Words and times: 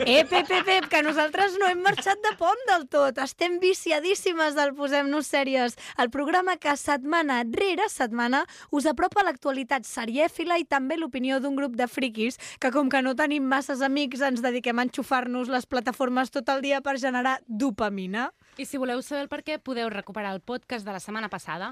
Eh, 0.00 0.24
Pep, 0.24 0.46
Pep, 0.46 0.64
Pep, 0.64 0.86
que 0.86 1.02
nosaltres 1.02 1.56
no 1.58 1.66
hem 1.66 1.80
marxat 1.82 2.20
de 2.22 2.30
pont 2.38 2.60
del 2.68 2.84
tot. 2.86 3.16
Estem 3.18 3.56
viciadíssimes 3.58 4.54
del 4.54 4.70
Posem-nos 4.78 5.26
Sèries, 5.26 5.74
el 5.98 6.10
programa 6.14 6.54
que 6.56 6.76
setmana 6.78 7.40
rere 7.42 7.88
setmana 7.90 8.44
us 8.70 8.86
apropa 8.86 9.24
l'actualitat 9.26 9.88
serièfila 9.88 10.60
i 10.62 10.66
també 10.70 10.96
l'opinió 10.96 11.40
d'un 11.42 11.58
grup 11.58 11.74
de 11.74 11.88
friquis 11.90 12.38
que, 12.62 12.70
com 12.70 12.86
que 12.88 13.02
no 13.02 13.16
tenim 13.18 13.48
masses 13.50 13.82
amics, 13.82 14.22
ens 14.22 14.44
dediquem 14.44 14.78
a 14.78 14.86
enxufar-nos 14.86 15.50
les 15.50 15.66
plataformes 15.66 16.30
tot 16.30 16.48
el 16.54 16.62
dia 16.62 16.80
per 16.80 16.98
generar 17.02 17.40
dopamina. 17.48 18.30
I 18.58 18.64
si 18.66 18.76
voleu 18.76 18.98
saber 19.06 19.22
el 19.22 19.28
per 19.30 19.44
què, 19.46 19.60
podeu 19.62 19.86
recuperar 19.92 20.32
el 20.34 20.40
podcast 20.42 20.82
de 20.84 20.90
la 20.90 20.98
setmana 20.98 21.28
passada. 21.30 21.68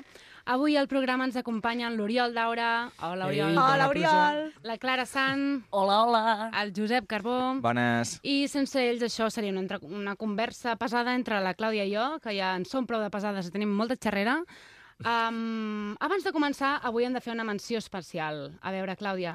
Avui 0.47 0.77
al 0.79 0.87
programa 0.87 1.25
ens 1.27 1.35
acompanyen 1.41 1.97
l'Oriol 1.99 2.31
Daura. 2.37 2.93
Hola, 3.03 3.27
Oriol. 3.27 3.51
Ei, 3.51 3.59
Hola, 3.59 3.89
Oriol. 3.91 4.39
La 4.63 4.77
Clara 4.79 5.03
Sant. 5.05 5.65
Hola, 5.71 5.97
hola. 6.05 6.23
El 6.63 6.71
Josep 6.77 7.09
Carbó. 7.11 7.57
Bones. 7.61 8.21
I 8.23 8.47
sense 8.47 8.79
ells 8.79 9.03
això 9.03 9.27
seria 9.35 9.51
una, 9.51 9.65
entre- 9.65 9.81
una 9.83 10.15
conversa 10.15 10.77
pesada 10.79 11.17
entre 11.19 11.41
la 11.43 11.57
Clàudia 11.59 11.89
i 11.89 11.91
jo, 11.97 12.07
que 12.23 12.37
ja 12.39 12.55
en 12.55 12.65
som 12.65 12.87
prou 12.87 13.03
de 13.03 13.11
pesades 13.11 13.51
i 13.51 13.55
tenim 13.57 13.75
molta 13.75 13.99
xerrera. 13.99 14.39
Um, 15.03 15.97
abans 16.01 16.23
de 16.25 16.33
començar, 16.33 16.77
avui 16.87 17.05
hem 17.05 17.13
de 17.19 17.21
fer 17.21 17.35
una 17.35 17.45
menció 17.45 17.83
especial. 17.83 18.53
A 18.63 18.71
veure, 18.71 18.95
Clàudia. 18.97 19.35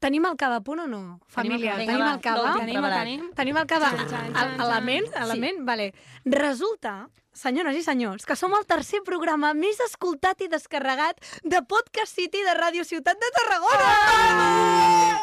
Tenim 0.00 0.24
el 0.26 0.36
cava 0.36 0.56
a 0.56 0.60
punt 0.60 0.80
o 0.80 0.86
no? 0.86 1.20
Família, 1.28 1.76
Tenim 1.76 1.80
el 1.80 1.86
tenim 1.86 2.00
cava. 2.00 2.14
el 2.14 2.20
cava? 2.20 2.36
No 2.36 2.52
el 2.54 2.60
tenim, 2.60 2.76
el 2.76 2.82
preparat. 2.82 3.04
tenim. 3.04 3.30
Tenim 3.34 3.56
el 3.56 3.66
cava. 3.66 3.90
Xan, 3.90 4.08
xan, 4.08 4.36
A- 4.36 4.40
xan, 4.40 4.60
A 4.60 4.64
la 4.66 4.74
xan. 4.74 4.84
ment? 4.84 5.16
A 5.16 5.26
la 5.26 5.34
ment? 5.36 5.58
Vale. 5.64 5.94
Resulta, 6.24 7.08
senyores 7.32 7.76
i 7.76 7.82
senyors, 7.82 8.26
que 8.26 8.36
som 8.36 8.52
el 8.54 8.66
tercer 8.66 9.00
programa 9.04 9.54
més 9.54 9.80
escoltat 9.80 10.40
i 10.42 10.48
descarregat 10.48 11.16
de 11.42 11.62
Podcast 11.62 12.14
City 12.14 12.42
de 12.44 12.54
Ràdio 12.54 12.84
Ciutat 12.84 13.16
de 13.18 13.26
Tarragona! 13.40 15.20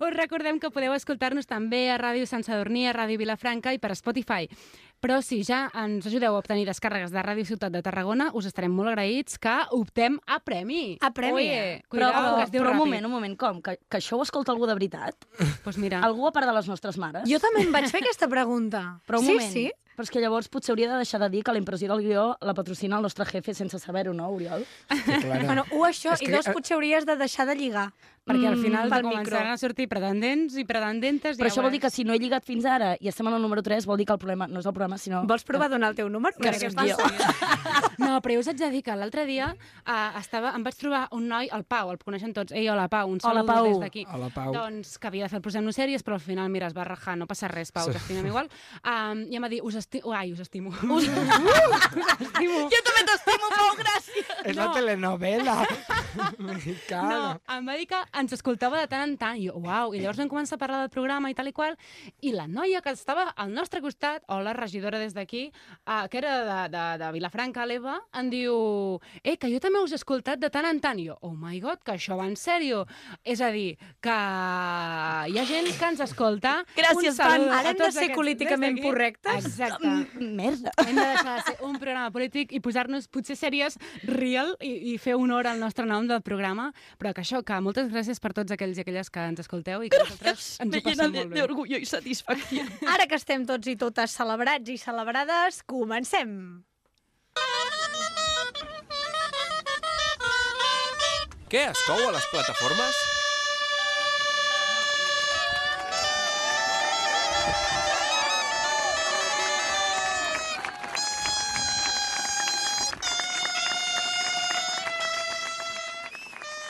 Us 0.00 0.10
recordem 0.12 0.58
que 0.58 0.70
podeu 0.74 0.92
escoltar-nos 0.96 1.46
també 1.46 1.84
a 1.92 1.98
Ràdio 2.00 2.26
Sant 2.26 2.42
Sadurní, 2.42 2.86
a 2.88 2.92
Ràdio 2.96 3.16
Vilafranca 3.20 3.72
i 3.72 3.78
per 3.78 3.92
Spotify. 3.94 4.48
Però 5.04 5.18
si 5.20 5.42
ja 5.44 5.66
ens 5.76 6.06
ajudeu 6.08 6.32
a 6.32 6.38
obtenir 6.40 6.62
descàrregues 6.64 7.10
de 7.12 7.20
Ràdio 7.20 7.44
Ciutat 7.44 7.74
de 7.74 7.82
Tarragona, 7.84 8.30
us 8.32 8.46
estarem 8.48 8.72
molt 8.72 8.88
agraïts 8.88 9.36
que 9.36 9.52
optem 9.76 10.16
a 10.24 10.38
premi. 10.40 10.96
A 11.04 11.10
premi. 11.12 11.42
Oye, 11.42 11.58
Però, 11.84 11.90
cuidado, 11.92 12.22
però, 12.22 12.36
que 12.38 12.46
es 12.46 12.52
diu 12.54 12.62
però 12.62 12.70
un 12.70 12.78
ràpid. 12.78 12.86
moment, 12.86 13.04
un 13.04 13.12
moment, 13.12 13.34
com? 13.36 13.60
Que, 13.60 13.74
que 13.84 14.00
això 14.00 14.16
ho 14.16 14.24
escolta 14.24 14.54
algú 14.54 14.64
de 14.64 14.72
veritat? 14.78 15.28
Pues 15.64 15.76
mira, 15.76 16.00
Algú 16.00 16.24
a 16.24 16.32
part 16.32 16.48
de 16.48 16.54
les 16.56 16.70
nostres 16.72 16.96
mares? 16.96 17.28
Jo 17.28 17.36
també 17.36 17.66
em 17.66 17.76
vaig 17.76 17.90
fer 17.92 18.00
aquesta 18.00 18.30
pregunta. 18.32 18.80
Però 19.04 19.20
un 19.20 19.28
sí, 19.28 19.34
moment. 19.34 19.52
sí. 19.52 19.66
Però 19.94 20.02
és 20.02 20.10
que 20.10 20.20
llavors 20.20 20.48
potser 20.48 20.72
hauria 20.72 20.90
de 20.90 20.96
deixar 20.98 21.20
de 21.22 21.28
dir 21.30 21.42
que 21.44 21.52
la 21.52 21.58
impressió 21.58 21.88
del 21.88 22.02
guió 22.02 22.36
la 22.40 22.54
patrocina 22.54 22.96
el 22.96 23.02
nostre 23.02 23.24
jefe 23.26 23.54
sense 23.54 23.78
saber-ho, 23.78 24.12
no, 24.12 24.28
Oriol? 24.28 24.64
Clara. 24.88 25.44
Bueno, 25.44 25.64
un 25.72 25.86
això, 25.86 26.14
És 26.14 26.22
i 26.22 26.26
que, 26.26 26.32
dos 26.36 26.48
eh, 26.48 26.52
potser 26.52 26.74
hauries 26.76 27.06
de 27.06 27.16
deixar 27.16 27.46
de 27.46 27.54
lligar. 27.54 27.92
perquè 28.24 28.46
al 28.48 28.56
Mm, 28.56 28.62
final 28.64 28.88
de 28.88 29.02
començaran 29.04 29.42
micro. 29.44 29.52
a 29.52 29.58
sortir 29.58 29.86
pretendents 29.86 30.54
i 30.56 30.64
pretendentes... 30.64 31.36
Però 31.36 31.44
ja 31.44 31.52
això 31.52 31.62
vol 31.62 31.70
dir 31.72 31.80
que 31.82 31.90
si 31.90 32.04
no 32.08 32.14
he 32.14 32.18
lligat 32.18 32.42
fins 32.42 32.64
ara 32.64 32.94
i 32.98 33.08
estem 33.08 33.26
en 33.28 33.34
el 33.36 33.42
número 33.42 33.60
3, 33.62 33.84
vol 33.84 33.98
dir 34.00 34.06
que 34.06 34.14
el 34.14 34.18
problema 34.18 34.46
no 34.48 34.60
és 34.60 34.66
el 34.66 34.72
problema, 34.72 34.96
sinó... 34.96 35.26
Vols 35.28 35.44
provar 35.44 35.66
a 35.66 35.74
donar 35.74 35.90
el 35.90 35.94
teu 35.98 36.08
número? 36.08 36.32
Que 36.40 36.48
què 36.50 36.70
guió. 36.72 36.96
passa. 36.96 37.92
No, 37.98 38.20
però 38.24 38.34
jo 38.34 38.40
us 38.40 38.48
haig 38.48 38.56
de 38.58 38.70
dir 38.72 38.80
que 38.82 38.96
l'altre 38.96 39.26
dia 39.28 39.50
uh, 39.52 40.18
estava, 40.18 40.54
em 40.56 40.64
vaig 40.64 40.74
trobar 40.80 41.02
un 41.12 41.28
noi, 41.28 41.50
el 41.52 41.64
Pau, 41.68 41.90
el 41.92 41.98
coneixen 42.00 42.32
tots. 42.32 42.52
Ei, 42.56 42.64
hola, 42.72 42.88
Pau, 42.88 43.12
un 43.12 43.20
Hola, 43.22 43.42
saludo 43.44 43.52
Pau. 43.52 43.68
des 43.68 43.78
d'aquí. 43.84 44.06
Hola, 44.10 44.30
Pau. 44.34 44.52
Doncs 44.56 44.96
que 44.98 45.06
havia 45.12 45.24
de 45.24 45.28
fer 45.28 45.36
el 45.38 45.44
Posem-nos 45.44 45.76
sèries, 45.76 46.02
però 46.02 46.16
al 46.16 46.24
final, 46.24 46.48
mira, 46.48 46.66
es 46.66 46.74
va 46.76 46.84
rajar, 46.88 47.18
no 47.20 47.26
passa 47.28 47.48
res, 47.52 47.70
Pau, 47.76 47.86
Sí. 47.86 47.92
t'estimem 47.92 48.26
igual. 48.32 48.48
Um, 48.84 49.26
I 49.28 49.36
em 49.36 49.42
va 49.44 49.52
dir, 49.52 49.60
us 49.62 49.76
estimo... 49.84 50.12
Ai, 50.16 50.32
us 50.34 50.40
estimo. 50.44 50.70
Us, 50.70 51.06
us 51.08 52.12
estimo. 52.20 52.64
Jo 52.72 52.80
també 52.88 53.04
t'estimo, 53.08 53.50
Pau, 53.54 53.70
gràcies! 53.80 54.32
És 54.44 54.56
la 54.58 54.66
No. 54.68 54.72
telenovela. 54.74 55.56
Me 56.38 56.54
No, 56.54 57.40
em 57.56 57.66
va 57.68 57.74
dir 57.78 57.86
que 57.90 57.98
ens 58.20 58.32
escoltava 58.36 58.80
de 58.80 58.88
tant 58.90 59.02
en 59.04 59.16
tant, 59.20 59.38
i 59.40 59.48
jo, 59.48 59.56
uau, 59.60 59.94
i 59.94 60.00
llavors 60.02 60.20
vam 60.20 60.28
començar 60.30 60.56
a 60.58 60.62
parlar 60.62 60.80
del 60.84 60.92
programa 60.94 61.30
i 61.30 61.34
tal 61.36 61.48
i 61.50 61.54
qual, 61.56 61.74
i 62.22 62.32
la 62.34 62.46
noia 62.50 62.80
que 62.84 62.92
estava 62.94 63.28
al 63.34 63.52
nostre 63.54 63.80
costat, 63.84 64.22
o 64.32 64.38
la 64.44 64.52
regidora 64.56 64.98
des 65.02 65.14
d'aquí, 65.16 65.46
uh, 65.86 66.04
que 66.10 66.18
era 66.20 66.34
de, 66.48 66.58
de, 66.76 66.84
de 67.02 67.10
Vilafranca, 67.16 67.66
l'Eva, 67.66 67.98
em 68.20 68.30
diu, 68.32 68.54
eh, 69.22 69.36
que 69.40 69.50
jo 69.52 69.60
també 69.62 69.82
us 69.82 69.92
he 69.94 69.98
escoltat 70.00 70.40
de 70.42 70.50
tant 70.54 70.68
en 70.68 70.80
tant, 70.84 71.00
i 71.02 71.08
jo, 71.10 71.18
oh 71.26 71.34
my 71.34 71.58
god, 71.64 71.82
que 71.84 71.96
això 71.96 72.18
va 72.20 72.28
en 72.30 72.36
sèrio. 72.38 72.84
És 73.24 73.42
a 73.44 73.50
dir, 73.54 73.74
que 74.04 74.14
hi 74.14 75.38
ha 75.38 75.46
gent 75.48 75.70
que 75.78 75.90
ens 75.90 76.00
escolta. 76.04 76.56
Gràcies, 76.76 77.18
a 77.20 77.32
Ara 77.34 77.72
hem 77.72 77.78
de 77.80 77.90
ser 77.90 78.06
aquests 78.06 78.16
políticament 78.16 78.78
correctes? 78.82 79.48
Exacte. 79.50 79.73
Mm, 79.80 80.34
Merda. 80.36 80.72
Hem 80.84 80.94
de 80.96 81.06
deixar 81.06 81.34
de 81.36 81.42
ser 81.48 81.56
un 81.66 81.78
programa 81.80 82.10
polític 82.14 82.52
i 82.54 82.60
posar-nos 82.64 83.08
potser 83.12 83.36
sèries 83.38 83.78
real 84.08 84.54
i, 84.60 84.94
i 84.94 84.98
fer 85.02 85.16
honor 85.18 85.48
al 85.50 85.58
nostre 85.62 85.86
nom 85.88 86.06
del 86.10 86.22
programa, 86.26 86.70
però 87.00 87.14
que 87.14 87.24
això, 87.24 87.42
que 87.46 87.58
moltes 87.64 87.90
gràcies 87.92 88.20
per 88.22 88.32
tots 88.36 88.54
aquells 88.54 88.78
i 88.78 88.84
aquelles 88.84 89.10
que 89.10 89.24
ens 89.30 89.40
escolteu 89.44 89.84
i 89.86 89.90
que 89.92 90.02
nosaltres 90.02 90.50
ens 90.64 90.76
ho 90.78 90.84
passem 90.84 91.12
molt 91.14 91.32
bé. 91.32 91.40
d'orgullo 91.40 91.80
i 91.80 91.88
satisfacció. 91.88 92.66
Ara 92.94 93.08
que 93.10 93.18
estem 93.20 93.46
tots 93.48 93.70
i 93.70 93.76
totes 93.80 94.14
celebrats 94.16 94.70
i 94.70 94.78
celebrades, 94.80 95.62
comencem! 95.66 96.64
Què 101.50 101.68
es 101.70 101.82
cou 101.86 102.00
a 102.08 102.14
les 102.16 102.24
plataformes? 102.32 103.13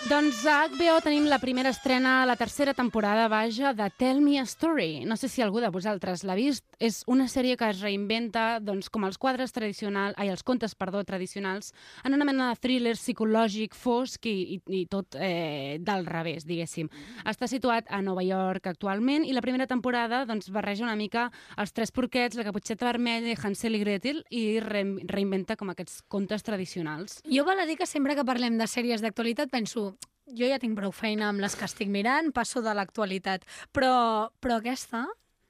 Doncs 0.05 0.43
a 0.45 0.67
HBO 0.69 0.99
tenim 1.01 1.25
la 1.33 1.39
primera 1.41 1.71
estrena, 1.73 2.27
la 2.29 2.35
tercera 2.37 2.75
temporada, 2.77 3.25
vaja, 3.33 3.73
de 3.73 3.87
Tell 3.97 4.21
Me 4.21 4.39
a 4.39 4.43
Story. 4.43 5.07
No 5.09 5.17
sé 5.17 5.31
si 5.33 5.41
algú 5.41 5.63
de 5.65 5.71
vosaltres 5.73 6.27
l'ha 6.29 6.35
vist. 6.37 6.67
És 6.77 7.07
una 7.09 7.25
sèrie 7.25 7.57
que 7.57 7.71
es 7.73 7.81
reinventa 7.81 8.59
doncs, 8.61 8.91
com 8.93 9.07
els 9.09 9.17
quadres 9.17 9.55
tradicionals, 9.57 10.13
ai, 10.21 10.29
els 10.29 10.43
contes, 10.45 10.75
perdó, 10.77 11.01
tradicionals, 11.09 11.73
en 12.05 12.13
una 12.13 12.27
mena 12.29 12.51
de 12.51 12.61
thriller 12.61 12.93
psicològic 12.99 13.73
fosc 13.73 14.29
i, 14.29 14.59
i, 14.59 14.59
i 14.83 14.83
tot 14.93 15.17
eh, 15.17 15.79
del 15.81 16.05
revés, 16.05 16.45
diguéssim. 16.45 16.93
Està 17.25 17.49
situat 17.49 17.89
a 17.89 18.03
Nova 18.05 18.27
York 18.27 18.69
actualment 18.75 19.25
i 19.25 19.33
la 19.33 19.41
primera 19.41 19.67
temporada 19.71 20.27
doncs, 20.29 20.53
barreja 20.53 20.85
una 20.85 20.99
mica 21.01 21.31
els 21.57 21.73
tres 21.73 21.95
porquets, 21.97 22.37
la 22.37 22.45
caputxeta 22.45 22.91
vermella, 22.91 23.39
Hansel 23.41 23.81
i 23.81 23.83
Gretel 23.87 24.21
i 24.29 24.45
re 24.61 24.85
reinventa 25.09 25.57
com 25.57 25.73
aquests 25.73 26.03
contes 26.13 26.45
tradicionals. 26.45 27.23
Jo 27.25 27.49
val 27.49 27.65
a 27.65 27.69
dir 27.71 27.81
que 27.81 27.89
sempre 27.89 28.19
que 28.19 28.29
parlem 28.29 28.61
de 28.61 28.69
sèries 28.69 29.01
d'actualitat 29.01 29.49
penso 29.49 29.95
jo 30.27 30.47
ja 30.49 30.59
tinc 30.59 30.77
prou 30.79 30.93
feina 30.93 31.29
amb 31.29 31.41
les 31.41 31.55
que 31.57 31.65
estic 31.69 31.89
mirant, 31.89 32.33
passo 32.33 32.63
de 32.63 32.73
l'actualitat. 32.75 33.45
Però, 33.73 34.31
però 34.41 34.57
aquesta 34.61 35.05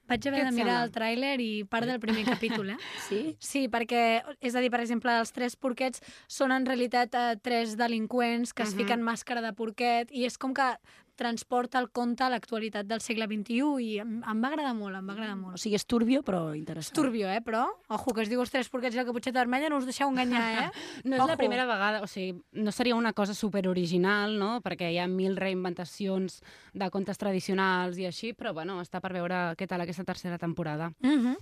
vaig 0.07 0.27
haver 0.27 0.43
de 0.45 0.51
mirar 0.53 0.75
sembla? 0.75 0.83
el 0.83 0.91
tràiler 0.93 1.39
i 1.41 1.63
part 1.65 1.87
del 1.89 1.99
primer 1.99 2.25
capítol, 2.25 2.69
eh? 2.75 2.77
Sí? 3.07 3.35
Sí, 3.39 3.67
perquè, 3.67 4.21
és 4.39 4.53
a 4.55 4.61
dir, 4.61 4.69
per 4.69 4.81
exemple, 4.83 5.11
els 5.17 5.31
tres 5.33 5.55
porquets 5.55 6.01
són 6.27 6.51
en 6.53 6.65
realitat 6.65 7.15
eh, 7.15 7.35
tres 7.41 7.73
delinqüents 7.79 8.53
que 8.53 8.63
es 8.63 8.73
Mhm. 8.75 8.77
fiquen 8.83 9.01
màscara 9.01 9.41
de 9.41 9.53
porquet 9.53 10.11
i 10.11 10.25
és 10.25 10.37
com 10.37 10.53
que 10.53 10.67
transporta 11.15 11.79
el 11.79 11.89
conte 11.91 12.23
a 12.23 12.29
l'actualitat 12.29 12.85
del 12.85 13.01
segle 13.01 13.25
XXI 13.25 13.83
i 13.83 13.99
em, 14.03 14.17
em 14.23 14.41
va 14.43 14.49
agradar 14.51 14.73
molt, 14.75 14.95
em 14.95 15.07
va 15.07 15.13
agradar 15.15 15.35
O 15.35 15.39
molt. 15.41 15.57
sigui, 15.61 15.75
és 15.75 15.85
turbio, 15.85 16.21
però 16.23 16.55
interessant. 16.57 16.95
Turbio, 16.95 17.29
eh, 17.31 17.41
però? 17.41 17.65
Ojo, 17.89 18.13
que 18.13 18.21
es 18.21 18.29
diu 18.29 18.41
els 18.41 18.51
tres 18.51 18.69
porquets 18.69 18.95
i 18.95 18.99
la 18.99 19.05
caputxeta 19.07 19.39
vermella, 19.39 19.69
no 19.69 19.77
us 19.77 19.85
deixeu 19.85 20.09
enganyar, 20.09 20.43
eh? 20.65 20.69
No 21.05 21.15
és 21.15 21.19
la 21.19 21.33
Ojo. 21.33 21.37
primera 21.37 21.65
vegada, 21.65 22.01
o 22.03 22.07
sigui, 22.07 22.35
no 22.53 22.71
seria 22.71 22.95
una 22.95 23.13
cosa 23.13 23.33
super 23.33 23.67
original, 23.67 24.37
no? 24.39 24.61
Perquè 24.61 24.91
hi 24.91 24.99
ha 24.99 25.07
mil 25.07 25.35
reinventacions 25.37 26.41
de 26.73 26.89
contes 26.91 27.17
tradicionals 27.17 27.97
i 27.97 28.05
així, 28.05 28.33
però 28.33 28.53
bueno, 28.53 28.81
està 28.81 29.01
per 29.01 29.13
veure 29.13 29.55
què 29.55 29.67
tal 29.67 29.81
aquesta 29.81 30.03
tercera 30.03 30.37
temporada. 30.37 30.91
Mm 30.99 31.19
-hmm. 31.19 31.37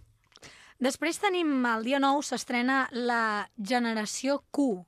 Després 0.79 1.19
tenim, 1.19 1.65
el 1.65 1.83
dia 1.83 1.99
9 1.99 2.23
s'estrena 2.23 2.87
la 2.91 3.49
Generació 3.57 4.43
Q. 4.51 4.85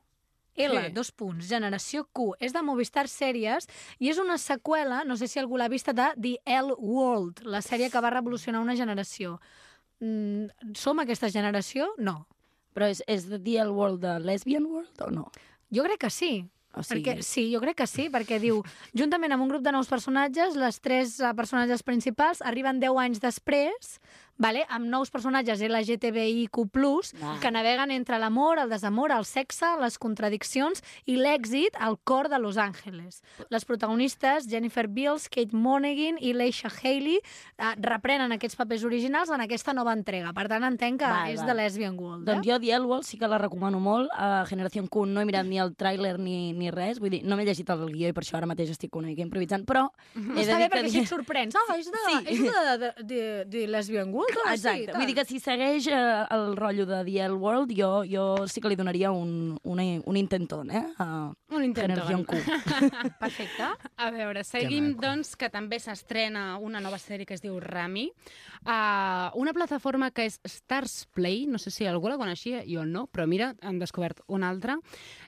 L, 0.55 0.77
Què? 0.77 0.93
dos 0.93 1.11
punts, 1.11 1.47
Generació 1.49 2.05
Q. 2.11 2.33
És 2.39 2.53
de 2.55 2.61
Movistar 2.63 3.07
Sèries 3.11 3.67
i 3.99 4.09
és 4.09 4.17
una 4.21 4.37
seqüela, 4.37 5.03
no 5.05 5.17
sé 5.17 5.27
si 5.27 5.39
algú 5.39 5.57
l'ha 5.57 5.67
vista, 5.69 5.93
de 5.93 6.07
The 6.15 6.37
L 6.61 6.73
World, 6.77 7.43
la 7.45 7.61
sèrie 7.61 7.89
que 7.91 8.01
va 8.01 8.09
revolucionar 8.13 8.61
una 8.61 8.75
generació. 8.75 9.39
Mm, 9.99 10.73
som 10.75 10.99
aquesta 10.99 11.29
generació? 11.31 11.89
No. 11.97 12.25
Però 12.75 12.89
és, 12.91 13.01
és 13.07 13.27
The 13.29 13.39
DL 13.39 13.71
World 13.71 14.01
de 14.03 14.17
Lesbian 14.19 14.65
World 14.67 15.01
o 15.07 15.11
no? 15.11 15.29
Jo 15.71 15.83
crec 15.87 15.99
que 16.07 16.09
sí. 16.11 16.33
O 16.75 16.83
sigui- 16.83 17.05
Perquè, 17.05 17.23
sí, 17.23 17.45
jo 17.53 17.61
crec 17.63 17.77
que 17.77 17.87
sí, 17.87 18.09
perquè 18.11 18.35
diu, 18.37 18.57
juntament 18.93 19.31
amb 19.31 19.43
un 19.45 19.47
grup 19.47 19.61
de 19.63 19.71
nous 19.71 19.87
personatges, 19.87 20.57
les 20.59 20.81
tres 20.83 21.13
eh, 21.21 21.29
personatges 21.33 21.83
principals 21.87 22.41
arriben 22.43 22.81
10 22.81 22.97
anys 22.99 23.21
després, 23.23 24.01
vale? 24.37 24.65
amb 24.69 24.85
nous 24.87 25.09
personatges 25.11 25.61
LGTBIQ+, 25.61 27.13
Ah. 27.21 27.37
que 27.41 27.51
naveguen 27.51 27.91
entre 27.91 28.17
l'amor, 28.19 28.59
el 28.59 28.69
desamor, 28.69 29.11
el 29.11 29.25
sexe, 29.25 29.65
les 29.81 29.97
contradiccions 29.97 30.81
i 31.05 31.15
l'èxit 31.17 31.75
al 31.79 31.97
cor 32.03 32.29
de 32.29 32.39
Los 32.39 32.57
Angeles. 32.57 33.21
Les 33.49 33.65
protagonistes, 33.65 34.47
Jennifer 34.49 34.87
Beals, 34.87 35.29
Kate 35.29 35.55
Monaghan 35.55 36.17
i 36.19 36.33
Leisha 36.33 36.69
Haley, 36.69 37.17
eh, 37.57 37.63
reprenen 37.77 38.31
aquests 38.31 38.55
papers 38.55 38.83
originals 38.83 39.29
en 39.29 39.41
aquesta 39.41 39.73
nova 39.73 39.93
entrega. 39.93 40.33
Per 40.33 40.47
tant, 40.47 40.63
entenc 40.63 40.99
que 40.99 41.05
Val, 41.07 41.29
és 41.31 41.39
val. 41.39 41.47
de 41.47 41.53
Lesbian 41.53 41.97
World. 41.99 42.25
Doncs 42.25 42.45
eh? 42.47 42.51
jo 42.51 42.59
The 42.59 42.75
L-Wall 42.79 43.03
sí 43.03 43.17
que 43.17 43.27
la 43.27 43.37
recomano 43.37 43.79
molt. 43.79 44.09
A 44.13 44.45
Generació 44.45 44.85
Q 44.89 45.05
no 45.05 45.21
he 45.21 45.25
mirat 45.25 45.45
ni 45.45 45.59
el 45.59 45.75
tràiler 45.75 46.17
ni, 46.19 46.53
ni 46.53 46.69
res. 46.71 46.99
Vull 46.99 47.09
dir, 47.09 47.23
no 47.23 47.35
m'he 47.37 47.45
llegit 47.45 47.69
el 47.69 47.85
guió 47.91 48.09
i 48.09 48.13
per 48.13 48.23
això 48.23 48.37
ara 48.37 48.45
mateix 48.47 48.69
estic 48.71 48.95
una 48.95 49.07
mica 49.07 49.21
improvisant, 49.21 49.65
però... 49.65 49.89
he 50.15 50.41
Està 50.43 50.57
de 50.59 50.65
bé 50.65 50.69
perquè 50.69 50.89
si 50.91 50.99
et 50.99 51.07
sorprens. 51.07 51.55
Ah, 51.55 51.77
és 51.77 51.87
de, 51.91 51.97
Sí. 52.05 52.17
és 52.27 52.39
de, 52.43 52.77
de, 52.77 52.93
de, 53.03 53.45
de 53.45 53.67
Lesbian 53.67 54.11
World? 54.13 54.24
Ah, 54.45 54.53
Exacte. 54.53 54.91
Sí, 54.91 54.97
Vull 54.97 55.09
dir 55.09 55.15
que 55.17 55.25
si 55.25 55.39
segueix 55.41 55.87
eh, 55.87 56.25
el 56.35 56.55
rotllo 56.57 56.85
de 56.85 57.03
The 57.05 57.17
L 57.25 57.37
World, 57.41 57.73
jo, 57.77 57.89
jo 58.09 58.47
sí 58.47 58.61
que 58.61 58.69
li 58.71 58.77
donaria 58.79 59.11
un, 59.11 59.57
una, 59.63 59.85
un 60.05 60.17
intentón, 60.17 60.71
eh? 60.71 60.83
A 60.99 61.31
Un 61.49 61.63
intentón. 61.63 62.25
Q. 62.25 62.35
Perfecte. 63.19 63.69
A 63.97 64.09
veure, 64.11 64.43
seguim, 64.43 64.93
doncs, 64.99 65.35
que 65.39 65.49
també 65.49 65.79
s'estrena 65.79 66.57
una 66.59 66.81
nova 66.83 66.97
sèrie 66.99 67.25
que 67.25 67.35
es 67.37 67.43
diu 67.43 67.59
Rami, 67.63 68.09
uh, 68.65 69.29
una 69.39 69.53
plataforma 69.53 70.11
que 70.11 70.25
és 70.29 70.39
Stars 70.43 71.05
Play, 71.15 71.45
no 71.47 71.59
sé 71.61 71.71
si 71.71 71.87
algú 71.87 72.09
la 72.11 72.17
coneixia, 72.19 72.63
jo 72.67 72.85
no, 72.85 73.05
però 73.07 73.27
mira, 73.29 73.53
han 73.61 73.79
descobert 73.79 74.21
una 74.27 74.49
altra, 74.49 74.77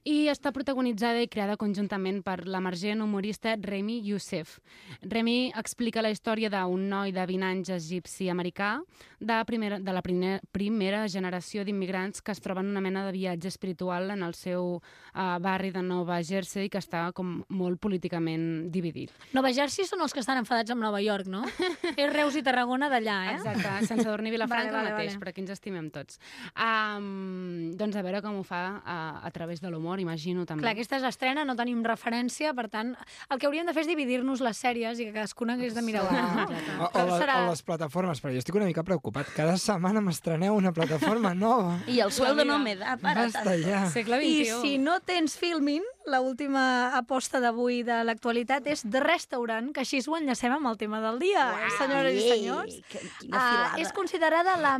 i 0.03 0.27
està 0.31 0.51
protagonitzada 0.55 1.21
i 1.23 1.29
creada 1.31 1.57
conjuntament 1.57 2.21
per 2.25 2.41
l'emergent 2.45 3.01
humorista 3.01 3.55
Remy 3.59 3.99
Youssef. 4.05 4.57
Remy 5.01 5.53
explica 5.57 6.03
la 6.03 6.11
història 6.13 6.51
d'un 6.53 6.87
noi 6.89 7.13
de 7.15 7.25
20 7.25 7.47
anys 7.47 7.71
egipci-americà 7.77 8.77
de, 9.19 9.37
primera, 9.45 9.79
de 9.79 9.93
la 9.93 10.03
primera, 10.05 10.41
primera 10.51 11.05
generació 11.07 11.63
d'immigrants 11.65 12.21
que 12.21 12.33
es 12.35 12.41
troben 12.43 12.67
en 12.67 12.75
una 12.75 12.83
mena 12.83 13.05
de 13.05 13.13
viatge 13.15 13.49
espiritual 13.49 14.11
en 14.13 14.23
el 14.23 14.35
seu 14.37 14.77
uh, 14.77 15.37
barri 15.41 15.71
de 15.71 15.81
Nova 15.81 16.19
Jersey, 16.23 16.69
que 16.69 16.81
està 16.81 17.07
com 17.17 17.39
molt 17.49 17.79
políticament 17.81 18.67
dividit. 18.73 19.13
Nova 19.33 19.51
Jersey 19.55 19.87
són 19.87 20.03
els 20.05 20.13
que 20.13 20.21
estan 20.21 20.41
enfadats 20.41 20.73
amb 20.73 20.83
Nova 20.83 21.01
York, 21.01 21.29
no? 21.31 21.43
és 21.95 22.11
Reus 22.13 22.37
i 22.37 22.43
Tarragona 22.45 22.91
d'allà, 22.91 23.17
eh? 23.31 23.35
Exacte, 23.37 23.87
sense 23.87 24.07
dormir 24.07 24.35
Vilafranca 24.35 24.71
Vale, 24.71 24.77
vale, 24.77 24.93
mateix, 24.93 25.13
vale. 25.13 25.21
però 25.23 25.33
aquí 25.33 25.43
ens 25.45 25.53
estimem 25.55 25.89
tots. 25.93 26.19
Um, 26.53 27.73
doncs 27.79 27.97
a 27.97 28.03
veure 28.05 28.21
com 28.25 28.41
ho 28.41 28.45
fa 28.47 28.63
a, 28.83 28.97
a 29.23 29.31
través 29.33 29.63
de 29.63 29.71
l'humor, 29.71 29.86
imagino 29.95 30.43
també. 30.45 30.61
Clar, 30.65 30.73
aquesta 30.75 30.97
és 30.99 31.03
estrena, 31.07 31.45
no 31.47 31.55
tenim 31.55 31.79
referència, 31.85 32.51
per 32.53 32.67
tant, 32.69 32.91
el 33.31 33.39
que 33.39 33.47
hauríem 33.47 33.65
de 33.65 33.73
fer 33.73 33.85
és 33.85 33.87
dividir-nos 33.87 34.41
les 34.43 34.57
sèries 34.59 34.99
i 34.99 35.07
que 35.07 35.13
cadascuna 35.15 35.55
hagués 35.55 35.73
de 35.73 35.81
mirar 35.81 36.03
una. 36.09 36.25
O, 36.77 36.85
o, 36.91 37.05
la, 37.07 37.17
serà- 37.19 37.35
o 37.47 37.49
les 37.49 37.61
plataformes, 37.65 38.19
però 38.21 38.33
jo 38.35 38.41
estic 38.43 38.55
una 38.55 38.67
mica 38.67 38.83
preocupat. 38.85 39.31
Cada 39.35 39.55
setmana 39.57 40.01
m'estreneu 40.03 40.53
una 40.55 40.71
plataforma 40.75 41.33
nova. 41.33 41.79
I 41.87 41.99
el 42.03 42.11
sueldo 42.11 42.43
no 42.45 42.59
me 42.59 42.75
da 42.75 42.97
para 43.01 43.23
Basta 43.25 43.55
ja. 43.57 43.85
Segle 43.89 44.19
I 44.25 44.45
si 44.45 44.77
no 44.77 44.99
tens 44.99 45.37
Filmin, 45.39 45.81
l'última 46.05 46.93
aposta 46.97 47.39
d'avui 47.43 47.81
de 47.87 48.01
l'actualitat 48.07 48.67
és 48.67 48.83
The 48.85 49.01
Restaurant, 49.03 49.71
que 49.73 49.81
així 49.85 50.01
ho 50.05 50.17
enllacem 50.19 50.53
amb 50.53 50.69
el 50.69 50.77
tema 50.77 51.01
del 51.03 51.19
dia, 51.19 51.47
eh, 51.65 51.71
senyores 51.77 52.13
i 52.19 52.27
senyors. 52.29 52.77
Que, 52.91 53.01
quina 53.21 53.41
filada. 53.41 53.81
és 53.81 53.91
considerada 53.95 54.57
la 54.61 54.75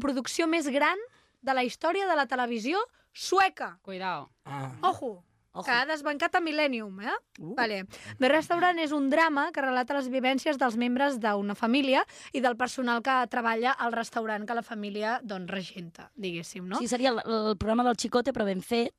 producció 0.00 0.46
més 0.50 0.68
gran 0.68 0.98
de 1.46 1.54
la 1.54 1.64
història 1.64 2.06
de 2.08 2.16
la 2.18 2.26
televisió 2.26 2.78
sueca. 3.16 3.78
Cuidao. 3.82 4.30
Ah. 4.44 4.72
Ojo, 4.82 5.24
Ojo. 5.52 5.64
que 5.64 5.70
ha 5.72 5.86
desbancat 5.88 6.34
a 6.36 6.40
Millennium, 6.40 7.00
eh? 7.00 7.14
Uh. 7.40 7.54
Vale. 7.56 7.86
The 8.20 8.28
Restaurant 8.28 8.78
és 8.78 8.92
un 8.92 9.08
drama 9.10 9.48
que 9.52 9.62
relata 9.64 9.96
les 9.96 10.10
vivències 10.12 10.58
dels 10.60 10.76
membres 10.76 11.16
d'una 11.18 11.54
família 11.56 12.04
i 12.36 12.42
del 12.44 12.56
personal 12.60 13.00
que 13.02 13.14
treballa 13.32 13.72
al 13.72 13.92
restaurant 13.96 14.44
que 14.46 14.54
la 14.54 14.62
família 14.62 15.20
doncs, 15.24 15.48
regenta, 15.50 16.10
diguéssim, 16.14 16.68
no? 16.68 16.76
Sí, 16.78 16.88
seria 16.88 17.14
el, 17.14 17.22
el 17.24 17.56
programa 17.56 17.84
del 17.88 17.96
Chicote, 17.96 18.32
però 18.36 18.44
ben 18.44 18.60
fet. 18.62 18.94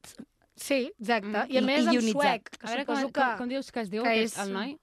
Sí, 0.57 0.91
exacte. 0.97 1.45
I 1.53 1.57
a 1.57 1.61
I- 1.61 1.65
més 1.65 1.83
i 1.85 1.87
en 1.89 1.93
ionitzat. 1.93 2.17
suec, 2.23 2.49
que 2.57 2.65
A 2.65 2.69
veure, 2.71 2.85
com, 2.85 2.95
suposo 2.95 3.13
com, 3.13 3.31
que... 3.31 3.37
com 3.37 3.47
dius 3.53 3.71
que 3.71 3.81
es 3.85 3.89
diu 3.93 4.01
que 4.03 4.15
és- 4.23 4.37
el 4.41 4.51
noi? 4.53 4.73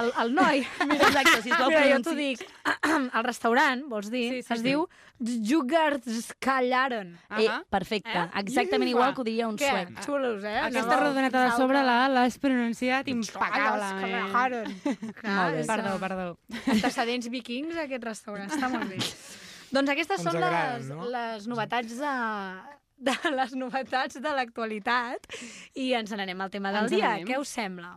El, 0.00 0.08
el 0.22 0.30
noi, 0.34 0.62
mira, 0.88 1.08
Exacte, 1.10 1.42
sisplau, 1.44 1.68
mira, 1.68 1.82
jo 1.92 1.98
t'ho 2.06 2.14
dic. 2.16 2.40
El 3.18 3.24
restaurant, 3.26 3.82
vols 3.90 4.08
dir, 4.12 4.22
Sí, 4.30 4.42
sí, 4.42 4.52
es 4.54 4.60
sí. 4.62 4.64
diu 4.70 4.86
Jugarskallaren. 5.22 7.12
Eh, 7.30 7.46
Ahà. 7.48 7.58
perfecte. 7.70 8.10
Eh? 8.10 8.28
Exactament 8.40 8.88
Iufa. 8.90 8.96
igual 8.98 9.14
que 9.14 9.20
ho 9.20 9.24
diria 9.24 9.48
un 9.48 9.58
suec. 9.58 9.92
Xulos, 10.04 10.44
eh? 10.44 10.58
Aquesta 10.58 10.96
rodoneta 11.00 11.44
de 11.44 11.50
sobre 11.56 11.82
la 11.84 12.08
l'has 12.08 12.38
pronunciat. 12.38 13.08
Impecable. 13.08 13.90
Bé. 15.52 15.64
Perdó, 15.66 15.98
perdó. 16.00 16.38
Antecedents 16.66 17.28
vikings, 17.30 17.76
aquest 17.84 18.04
restaurant. 18.04 18.50
Està 18.50 18.68
molt 18.72 18.88
bé. 18.90 18.98
doncs 19.72 19.90
aquestes 19.92 20.20
Ens 20.20 20.28
són 20.28 20.36
agraden, 20.42 20.78
les, 20.78 20.88
no? 20.92 21.06
les 21.12 21.46
novetats 21.48 21.94
de, 22.00 22.14
de 23.08 23.14
les 23.36 23.54
novetats 23.56 24.18
de 24.20 24.32
l'actualitat 24.36 25.28
i 25.74 25.92
ens 25.96 26.12
n'anem 26.12 26.40
al 26.44 26.50
tema 26.52 26.72
del 26.74 26.88
Ens 26.88 26.92
dia. 26.96 27.08
n'anem. 27.14 27.28
Què 27.30 27.38
us 27.40 27.48
sembla? 27.48 27.94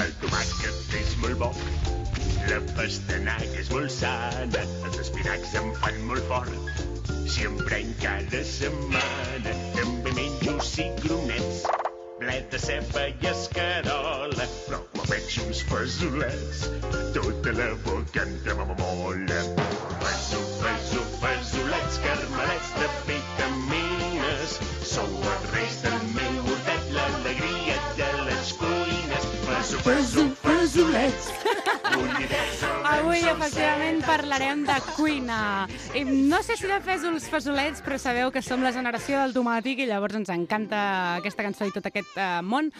El 0.00 0.12
tomàquet 0.22 0.94
és 0.96 1.10
molt 1.20 1.36
bo, 1.40 1.48
la 2.48 2.60
pastanaga 2.72 3.58
és 3.60 3.68
molt 3.74 3.92
sana, 3.92 4.62
els 4.88 4.96
espinacs 5.02 5.52
em 5.60 5.68
fan 5.82 5.98
molt 6.08 6.24
fort. 6.30 6.80
Sempre 7.34 7.80
en 7.82 7.92
cada 8.00 8.40
setmana 8.52 9.52
també 9.76 10.14
menjo 10.16 10.54
cicronets, 10.68 11.60
ple 12.22 12.38
de 12.54 12.62
ceba 12.64 13.04
i 13.10 13.30
escarola, 13.32 14.48
però 14.64 14.80
quan 14.94 15.12
veig 15.12 15.36
uns 15.44 15.60
fesolets, 15.68 16.64
tota 17.18 17.54
la 17.60 17.68
boca 17.84 18.24
em 18.24 18.34
tremamola. 18.46 19.44
Feso, 20.06 20.40
feso, 20.64 21.04
fesolets, 21.20 22.00
carmelets 22.08 22.74
de 22.80 22.90
vitamines, 22.96 23.31
Feso, 29.82 30.30
feso, 30.36 30.36
fesolets, 30.36 31.26
collidets 31.26 31.38
o 31.38 31.41
Avui, 32.92 33.22
efectivament, 33.24 34.00
parlarem 34.04 34.64
de 34.66 34.74
cuina. 34.96 35.66
I 35.96 36.02
no 36.04 36.42
sé 36.42 36.56
si 36.58 36.68
de 36.68 36.78
fesols 36.84 37.28
fesolets, 37.30 37.82
però 37.84 37.98
sabeu 38.00 38.32
que 38.34 38.42
som 38.44 38.62
la 38.64 38.72
generació 38.74 39.20
del 39.20 39.34
tomàtic 39.36 39.82
i 39.82 39.86
llavors 39.88 40.16
ens 40.18 40.32
encanta 40.34 40.80
aquesta 41.20 41.44
cançó 41.46 41.68
i 41.68 41.74
tot 41.74 41.86
aquest 41.88 42.16
uh, 42.16 42.40
món. 42.44 42.70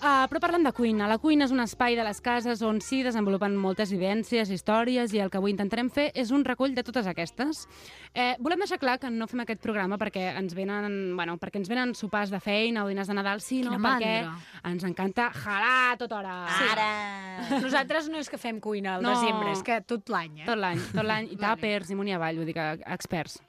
Uh, 0.00 0.26
però 0.30 0.42
parlant 0.42 0.66
de 0.66 0.72
cuina. 0.76 1.08
La 1.10 1.20
cuina 1.22 1.46
és 1.46 1.54
un 1.54 1.62
espai 1.64 1.96
de 1.98 2.06
les 2.06 2.20
cases 2.24 2.62
on 2.66 2.80
s'hi 2.84 3.02
desenvolupen 3.06 3.56
moltes 3.60 3.92
vivències, 3.94 4.50
històries, 4.50 5.14
i 5.14 5.22
el 5.22 5.30
que 5.30 5.40
avui 5.40 5.54
intentarem 5.54 5.90
fer 5.92 6.10
és 6.14 6.32
un 6.34 6.44
recull 6.46 6.74
de 6.76 6.84
totes 6.86 7.08
aquestes. 7.10 7.66
Eh, 8.14 8.34
volem 8.40 8.64
deixar 8.64 8.80
clar 8.82 8.98
que 9.02 9.10
no 9.12 9.28
fem 9.30 9.44
aquest 9.44 9.62
programa 9.62 9.98
perquè 10.00 10.30
ens 10.38 10.56
venen, 10.56 11.14
bueno, 11.18 11.36
perquè 11.38 11.60
ens 11.60 11.70
venen 11.70 11.94
sopars 11.94 12.32
de 12.32 12.40
feina 12.42 12.84
o 12.84 12.90
dinars 12.90 13.10
de 13.10 13.18
Nadal, 13.18 13.44
sinó 13.44 13.76
Quina 13.76 13.82
perquè 13.84 14.14
mandra. 14.24 14.70
ens 14.72 14.88
encanta 14.88 15.30
jalar 15.36 15.98
tota 16.00 16.18
hora. 16.18 16.36
Ara! 16.72 17.60
Nosaltres 17.60 18.08
no 18.10 18.18
és 18.18 18.29
que 18.30 18.38
fem 18.38 18.60
cuina 18.62 18.94
al 18.96 19.02
No. 19.02 19.10
desembre, 19.10 19.52
és 19.52 19.62
que 19.66 19.80
tot 19.82 20.08
l'any, 20.08 20.40
eh? 20.42 20.46
Tot 20.46 20.58
l'any, 20.58 20.80
tot 20.94 21.04
l'any, 21.04 21.26
i 21.32 21.36
Vale. 21.40 21.44
tàpers 21.56 21.90
i 21.90 21.94
munt 21.98 22.08
i 22.08 22.14
avall, 22.16 22.36
vull 22.40 22.46
dir 22.48 22.54
que 22.54 22.68
experts. 22.86 23.40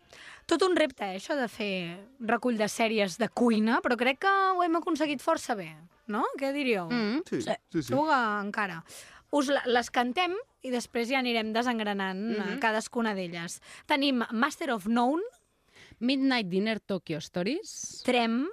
Tot 0.50 0.62
un 0.66 0.76
repte, 0.76 1.06
eh, 1.06 1.16
això 1.22 1.38
de 1.40 1.48
fer 1.48 1.98
recull 2.20 2.58
de 2.58 2.68
sèries 2.68 3.18
de 3.22 3.30
cuina, 3.30 3.80
però 3.86 3.96
crec 3.96 4.20
que 4.26 4.28
ho 4.56 4.64
hem 4.66 4.76
aconseguit 4.82 5.22
força 5.22 5.56
bé, 5.56 5.70
no? 6.08 6.26
Què 6.38 6.52
diríeu? 6.52 6.90
Mm. 6.92 7.22
Sí, 7.30 7.42
sí, 7.46 7.56
sí. 7.72 7.84
Segur 7.84 8.08
que 8.10 8.20
encara. 8.42 8.84
Us 9.32 9.48
les 9.48 9.90
cantem 9.96 10.34
i 10.62 10.72
després 10.74 11.08
ja 11.08 11.20
anirem 11.20 11.54
desengranant 11.54 12.20
mm 12.20 12.40
Mhm. 12.50 12.60
cadascuna 12.60 13.14
d'elles. 13.16 13.62
Tenim 13.88 14.26
Master 14.32 14.72
of 14.72 14.88
None, 14.88 15.22
Midnight 16.00 16.50
Dinner 16.50 16.80
Tokyo 16.82 17.22
Stories, 17.22 18.02
Trem, 18.04 18.50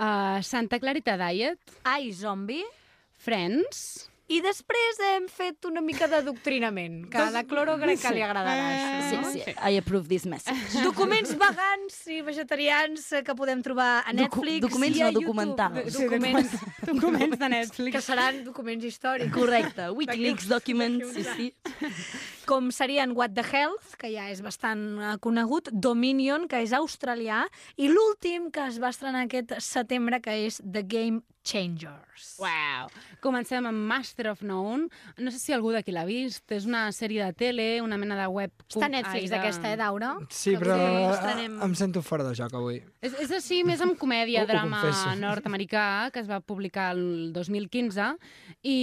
uh, 0.00 0.42
Santa 0.42 0.80
Clarita 0.80 1.16
Diet, 1.16 1.60
iZombie, 2.00 2.64
Friends... 3.12 4.09
i 4.30 4.38
després 4.44 5.00
hem 5.10 5.24
fet 5.30 5.66
una 5.66 5.82
mica 5.82 6.06
d'adoctrinament, 6.10 7.00
que 7.10 7.18
a 7.18 7.30
la 7.34 7.42
Cloro 7.48 7.74
crec 7.80 7.98
que 8.02 8.12
li 8.14 8.22
agradarà 8.22 8.66
això. 8.70 9.00
Sí, 9.10 9.16
no? 9.18 9.30
sí, 9.34 9.54
I 9.70 9.78
approve 9.80 10.06
this 10.08 10.26
message. 10.30 10.82
Documents 10.86 11.32
vegans 11.40 11.96
i 12.14 12.20
vegetarians 12.26 13.08
eh, 13.18 13.24
que 13.26 13.34
podem 13.34 13.62
trobar 13.66 14.04
a 14.04 14.12
Docu- 14.14 14.20
Netflix 14.44 14.62
documents 14.68 14.98
i 14.98 15.02
a 15.02 15.08
no 15.10 15.12
YouTube. 15.18 15.26
documentals. 15.26 15.92
Sí, 15.92 16.04
documents, 16.04 16.54
Documents 16.92 17.38
de 17.42 17.48
Netflix. 17.56 17.94
que 17.96 18.02
seran 18.06 18.42
documents 18.46 18.84
històrics. 18.86 19.32
Correcte. 19.34 19.90
Wikileaks 19.98 20.46
documents, 20.50 21.14
sí, 21.14 21.24
sí. 21.34 21.48
com 22.46 22.70
serien 22.74 23.12
What 23.14 23.34
the 23.34 23.42
Health, 23.46 23.96
que 23.98 24.10
ja 24.14 24.28
és 24.30 24.40
bastant 24.42 24.84
eh, 25.00 25.16
conegut, 25.22 25.68
Dominion, 25.72 26.46
que 26.50 26.62
és 26.64 26.72
australià, 26.76 27.44
i 27.78 27.90
l'últim 27.90 28.50
que 28.54 28.68
es 28.70 28.78
va 28.82 28.90
estrenar 28.94 29.26
aquest 29.26 29.54
setembre, 29.62 30.20
que 30.22 30.34
és 30.46 30.60
The 30.62 30.82
Game 30.86 31.22
Changers. 31.42 32.36
Uau! 32.38 32.88
Comencem 33.24 33.64
amb 33.66 33.86
Master 33.88 34.28
of 34.30 34.42
None. 34.42 34.88
No 35.18 35.30
sé 35.32 35.38
si 35.40 35.54
algú 35.56 35.72
d'aquí 35.72 35.92
l'ha 35.94 36.04
vist. 36.08 36.44
És 36.52 36.66
una 36.68 36.86
sèrie 36.92 37.24
de 37.24 37.32
tele, 37.36 37.66
una 37.82 37.96
mena 38.00 38.18
de 38.20 38.26
web... 38.28 38.52
Està 38.68 38.86
a 38.86 38.92
Netflix, 38.92 39.32
aquesta, 39.34 39.72
eh, 39.72 39.78
Daura? 39.80 40.12
Sí, 40.28 40.52
Que 40.54 40.60
però 40.62 40.76
eh, 40.76 41.08
estrenem- 41.14 41.58
em 41.64 41.74
sento 41.78 42.02
fora 42.06 42.24
de 42.28 42.34
joc 42.38 42.54
avui. 42.54 42.80
És, 43.00 43.16
és 43.24 43.32
així, 43.40 43.62
més 43.64 43.80
amb 43.84 43.96
comèdia, 43.98 44.44
ho 44.44 44.50
drama 44.50 44.82
nord-americà, 45.24 46.10
que 46.12 46.20
es 46.22 46.28
va 46.30 46.40
publicar 46.44 46.90
el 46.94 47.32
2015, 47.34 48.12
i 48.62 48.78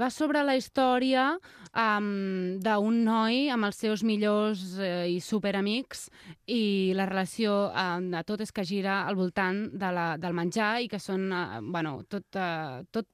va 0.00 0.08
sobre 0.10 0.42
la 0.46 0.56
història 0.56 1.34
um, 1.76 2.58
d'un 2.62 3.02
noi 3.04 3.48
amb 3.52 3.68
els 3.68 3.78
seus 3.80 4.02
millors 4.06 4.62
eh, 4.80 5.06
i 5.12 5.20
superamics 5.22 6.06
i 6.50 6.92
la 6.96 7.06
relació 7.06 7.68
um, 7.70 8.08
de 8.12 8.22
tot 8.26 8.40
és 8.44 8.52
que 8.52 8.64
gira 8.66 9.02
al 9.06 9.18
voltant 9.18 9.66
de 9.76 9.92
la, 9.94 10.06
del 10.20 10.34
menjar 10.36 10.72
i 10.84 10.88
que 10.90 10.98
són, 11.02 11.28
uh, 11.30 11.49
bueno, 11.62 12.02
tot, 12.08 12.24
uh, 12.36 12.84
tot 12.90 13.06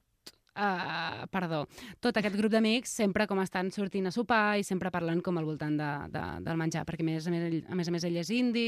Uh, 0.56 1.26
perdó, 1.28 1.66
tot 2.00 2.16
aquest 2.16 2.32
grup 2.34 2.48
d'amics 2.50 2.88
sempre 2.88 3.26
com 3.28 3.36
estan 3.42 3.68
sortint 3.70 4.06
a 4.08 4.10
sopar 4.10 4.56
i 4.56 4.62
sempre 4.64 4.88
parlant 4.88 5.20
com 5.20 5.36
al 5.36 5.44
voltant 5.44 5.76
de, 5.76 5.88
de, 6.08 6.22
del 6.46 6.56
menjar, 6.56 6.86
perquè 6.88 7.04
a 7.04 7.04
més 7.04 7.26
a 7.28 7.30
més, 7.34 7.42
ell, 7.44 7.58
a 7.68 7.74
més, 7.76 7.90
a 7.90 7.92
més 7.92 8.04
ell 8.08 8.16
és 8.16 8.30
indi 8.32 8.62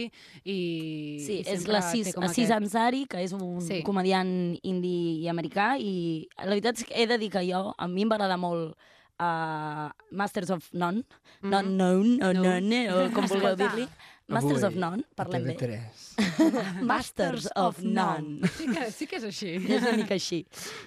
i, 0.45 0.59
Sí, 1.25 1.39
i 1.39 1.49
és 1.49 1.65
l'Assis 1.67 2.11
aquest- 2.13 2.53
Ansari, 2.53 3.07
que 3.09 3.23
és 3.25 3.33
un 3.33 3.63
Sí. 3.65 3.81
comediant 3.83 4.29
indi 4.69 5.23
i 5.25 5.29
americà, 5.33 5.79
i 5.81 6.29
la 6.37 6.51
veritat 6.53 6.77
és 6.77 6.85
que 6.85 6.95
he 6.95 7.07
de 7.07 7.17
dir 7.17 7.31
que 7.31 7.41
jo, 7.49 7.73
a 7.79 7.89
mi 7.89 8.05
m'agrada 8.05 8.37
molt 8.37 8.77
uh, 9.19 9.89
Masters 10.11 10.51
of 10.51 10.69
None, 10.75 10.99
mm 10.99 11.05
-hmm. 11.41 11.51
non 11.51 11.65
known, 11.79 12.23
o 12.23 12.33
No. 12.35 12.43
none, 12.43 12.93
o 12.93 13.11
com 13.13 13.25
vulgueu 13.25 13.57
dir-li. 13.57 13.89
Masters 14.29 14.63
of 14.63 14.77
Avui, 14.77 14.81
None, 14.81 15.03
parlem 15.17 15.43
bé. 15.45 15.57
TV3. 15.57 16.08
Masters 16.83 17.49
of 17.57 17.81
None. 17.83 18.49
Sí 18.57 18.67
que, 18.67 18.91
sí 18.93 19.07
que 19.07 19.19
és 19.21 19.27
així. 19.29 19.55
És 19.79 19.83
una 19.83 19.97
mica 19.99 20.17
així. 20.17 20.43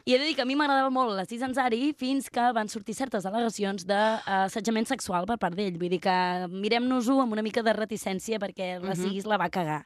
I 0.05 0.15
he 0.15 0.19
de 0.19 0.27
dir 0.27 0.35
que 0.37 0.45
a 0.45 0.47
mi 0.49 0.57
m'agradava 0.59 0.91
molt 0.93 1.15
l'Assis 1.15 1.43
Ansari 1.45 1.91
fins 1.97 2.29
que 2.33 2.47
van 2.55 2.69
sortir 2.71 2.95
certes 2.97 3.25
al·legacions 3.27 3.85
d'assetjament 3.87 4.89
sexual 4.89 5.27
per 5.29 5.37
part 5.41 5.57
d'ell. 5.57 5.77
Vull 5.81 5.93
dir 5.93 6.01
que 6.03 6.15
mirem-nos-ho 6.51 7.19
amb 7.23 7.37
una 7.37 7.45
mica 7.45 7.63
de 7.65 7.75
reticència 7.77 8.39
perquè 8.41 8.73
l'Assis 8.83 9.27
la 9.29 9.39
va 9.41 9.49
cagar. 9.53 9.81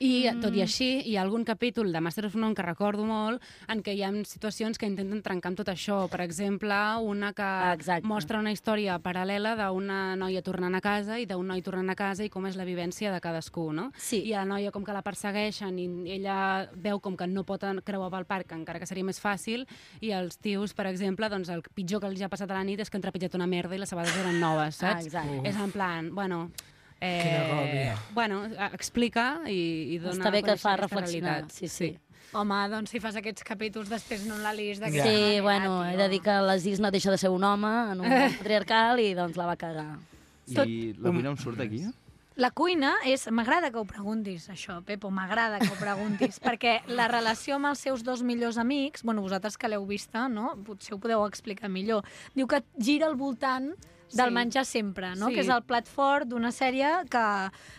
I 0.00 0.30
tot 0.40 0.54
i 0.56 0.62
així, 0.64 0.88
hi 1.10 1.16
ha 1.18 1.24
algun 1.26 1.44
capítol 1.44 1.90
de 1.92 2.00
Master 2.00 2.26
of 2.30 2.36
None 2.40 2.56
que 2.56 2.64
recordo 2.64 3.04
molt 3.04 3.42
en 3.68 3.82
què 3.84 3.92
hi 3.96 4.04
ha 4.04 4.12
situacions 4.24 4.80
que 4.80 4.88
intenten 4.88 5.20
trencar 5.24 5.52
amb 5.52 5.60
tot 5.60 5.68
això. 5.72 6.02
Per 6.08 6.22
exemple, 6.24 6.76
una 7.04 7.32
que 7.36 7.48
Exacte. 7.74 8.08
mostra 8.08 8.40
una 8.40 8.52
història 8.52 8.96
paral·lela 9.02 9.56
d'una 9.58 10.16
noia 10.16 10.42
tornant 10.42 10.74
a 10.76 10.80
casa 10.84 11.18
i 11.20 11.26
d'un 11.28 11.46
noi 11.46 11.60
tornant 11.62 11.92
a 11.92 11.98
casa 11.98 12.24
i 12.24 12.32
com 12.32 12.48
és 12.48 12.56
la 12.56 12.64
vivència 12.64 13.12
de 13.12 13.20
cadascú, 13.20 13.70
no? 13.76 13.90
Sí. 13.98 14.22
I 14.24 14.34
a 14.34 14.42
la 14.44 14.48
noia 14.54 14.72
com 14.72 14.84
que 14.84 14.89
la 14.92 15.02
persegueixen 15.02 15.78
i 15.78 15.86
ella 16.16 16.68
veu 16.74 17.00
com 17.00 17.16
que 17.16 17.26
no 17.26 17.44
pot 17.44 17.62
creuar 17.84 18.10
pel 18.10 18.24
parc, 18.26 18.52
encara 18.52 18.78
que 18.78 18.86
seria 18.86 19.04
més 19.04 19.20
fàcil, 19.20 19.66
i 20.00 20.10
els 20.12 20.38
tios, 20.38 20.74
per 20.74 20.86
exemple, 20.86 21.28
doncs 21.28 21.48
el 21.48 21.62
pitjor 21.74 22.00
que 22.00 22.06
els 22.08 22.20
ha 22.22 22.28
passat 22.28 22.50
a 22.50 22.54
la 22.54 22.64
nit 22.64 22.80
és 22.80 22.90
que 22.90 22.96
han 22.96 23.02
trepitjat 23.02 23.34
una 23.34 23.46
merda 23.46 23.74
i 23.74 23.78
les 23.78 23.88
sabades 23.88 24.16
eren 24.16 24.40
noves, 24.40 24.82
Ah, 24.82 24.94
saps? 24.94 25.06
exacte. 25.06 25.40
És 25.48 25.56
en 25.56 25.70
plan, 25.72 26.14
bueno... 26.14 26.50
Agobi. 27.02 27.88
bueno, 28.12 28.44
eh, 28.44 28.68
explica 28.74 29.40
i, 29.48 29.94
i 29.94 29.98
dona 29.98 30.18
Està 30.18 30.30
bé 30.34 30.42
a 30.42 30.48
que 30.50 30.56
fa 30.60 30.74
reflexionar. 30.76 31.30
realitat. 31.46 31.52
Sí, 31.56 31.68
sí. 31.68 31.94
Home, 32.36 32.58
doncs 32.70 32.90
si 32.92 33.00
fas 33.00 33.16
aquests 33.16 33.42
capítols 33.42 33.88
després 33.90 34.26
no 34.28 34.36
la 34.38 34.52
lis 34.52 34.78
Ja. 34.78 34.84
d'aquesta 34.84 35.08
Sí, 35.08 35.40
manera, 35.40 35.42
bueno, 35.42 35.84
he 35.86 35.94
tio. 35.94 35.98
de 36.02 36.08
dir 36.12 36.20
que 36.22 36.36
l'Aziz 36.44 36.78
no 36.78 36.90
deixa 36.90 37.10
de 37.10 37.16
ser 37.18 37.30
un 37.30 37.42
home 37.42 37.72
en 37.92 38.00
un 38.00 38.06
patriarcal 38.38 39.00
i 39.00 39.14
doncs 39.14 39.36
la 39.40 39.46
va 39.46 39.56
cagar. 39.56 39.98
I 40.46 40.92
la 40.98 41.10
cuina 41.10 41.30
on 41.30 41.38
surt 41.38 41.60
aquí? 41.60 41.84
La 42.40 42.48
cuina 42.56 42.94
és... 43.04 43.26
M'agrada 43.36 43.68
que 43.68 43.76
ho 43.76 43.84
preguntis, 43.84 44.46
això, 44.48 44.78
Pepo, 44.86 45.10
m'agrada 45.12 45.58
que 45.60 45.68
ho 45.68 45.76
preguntis, 45.76 46.38
perquè 46.46 46.78
la 46.88 47.04
relació 47.10 47.58
amb 47.58 47.68
els 47.68 47.82
seus 47.84 48.00
dos 48.06 48.22
millors 48.24 48.56
amics, 48.56 49.04
bueno, 49.04 49.20
vosaltres 49.20 49.58
que 49.60 49.68
l'heu 49.68 49.84
vista, 49.84 50.22
no? 50.32 50.54
Potser 50.64 50.94
ho 50.96 51.00
podeu 51.02 51.26
explicar 51.26 51.68
millor. 51.68 52.06
Diu 52.32 52.48
que 52.48 52.62
gira 52.80 53.10
al 53.10 53.18
voltant 53.20 53.74
del 54.12 54.28
Sí. 54.28 54.34
menjar 54.34 54.64
sempre, 54.66 55.14
no? 55.16 55.28
Sí. 55.28 55.34
Que 55.34 55.40
és 55.40 55.48
el 55.48 55.62
plat 55.62 55.86
fort 55.88 56.28
d'una 56.28 56.50
sèrie 56.50 56.88
que, 57.10 57.24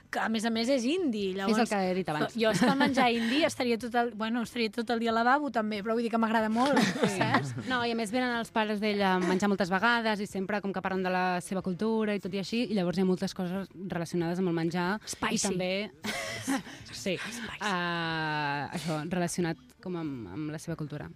que, 0.10 0.20
a 0.20 0.30
més 0.30 0.46
a 0.46 0.50
més, 0.50 0.70
és 0.70 0.84
indi. 0.86 1.34
Llavors, 1.34 1.58
És 1.58 1.64
el 1.64 1.70
que 1.70 1.92
he 1.92 1.94
dit 1.96 2.10
abans. 2.10 2.34
Jo 2.36 2.52
és 2.52 2.60
que 2.60 2.70
el 2.70 2.78
menjar 2.80 3.10
indi 3.12 3.44
estaria 3.44 3.78
tot 3.78 3.96
el, 3.96 4.12
bueno, 4.12 4.42
estaria 4.44 4.72
tot 4.72 4.90
el 4.90 5.00
dia 5.00 5.12
al 5.12 5.16
lavabo, 5.16 5.52
també, 5.52 5.82
però 5.84 5.94
vull 5.94 6.04
dir 6.04 6.12
que 6.12 6.18
m'agrada 6.22 6.50
molt, 6.50 6.78
saps? 7.18 7.56
No, 7.68 7.84
i 7.86 7.92
a 7.92 7.96
més 7.96 8.12
venen 8.12 8.36
els 8.40 8.52
pares 8.52 8.80
d'ell 8.84 9.02
a 9.02 9.18
menjar 9.20 9.50
moltes 9.52 9.70
vegades 9.70 10.20
i 10.20 10.28
sempre 10.28 10.62
com 10.62 10.74
que 10.74 10.82
parlen 10.82 11.04
de 11.04 11.10
la 11.14 11.26
seva 11.42 11.62
cultura 11.62 12.16
i 12.16 12.20
tot 12.20 12.34
i 12.34 12.40
així, 12.40 12.64
i 12.72 12.78
llavors 12.78 12.98
hi 12.98 13.02
ha 13.02 13.06
moltes 13.06 13.34
coses 13.34 13.68
relacionades 13.88 14.40
amb 14.40 14.50
el 14.52 14.56
menjar. 14.56 15.00
Spicy. 15.06 15.36
I 15.36 15.50
també... 15.50 15.92
sí. 16.92 17.18
Uh, 17.62 18.68
això, 18.76 19.02
relacionat 19.10 19.58
com 19.82 19.96
amb, 19.98 20.28
amb 20.34 20.52
la 20.54 20.60
seva 20.62 20.76
cultura. 20.80 21.10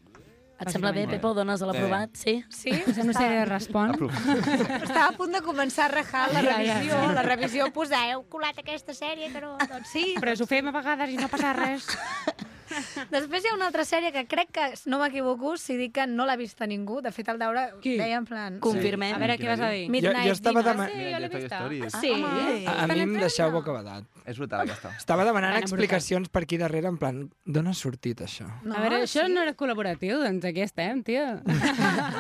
Et 0.60 0.70
sembla 0.72 0.92
bé. 0.96 1.04
Pepo? 1.10 1.34
Dones 1.36 1.62
a 1.62 1.68
l'aprovat? 1.68 2.14
Sí? 2.16 2.38
Sí? 2.50 2.72
Sèrie 2.72 3.42
de 3.42 3.46
respon. 3.50 3.92
Estava 4.80 5.10
a 5.10 5.16
punt 5.18 5.34
de 5.36 5.42
començar 5.44 5.90
a 5.90 5.92
rajar 5.92 6.30
la 6.32 6.42
Ja, 6.46 6.56
ja, 6.64 6.78
revisió. 6.80 6.96
ja. 7.02 7.14
La 7.18 7.24
revisió, 7.28 7.68
posar, 7.76 8.04
heu 8.14 8.24
colat 8.32 8.58
aquesta 8.64 8.96
sèrie, 8.96 9.28
no... 9.36 9.58
Doncs 9.60 9.92
sí. 9.92 10.06
Però 10.22 10.32
us 10.38 10.42
ho 10.42 10.48
fem 10.48 10.72
a 10.72 10.76
vegades 10.76 11.12
i 11.12 11.18
no 11.20 11.28
passa 11.28 11.52
res. 11.60 11.90
Després 13.16 13.44
hi 13.46 13.50
ha 13.52 13.56
una 13.56 13.68
altra 13.70 13.86
sèrie 13.86 14.12
que 14.16 14.26
crec 14.30 14.50
que, 14.56 14.66
no 14.92 15.00
m'equivoco, 15.02 15.56
si 15.62 15.78
dic 15.78 15.94
que 16.00 16.06
no 16.10 16.26
l'ha 16.26 16.36
vista 16.40 16.68
ningú. 16.68 17.02
De 17.06 17.12
fet, 17.16 17.30
el 17.34 17.40
Daura 17.42 17.68
Qui? 17.82 17.96
deia 18.00 18.18
en 18.18 18.26
plan... 18.26 18.60
Confirmem. 18.64 19.16
A 19.16 19.22
veure, 19.22 19.38
què 19.42 19.50
vas 19.52 19.62
a 19.64 19.70
dir? 19.74 19.88
Midnight 19.94 20.24
Jo- 20.24 20.34
jo 20.34 20.38
estava 20.40 20.64
dema- 20.66 20.88
Sí, 20.90 21.06
jo 21.14 21.20
l'he 21.24 21.30
vista. 21.30 21.60
Stories. 21.62 21.98
Sí. 22.02 22.12
Home. 22.16 22.66
A, 22.68 22.78
a 22.84 22.88
mi 22.92 23.00
em 23.06 23.16
deixeu 23.22 23.52
bocabadat. 23.54 24.08
És 24.26 24.40
brutal, 24.42 24.64
aquesta. 24.66 24.94
Estava 24.98 25.26
demanant 25.28 25.58
explicacions 25.60 26.30
per 26.34 26.46
aquí 26.48 26.58
darrere, 26.58 26.90
en 26.90 26.98
plan, 26.98 27.20
d'on 27.46 27.68
ha 27.70 27.76
sortit 27.78 28.24
això? 28.26 28.48
No, 28.64 28.74
a 28.74 28.82
veure, 28.82 29.04
això 29.06 29.28
sí. 29.28 29.34
no 29.36 29.44
era 29.46 29.54
col·laboratiu, 29.58 30.18
doncs 30.24 30.48
aquí 30.50 30.64
estem, 30.66 31.04
tio. 31.06 31.28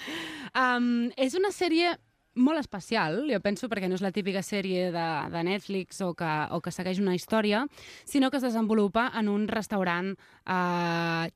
um, 0.62 1.10
és 1.16 1.34
una 1.38 1.50
sèrie 1.54 1.96
molt 2.34 2.60
especial, 2.60 3.24
jo 3.30 3.40
penso, 3.42 3.68
perquè 3.70 3.88
no 3.90 3.96
és 3.98 4.04
la 4.04 4.12
típica 4.14 4.42
sèrie 4.46 4.90
de, 4.94 5.06
de 5.32 5.42
Netflix 5.46 6.00
o 6.06 6.12
que, 6.14 6.30
o 6.54 6.60
que 6.62 6.72
segueix 6.74 7.00
una 7.02 7.16
història, 7.16 7.64
sinó 8.04 8.30
que 8.30 8.38
es 8.38 8.46
desenvolupa 8.46 9.10
en 9.18 9.28
un 9.32 9.48
restaurant 9.48 10.12
uh, 10.14 11.26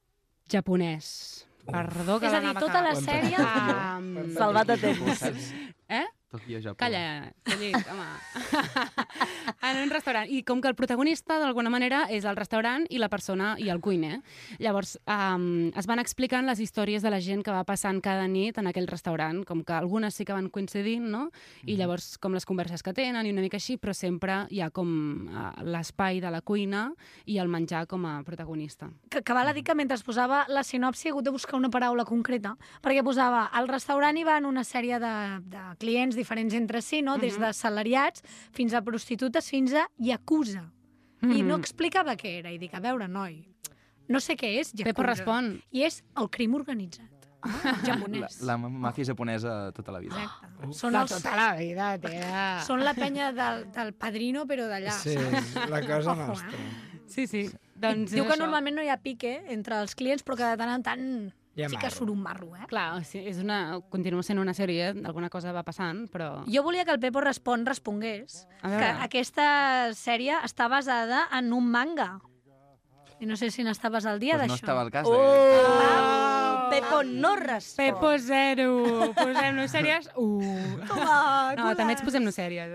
japonès. 0.50 1.46
Perdó, 1.64 2.18
que 2.20 2.28
És 2.28 2.34
a 2.34 2.40
dir, 2.40 2.50
l'anava 2.50 2.60
tota 2.60 2.82
la 2.84 2.92
sèrie... 2.98 3.40
Um, 3.40 4.34
Salvat 4.36 4.74
a 4.74 4.76
temps. 4.76 5.24
eh? 6.00 6.04
Tokyo, 6.34 6.58
Japó. 6.60 6.76
Calla, 6.76 7.32
callit, 7.44 7.76
home. 7.86 8.08
en 9.70 9.76
un 9.84 9.90
restaurant. 9.90 10.26
I 10.26 10.42
com 10.42 10.58
que 10.60 10.66
el 10.66 10.74
protagonista, 10.74 11.36
d'alguna 11.38 11.70
manera, 11.70 12.08
és 12.10 12.24
el 12.26 12.34
restaurant 12.34 12.88
i 12.90 12.98
la 12.98 13.06
persona 13.08 13.52
i 13.62 13.68
el 13.70 13.78
cuiner. 13.78 14.16
Llavors, 14.58 14.96
um, 15.06 15.68
es 15.78 15.86
van 15.86 16.02
explicant 16.02 16.42
les 16.50 16.58
històries 16.58 17.06
de 17.06 17.12
la 17.14 17.20
gent 17.22 17.44
que 17.46 17.54
va 17.54 17.62
passant 17.62 18.00
cada 18.02 18.26
nit 18.26 18.58
en 18.58 18.66
aquell 18.66 18.90
restaurant, 18.90 19.44
com 19.46 19.62
que 19.62 19.76
algunes 19.78 20.18
sí 20.18 20.26
que 20.26 20.34
van 20.34 20.50
coincidint, 20.50 21.06
no? 21.06 21.28
I 21.70 21.78
llavors, 21.78 22.16
com 22.18 22.34
les 22.34 22.48
converses 22.50 22.82
que 22.82 22.96
tenen 22.98 23.30
i 23.30 23.30
una 23.30 23.44
mica 23.44 23.62
així, 23.62 23.78
però 23.78 23.94
sempre 23.94 24.42
hi 24.50 24.58
ha 24.58 24.72
com 24.74 24.90
uh, 25.30 25.46
l'espai 25.62 26.18
de 26.18 26.34
la 26.34 26.42
cuina 26.42 26.88
i 27.30 27.38
el 27.38 27.46
menjar 27.46 27.86
com 27.86 28.10
a 28.10 28.16
protagonista. 28.26 28.90
que, 29.08 29.22
que 29.22 29.32
val 29.32 29.46
a 29.46 29.54
dir 29.54 29.62
que 29.62 29.78
mentre 29.78 29.94
es 29.94 30.02
posava 30.02 30.46
la 30.50 30.64
sinopsi 30.66 31.08
he 31.08 31.10
hagut 31.12 31.24
de 31.24 31.30
buscar 31.30 31.54
una 31.60 31.70
paraula 31.70 32.04
concreta, 32.04 32.56
perquè 32.82 33.06
posava 33.06 33.46
al 33.54 33.70
restaurant 33.70 34.18
hi 34.18 34.26
van 34.26 34.50
una 34.50 34.64
sèrie 34.66 34.98
de, 34.98 35.14
de 35.46 35.62
clients 35.78 36.16
diferents 36.16 36.23
entre 36.54 36.80
si, 36.82 37.02
no? 37.02 37.16
des 37.18 37.38
de 37.38 37.52
salariats 37.52 38.22
fins 38.52 38.74
a 38.74 38.82
prostitutes 38.82 39.48
fins 39.50 39.72
a 39.74 39.86
yakuza. 39.98 40.70
I 41.24 41.42
no 41.42 41.56
explicava 41.56 42.16
què 42.16 42.38
era, 42.40 42.50
i 42.52 42.58
dic, 42.58 42.74
a 42.74 42.80
veure, 42.80 43.06
noi, 43.08 43.38
no 44.08 44.20
sé 44.20 44.34
què 44.36 44.58
és 44.60 44.72
yakuza. 44.74 44.90
Pepo 44.92 45.02
respon. 45.06 45.54
I 45.72 45.84
és 45.84 46.02
el 46.20 46.28
crim 46.28 46.54
organitzat, 46.54 47.08
no? 47.08 47.52
La, 47.64 47.72
japonès. 47.84 48.38
la 48.42 48.56
màfia 48.56 49.04
japonesa 49.04 49.70
tota 49.76 49.92
la 49.92 49.98
vida. 50.00 50.16
Exacte. 50.16 50.72
Són, 50.72 50.92
De 50.92 51.00
els, 51.02 51.10
tota 51.12 51.34
la 51.36 51.48
vida, 51.58 51.88
tia. 52.00 52.44
són 52.64 52.80
la 52.84 52.94
penya 52.96 53.32
del, 53.36 53.66
del 53.72 53.92
padrino, 53.92 54.46
però 54.48 54.64
d'allà. 54.70 54.92
Sí, 54.96 55.12
saps? 55.16 55.54
la 55.68 55.80
cosa 55.86 56.12
Ojo, 56.12 56.26
nostra. 56.32 56.52
eh? 56.56 57.00
Sí, 57.06 57.26
sí. 57.26 57.42
Doncs 57.76 58.12
Diu 58.14 58.24
que 58.24 58.32
això. 58.32 58.40
normalment 58.40 58.76
no 58.76 58.82
hi 58.82 58.88
ha 58.88 58.96
pique 58.96 59.34
entre 59.52 59.76
els 59.80 59.92
clients, 59.94 60.24
però 60.24 60.36
que 60.40 60.44
de 60.54 60.56
tant 60.56 60.72
en 60.72 60.82
tant 60.86 61.04
sí 61.54 61.76
que 61.78 61.90
surt 61.90 62.10
un 62.10 62.20
marro, 62.22 62.50
eh? 62.56 62.66
Clar, 62.68 63.04
sí, 63.06 63.20
és 63.30 63.38
una, 63.38 63.78
continua 63.90 64.22
sent 64.26 64.38
una 64.42 64.54
sèrie, 64.54 64.90
alguna 65.06 65.30
cosa 65.30 65.52
va 65.54 65.62
passant, 65.62 66.04
però... 66.10 66.42
Jo 66.50 66.62
volia 66.66 66.84
que 66.84 66.90
el 66.94 67.00
Pepo 67.00 67.20
Respon 67.22 67.64
respongués 67.66 68.46
que 68.62 68.88
aquesta 69.06 69.92
sèrie 69.94 70.36
està 70.42 70.68
basada 70.68 71.28
en 71.38 71.52
un 71.54 71.70
manga. 71.70 72.16
I 73.22 73.26
no 73.30 73.36
sé 73.38 73.48
si 73.54 73.62
n'estaves 73.62 74.04
al 74.10 74.18
dia 74.18 74.34
Pues 74.34 74.48
no 74.48 74.54
d'això. 74.56 74.64
estava 74.66 74.80
al 74.82 74.90
cas. 74.90 75.06
Oh! 75.06 76.66
Pepo 76.72 77.02
no 77.06 77.36
respon. 77.36 77.86
Pepo 77.86 78.10
zero! 78.18 79.12
Posem-nos 79.14 79.70
sèries? 79.70 80.08
Uh. 80.16 80.42
Toma, 80.88 81.54
No, 81.56 81.68
també 81.78 81.94
ens 81.94 82.02
posem-nos 82.02 82.34
sèries. 82.34 82.74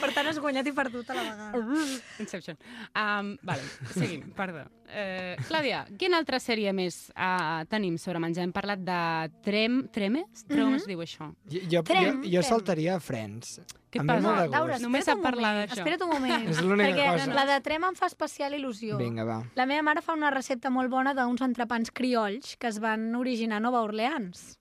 Per 0.00 0.10
tant, 0.14 0.26
has 0.26 0.40
guanyat 0.42 0.66
i 0.66 0.74
perdut 0.74 1.08
a 1.10 1.16
la 1.16 1.22
vegada. 1.28 1.78
Inception. 2.24 2.58
Um, 2.98 3.36
vale, 3.46 3.62
seguim, 3.94 4.26
perdó. 4.36 4.66
Eh, 4.90 5.36
Clàudia, 5.48 5.82
quina 6.00 6.16
altra 6.16 6.38
sèrie 6.40 6.72
més 6.72 7.10
uh, 7.12 7.64
tenim 7.68 7.98
sobre 8.00 8.18
menjar? 8.22 8.44
Hem 8.46 8.52
parlat 8.56 8.80
de 8.80 9.00
Trem... 9.44 9.82
Tremes? 9.92 10.44
Trem 10.48 10.68
Mhm. 10.70 10.74
es 10.76 10.86
diu 10.86 10.98
això. 11.04 11.28
Jo, 11.46 11.60
jo, 11.70 11.82
Trem, 11.82 12.22
jo, 12.22 12.30
jo 12.30 12.40
trem. 12.40 12.48
saltaria 12.48 12.94
a 12.96 13.00
Friends. 13.00 13.60
Què 13.92 14.04
passa? 14.04 14.34
de 14.42 14.48
Laura. 14.52 14.78
Només 14.78 15.04
sap 15.04 15.20
parlar 15.24 15.54
d'això. 15.66 15.78
Espera't 15.78 16.02
un 16.04 16.10
moment. 16.12 16.48
És 16.52 16.60
l'única 16.60 16.88
perquè 16.92 17.12
cosa. 17.20 17.34
la 17.34 17.44
de 17.46 17.60
Trem 17.64 17.84
em 17.84 17.94
fa 17.96 18.06
especial 18.06 18.52
il·lusió. 18.52 18.96
Vinga, 19.00 19.24
va. 19.24 19.42
La 19.56 19.66
meva 19.66 19.82
mare 19.82 20.02
fa 20.02 20.12
una 20.16 20.30
recepta 20.30 20.70
molt 20.70 20.90
bona 20.90 21.14
d'uns 21.14 21.40
entrepans 21.42 21.90
criolls 21.90 22.56
que 22.58 22.68
es 22.68 22.80
van 22.80 23.14
originar 23.16 23.56
a 23.56 23.60
Nova 23.60 23.80
Orleans. 23.82 24.58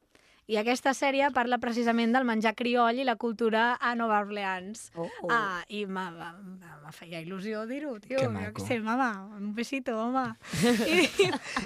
I 0.48 0.56
aquesta 0.62 0.94
sèrie 0.96 1.28
parla 1.36 1.58
precisament 1.60 2.14
del 2.16 2.24
menjar 2.28 2.54
crioll 2.56 3.02
i 3.02 3.08
la 3.08 3.18
cultura 3.20 3.74
a 3.84 3.94
Nova 4.00 4.22
Orleans. 4.24 4.92
Oh, 4.96 5.04
oh. 5.04 5.28
Ah, 5.30 5.60
i 5.68 5.84
me, 5.86 6.06
feia 6.96 7.20
il·lusió 7.20 7.66
dir-ho, 7.68 7.98
tio. 8.00 8.16
Que 8.20 8.30
maco. 8.32 8.54
què 8.62 8.68
sé, 8.68 8.78
mama, 8.80 9.10
un 9.36 9.52
besito, 9.56 9.98
home. 10.00 10.24
I, 10.94 11.04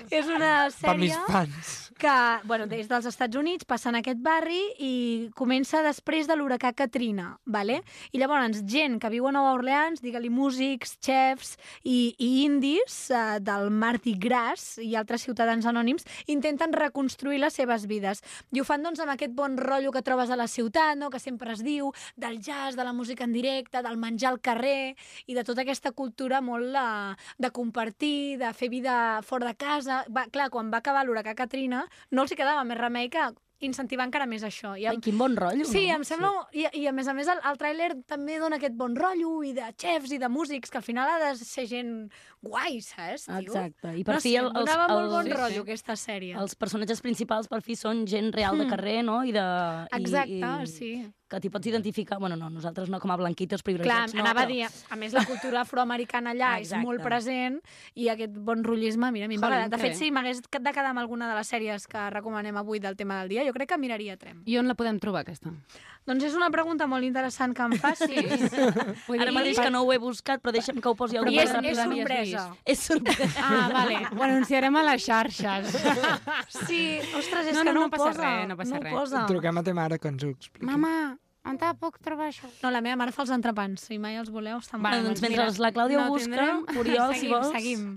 és 0.10 0.30
una 0.34 0.70
Per 0.82 0.96
mis 0.98 1.14
sèrie 1.14 1.28
fans. 1.30 1.72
que, 2.02 2.16
bueno, 2.50 2.66
des 2.66 2.90
dels 2.90 3.06
Estats 3.06 3.38
Units 3.38 3.68
passa 3.70 3.92
en 3.92 4.00
aquest 4.00 4.18
barri 4.24 4.60
i 4.82 4.94
comença 5.38 5.84
després 5.86 6.26
de 6.30 6.38
l'huracà 6.40 6.74
Katrina, 6.74 7.36
vale? 7.46 7.82
I 8.12 8.22
llavors 8.22 8.64
gent 8.66 8.98
que 9.02 9.12
viu 9.14 9.28
a 9.30 9.36
Nova 9.36 9.54
Orleans, 9.60 10.02
digue-li 10.02 10.32
músics, 10.34 10.96
chefs 11.06 11.54
i, 11.84 12.16
i 12.18 12.32
indis 12.48 13.12
eh, 13.14 13.38
del 13.46 13.70
Mardi 13.70 14.16
Gras 14.18 14.80
i 14.82 14.96
altres 14.98 15.28
ciutadans 15.28 15.70
anònims 15.70 16.08
intenten 16.26 16.74
reconstruir 16.74 17.38
les 17.44 17.54
seves 17.54 17.86
vides. 17.86 18.26
I 18.52 18.62
ho 18.64 18.66
fan 18.72 18.86
doncs 18.86 19.02
amb 19.04 19.12
aquest 19.12 19.34
bon 19.36 19.58
rotllo 19.60 19.92
que 19.92 20.04
trobes 20.06 20.30
a 20.32 20.38
la 20.40 20.48
ciutat, 20.48 20.96
no? 20.96 21.10
que 21.12 21.20
sempre 21.20 21.52
es 21.52 21.64
diu, 21.66 21.90
del 22.16 22.40
jazz, 22.40 22.78
de 22.80 22.86
la 22.88 22.94
música 22.96 23.26
en 23.28 23.34
directe, 23.36 23.82
del 23.84 24.00
menjar 24.00 24.32
al 24.32 24.40
carrer 24.40 24.96
i 25.28 25.36
de 25.36 25.44
tota 25.44 25.66
aquesta 25.66 25.92
cultura 25.92 26.40
molt 26.40 26.72
de, 26.72 26.88
de 27.44 27.52
compartir, 27.52 28.40
de 28.40 28.54
fer 28.56 28.72
vida 28.72 28.96
fora 29.28 29.52
de 29.52 29.58
casa. 29.60 30.06
Va, 30.08 30.30
clar, 30.32 30.48
quan 30.56 30.72
va 30.72 30.80
acabar 30.80 31.04
l'huracà 31.04 31.36
Katrina, 31.36 31.84
no 32.12 32.24
els 32.24 32.32
hi 32.32 32.40
quedava 32.40 32.64
més 32.64 32.80
remei 32.80 33.12
que 33.12 33.28
incentivar 33.62 34.06
encara 34.08 34.26
més 34.26 34.44
això. 34.44 34.74
I 34.80 34.88
Ai, 34.90 34.98
quin 35.00 35.18
bon 35.18 35.36
rotllo, 35.38 35.66
Sí, 35.70 35.88
no? 35.88 35.96
em 36.00 36.04
sembla... 36.04 36.32
I, 36.54 36.66
I 36.82 36.88
a 36.88 36.92
més 36.92 37.08
a 37.08 37.14
més 37.14 37.28
el, 37.32 37.40
el 37.46 37.58
tràiler 37.62 37.90
també 38.10 38.40
dona 38.42 38.58
aquest 38.58 38.74
bon 38.76 38.96
rotllo 38.98 39.44
i 39.46 39.54
de 39.54 39.70
chefs 39.78 40.12
i 40.12 40.18
de 40.22 40.30
músics, 40.30 40.70
que 40.74 40.78
al 40.82 40.84
final 40.84 41.10
ha 41.10 41.20
de 41.30 41.36
ser 41.40 41.68
gent 41.70 41.94
guai, 42.42 42.82
saps, 42.82 43.28
tio? 43.30 43.38
Exacte. 43.54 43.94
I 43.98 44.04
per 44.04 44.16
no 44.16 44.22
fi 44.22 44.36
el- 44.36 44.48
em 44.50 44.54
donava 44.54 44.86
els- 44.88 44.94
molt 44.98 45.12
bon 45.12 45.28
els- 45.32 45.40
rotllo 45.40 45.62
aquesta 45.68 45.94
sèrie. 45.96 46.36
Els 46.42 46.56
personatges 46.56 47.02
principals 47.02 47.48
per 47.48 47.62
fi 47.62 47.76
són 47.76 48.06
gent 48.08 48.34
real 48.34 48.58
de 48.58 48.66
Mm. 48.66 48.70
carrer, 48.70 49.04
no? 49.04 49.24
I 49.24 49.32
de, 49.32 49.40
i, 49.42 50.02
Exacte, 50.02 50.54
i, 50.64 50.68
sí. 50.68 50.94
Que 51.32 51.40
t'hi 51.40 51.48
pots 51.50 51.70
identificar, 51.72 52.18
bueno, 52.20 52.36
no, 52.36 52.50
nosaltres 52.52 52.90
no 52.92 53.00
com 53.00 53.12
a 53.14 53.16
blanquitos 53.16 53.62
Clar, 53.62 53.64
privilegiats, 53.64 54.14
no, 54.14 54.20
anava 54.26 54.42
a 54.42 54.44
però- 54.44 54.52
dir, 54.52 54.66
a 54.92 54.96
més 55.00 55.14
la 55.16 55.24
cultura 55.26 55.62
afroamericana 55.62 56.34
allà 56.34 56.50
és 56.60 56.74
molt 56.84 57.00
present 57.02 57.62
i 57.96 58.10
aquest 58.12 58.34
bon 58.36 58.66
rotllisme, 58.68 59.12
mira, 59.16 59.26
a 59.26 59.32
mi 59.32 59.38
agradat. 59.40 59.72
De 59.72 59.78
fet, 59.80 59.96
si 59.96 60.12
m'hagués 60.12 60.42
de 60.44 60.50
quedar 60.74 60.90
amb 60.92 61.00
alguna 61.00 61.30
de 61.30 61.36
les 61.40 61.48
sèries 61.48 61.88
que 61.88 62.10
recomanem 62.12 62.58
avui 62.60 62.80
del 62.84 62.98
tema 63.00 63.22
del 63.22 63.30
dia, 63.30 63.46
jo 63.48 63.54
crec 63.56 63.70
que 63.70 63.78
miraria 63.80 64.18
Trem. 64.18 64.44
I 64.46 64.58
on 64.60 64.68
la 64.68 64.76
podem 64.76 65.00
trobar, 65.00 65.22
aquesta? 65.24 65.54
Doncs 66.04 66.24
és 66.26 66.34
una 66.36 66.50
pregunta 66.50 66.88
molt 66.90 67.06
interessant 67.06 67.54
que 67.56 67.62
em 67.64 67.78
facis. 67.86 68.52
Ara 69.08 69.32
mateix 69.32 69.60
que 69.62 69.70
no 69.72 69.84
ho 69.86 69.94
he 69.94 70.00
buscat, 70.02 70.42
però 70.42 70.52
deixa'm 70.52 70.82
que 70.82 70.90
ho 70.90 70.96
posi 71.00 71.16
algú 71.16 71.32
I 71.32 71.38
més 71.38 71.52
és, 71.54 71.64
és 71.72 71.78
sorpresa. 71.78 72.46
És 72.66 72.80
sorpresa. 72.90 73.40
Ah, 73.40 73.70
vale. 73.72 74.00
Ho 74.18 74.24
anunciarem 74.26 74.76
a 74.76 74.84
les 74.84 75.06
xarxes. 75.06 75.72
Sí, 76.68 77.00
ostres, 77.16 77.48
és 77.48 77.56
No, 77.56 77.64
que 77.64 77.72
no, 77.72 77.74
no, 77.74 77.80
no 77.80 77.86
ho 77.86 77.90
passa 77.90 78.10
posa. 78.12 78.22
res, 78.40 78.48
no 78.50 78.58
passa 78.58 78.76
ho 78.78 78.82
res. 78.82 78.94
posa. 78.94 79.26
Truquem 79.30 79.58
a 79.58 79.64
ta 79.64 79.74
mare 79.78 80.00
que 80.00 80.08
ens 80.10 80.24
ho 80.24 80.30
expliqui. 80.34 80.66
Mama, 80.66 81.18
on 81.46 81.58
te 81.58 81.72
puc 81.80 81.98
trobar 82.04 82.28
això? 82.30 82.48
No, 82.64 82.70
la 82.72 82.82
meva 82.86 82.96
mare 83.02 83.12
fa 83.16 83.24
els 83.26 83.32
entrepans. 83.34 83.82
Si 83.90 83.98
mai 83.98 84.16
els 84.22 84.30
voleu, 84.30 84.60
estan 84.62 84.82
Bueno, 84.82 84.98
molt 85.02 85.08
doncs 85.12 85.22
mentre 85.26 85.46
Mira, 85.48 85.60
la 85.66 85.72
Clàudia 85.74 85.98
no 86.04 86.10
busca, 86.14 86.30
tindrem. 86.30 86.66
Oriol, 86.78 87.14
si 87.16 87.20
seguim, 87.26 87.34
vols... 87.36 87.52
Seguim. 87.56 87.92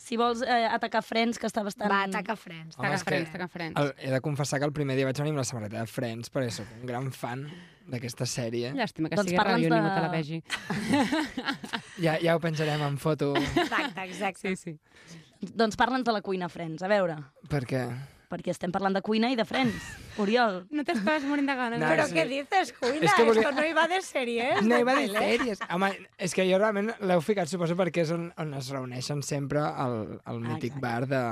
Si 0.00 0.16
vols 0.16 0.40
eh, 0.40 0.64
atacar 0.72 1.02
Friends, 1.04 1.36
que 1.38 1.44
està 1.46 1.60
bastant... 1.62 1.90
Va, 1.92 1.98
ataca 2.08 2.32
Friends. 2.34 2.78
Home, 2.78 2.86
Taca 2.88 2.96
és 2.96 3.02
que 3.04 3.10
Friends, 3.12 3.32
taca 3.34 3.48
Friends. 3.52 3.76
el, 3.82 3.90
he 4.00 4.10
de 4.14 4.20
confessar 4.24 4.58
que 4.58 4.64
el 4.64 4.72
primer 4.72 4.96
dia 4.96 5.04
vaig 5.04 5.18
venir 5.20 5.34
amb 5.34 5.42
la 5.42 5.44
samarreta 5.44 5.76
de 5.82 5.90
Friends 5.92 6.32
perquè 6.32 6.50
sóc 6.56 6.70
un 6.80 6.86
gran 6.88 7.10
fan 7.12 7.42
d'aquesta 7.90 8.24
sèrie. 8.24 8.70
Llàstima 8.78 9.10
que 9.12 9.18
Doncs 9.20 9.28
sigui 9.28 9.42
ràdio 9.44 9.66
i 9.66 9.68
de- 9.68 9.76
ningú 9.76 9.92
te 9.92 10.00
la 10.00 10.08
vegi. 10.14 10.40
Ja, 12.00 12.14
ja 12.22 12.32
ho 12.34 12.40
penjarem 12.40 12.80
en 12.86 12.96
foto 12.98 13.34
Exacte, 13.36 14.06
exacte. 14.08 14.54
Sí, 14.56 14.72
sí. 14.72 15.52
Doncs 15.52 15.76
parla'ns 15.76 16.04
de 16.08 16.14
la 16.16 16.22
cuina, 16.24 16.48
Friends, 16.48 16.82
a 16.82 16.88
veure. 16.88 17.18
perquè... 17.52 17.84
Perquè 18.30 18.52
estem 18.54 18.70
parlant 18.70 18.94
de 18.94 19.00
cuina 19.02 19.28
i 19.32 19.36
de 19.38 19.44
Friends. 19.44 19.88
Oriol. 20.22 20.60
No 20.76 20.84
t'estàs 20.86 21.24
morint 21.26 21.48
de 21.50 21.56
ganes. 21.58 21.80
No, 21.82 21.88
Però 21.90 22.06
sí. 22.06 22.14
què 22.14 22.24
dices, 22.30 22.70
cuina? 22.78 23.08
És 23.08 23.16
que 23.18 23.24
volia- 23.26 23.42
Esto 23.42 23.52
no 23.58 23.64
iba 23.66 23.88
de 23.90 23.98
sèries. 24.06 24.62
No 24.62 24.78
iba 24.78 24.94
de 25.00 25.08
sèries. 25.10 25.64
Home, 25.74 25.90
és 26.16 26.34
que 26.36 26.46
jo 26.46 26.60
realment 26.62 26.92
l'heu 27.02 27.20
ficat, 27.26 27.50
suposo, 27.50 27.74
perquè 27.78 28.04
és 28.06 28.14
on, 28.14 28.28
on 28.38 28.54
es 28.54 28.70
reuneixen 28.70 29.24
sempre 29.26 29.60
al, 29.66 30.20
al 30.24 30.40
mític 30.40 30.76
exacte. 30.78 30.86
bar 30.86 31.06
de... 31.10 31.22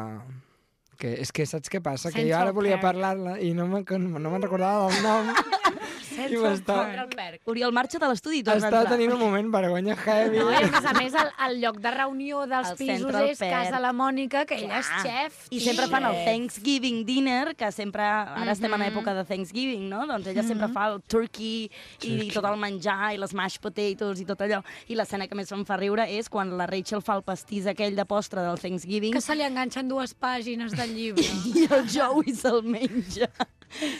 Que, 0.98 1.12
és 1.22 1.30
que 1.30 1.44
saps 1.46 1.70
què 1.70 1.78
passa? 1.78 2.10
Que 2.10 2.24
jo 2.26 2.32
Central 2.34 2.48
ara 2.48 2.56
volia 2.56 2.80
parlar-la 2.82 3.36
i 3.38 3.52
no 3.54 3.68
me'n 3.70 3.86
no 4.18 4.32
me'n 4.34 4.42
recordava 4.42 4.88
del 4.90 5.04
nom. 5.06 5.30
I 6.26 6.36
m'estava 6.36 7.06
Oriol, 7.48 7.72
marxa 7.72 7.98
de 8.02 8.08
l'estudi 8.10 8.38
i 8.40 8.42
torna 8.42 8.66
a 8.66 8.68
estava 8.68 8.82
entrar. 8.82 8.96
tenint 8.98 9.12
un 9.14 9.20
moment 9.20 9.50
vergonya 9.52 9.94
heavy. 9.96 10.38
No, 10.38 10.50
i 10.50 10.56
a 10.56 10.66
més 10.66 10.84
a 10.84 10.92
més, 10.98 11.14
el, 11.14 11.30
el 11.46 11.60
lloc 11.62 11.78
de 11.80 11.90
reunió 11.94 12.46
dels 12.46 12.70
El 12.72 12.76
pisos 12.76 12.98
Central 13.02 13.28
és 13.28 13.38
Perk. 13.38 13.50
casa 13.52 13.80
la 13.80 13.92
Mònica, 13.92 14.44
que 14.46 14.56
ella 14.56 14.78
és 14.80 14.86
Clar. 14.88 15.02
xef. 15.06 15.46
I 15.50 15.60
sempre 15.60 15.86
fan 15.88 16.04
el 16.04 16.24
Thanksgiving 16.24 17.04
dinner, 17.06 17.54
que 17.56 17.70
sempre, 17.72 18.02
ara 18.02 18.52
estem 18.52 18.70
Mhm. 18.70 18.82
en 18.82 18.92
època 18.92 19.14
de 19.14 19.24
Thanksgiving, 19.24 19.88
no? 19.88 20.06
Doncs 20.06 20.26
ella 20.26 20.42
sempre 20.42 20.68
fa 20.68 20.88
el 20.92 21.00
turkey 21.02 21.70
i 22.02 22.30
tot 22.32 22.44
el 22.44 22.56
menjar 22.58 23.14
i 23.14 23.18
les 23.18 23.32
mashed 23.34 23.60
potatoes 23.62 24.20
i 24.20 24.24
tot 24.24 24.40
allò. 24.40 24.62
I 24.88 24.94
l'escena 24.94 25.26
que 25.28 25.34
més 25.34 25.50
em 25.52 25.64
fa 25.64 25.76
riure 25.76 26.04
és 26.08 26.28
quan 26.28 26.56
la 26.56 26.66
Rachel 26.66 27.02
fa 27.02 27.16
el 27.16 27.22
pastís 27.22 27.66
aquell 27.66 27.94
de 27.96 28.04
postre 28.04 28.40
del 28.42 28.58
Thanksgiving 28.58 29.12
Que 29.12 29.20
se 29.20 29.34
li 29.34 29.42
enganxen 29.42 29.88
dues 29.88 30.14
pàgines 30.18 30.72
del 30.76 30.94
llibre. 30.98 31.24
i 31.54 31.66
el 31.70 31.86
Joey 31.88 32.34
se'l 32.34 32.62
menja. 32.62 33.28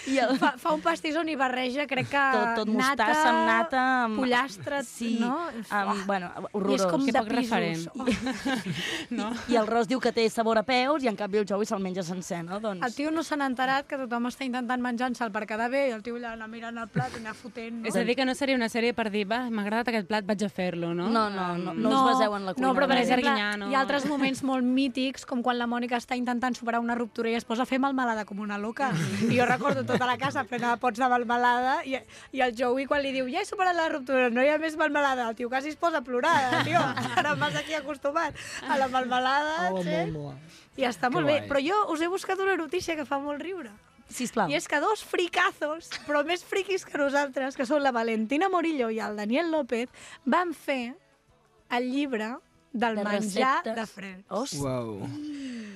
I 0.08 0.16
el... 0.18 0.38
fa, 0.40 0.54
fa 0.56 0.72
un 0.72 0.80
pastís 0.80 1.14
on 1.20 1.28
hi 1.28 1.34
barreja, 1.36 1.86
crec 1.86 2.07
que 2.10 2.22
tot, 2.34 2.48
tot 2.60 2.70
nata, 2.72 3.06
mostassa 3.06 3.28
amb 3.30 3.42
nata, 3.48 3.82
amb... 4.04 4.18
pollastre, 4.20 4.82
sí, 4.88 5.14
no? 5.20 5.34
Amb, 5.70 6.04
bueno, 6.08 6.30
I 6.34 6.42
és 6.44 6.48
horrorós. 6.52 6.86
com 6.90 7.04
Que 7.06 7.12
de 7.12 7.22
poc 7.22 7.28
pisos. 7.28 7.38
referent. 7.38 7.88
Oh. 7.94 8.06
No? 9.10 9.30
I 9.48 9.56
el 9.56 9.66
Ross 9.66 9.88
diu 9.88 10.00
que 10.02 10.10
té 10.12 10.24
sabor 10.30 10.58
a 10.60 10.62
peus 10.66 11.02
i 11.04 11.08
en 11.10 11.16
canvi 11.16 11.40
el 11.40 11.46
Joey 11.48 11.66
se'l 11.68 11.80
menja 11.82 12.02
sencer, 12.04 12.42
no? 12.44 12.58
Doncs... 12.60 12.82
El 12.84 12.94
tio 12.94 13.10
no 13.14 13.22
se 13.24 13.36
n'ha 13.38 13.46
enterat 13.48 13.86
que 13.88 13.96
tothom 14.00 14.28
està 14.28 14.44
intentant 14.46 14.82
menjar-se'l 14.84 15.32
per 15.34 15.44
quedar 15.48 15.68
bé 15.72 15.86
i 15.88 15.94
el 15.96 16.02
tio 16.04 16.16
allà 16.18 16.34
anar 16.36 16.48
mirant 16.52 16.78
el 16.82 16.88
plat 16.92 17.14
i 17.16 17.20
anar 17.22 17.34
fotent. 17.38 17.80
No? 17.82 17.88
És 17.88 17.96
a 17.96 18.04
dir, 18.06 18.16
que 18.18 18.26
no 18.28 18.34
seria 18.38 18.56
una 18.58 18.68
sèrie 18.72 18.94
per 18.96 19.08
dir, 19.14 19.24
va, 19.30 19.40
m'ha 19.50 19.64
agradat 19.64 19.90
aquest 19.92 20.08
plat, 20.10 20.26
vaig 20.28 20.44
a 20.44 20.50
fer-lo, 20.52 20.92
no? 20.96 21.08
No, 21.14 21.24
no, 21.32 21.48
no, 21.58 21.74
no 21.74 21.92
us 21.94 22.12
baseu 22.12 22.36
en 22.36 22.46
la 22.48 22.54
cuina. 22.54 22.68
No, 22.68 22.74
però 22.76 22.88
per 22.90 22.98
no. 22.98 23.02
exemple, 23.02 23.28
Arguinyano. 23.30 23.70
hi 23.70 23.76
ha 23.76 23.80
altres 23.84 24.06
moments 24.10 24.42
molt 24.46 24.64
mítics, 24.66 25.24
com 25.28 25.42
quan 25.42 25.58
la 25.58 25.66
Mònica 25.70 25.98
està 25.98 26.16
intentant 26.18 26.56
superar 26.58 26.80
una 26.84 26.94
ruptura 26.98 27.30
i 27.32 27.36
es 27.38 27.44
posa 27.48 27.64
a 27.64 27.70
fer 27.70 27.80
melmelada 27.82 28.24
com 28.28 28.40
una 28.44 28.58
loca. 28.58 28.90
I 29.30 29.34
jo 29.38 29.46
recordo 29.48 29.84
tota 29.88 30.06
la 30.06 30.18
casa 30.20 30.44
plena 30.44 30.74
de 30.74 30.82
pots 30.82 30.98
de 31.00 31.08
melmelada 31.08 31.78
i, 31.88 31.97
i 32.32 32.40
el 32.44 32.54
Joey 32.58 32.86
quan 32.86 33.02
li 33.02 33.12
diu 33.12 33.28
ja 33.32 33.40
he 33.40 33.44
superat 33.48 33.76
la 33.76 33.88
ruptura, 33.88 34.28
no 34.30 34.42
hi 34.42 34.48
ha 34.52 34.58
més 34.58 34.76
melmelada, 34.76 35.28
el 35.28 35.36
tio 35.36 35.48
quasi 35.48 35.68
es 35.72 35.76
posa 35.76 35.98
a 35.98 36.04
plorar, 36.06 36.64
tio. 36.64 36.80
Ara 37.18 37.34
m'has 37.36 37.56
aquí 37.56 37.74
acostumat 37.74 38.34
a 38.68 38.78
la 38.78 38.88
melmelada, 38.88 39.70
Oh, 39.72 39.82
sí? 39.82 39.90
molt, 39.90 40.12
molt. 40.12 40.56
I 40.78 40.86
està 40.86 41.08
Que 41.08 41.14
molt 41.16 41.26
bé. 41.26 41.38
guai. 41.40 41.48
Però 41.50 41.60
jo 41.68 41.92
us 41.92 42.00
he 42.00 42.08
buscat 42.08 42.38
una 42.40 42.56
notícia 42.56 42.94
que 42.96 43.04
fa 43.04 43.18
molt 43.18 43.42
riure. 43.42 43.70
Sisplau. 44.08 44.48
I 44.48 44.54
és 44.56 44.64
que 44.68 44.78
dos 44.80 45.02
fricazos, 45.04 45.90
però 46.06 46.22
més 46.24 46.40
friquis 46.42 46.84
que 46.88 46.96
nosaltres, 46.96 47.56
que 47.58 47.66
són 47.68 47.82
la 47.82 47.90
Valentina 47.92 48.48
Morillo 48.48 48.88
i 48.88 49.00
el 49.04 49.16
Daniel 49.20 49.50
López, 49.52 49.90
van 50.24 50.54
fer 50.54 50.94
el 51.76 51.90
llibre 51.92 52.30
del 52.72 52.96
De 52.96 53.04
menjar 53.04 53.58
receptes. 53.64 53.74
de 53.76 53.86
Friends. 53.86 54.24
Hosti. 54.28 54.58
Uau. 54.64 55.02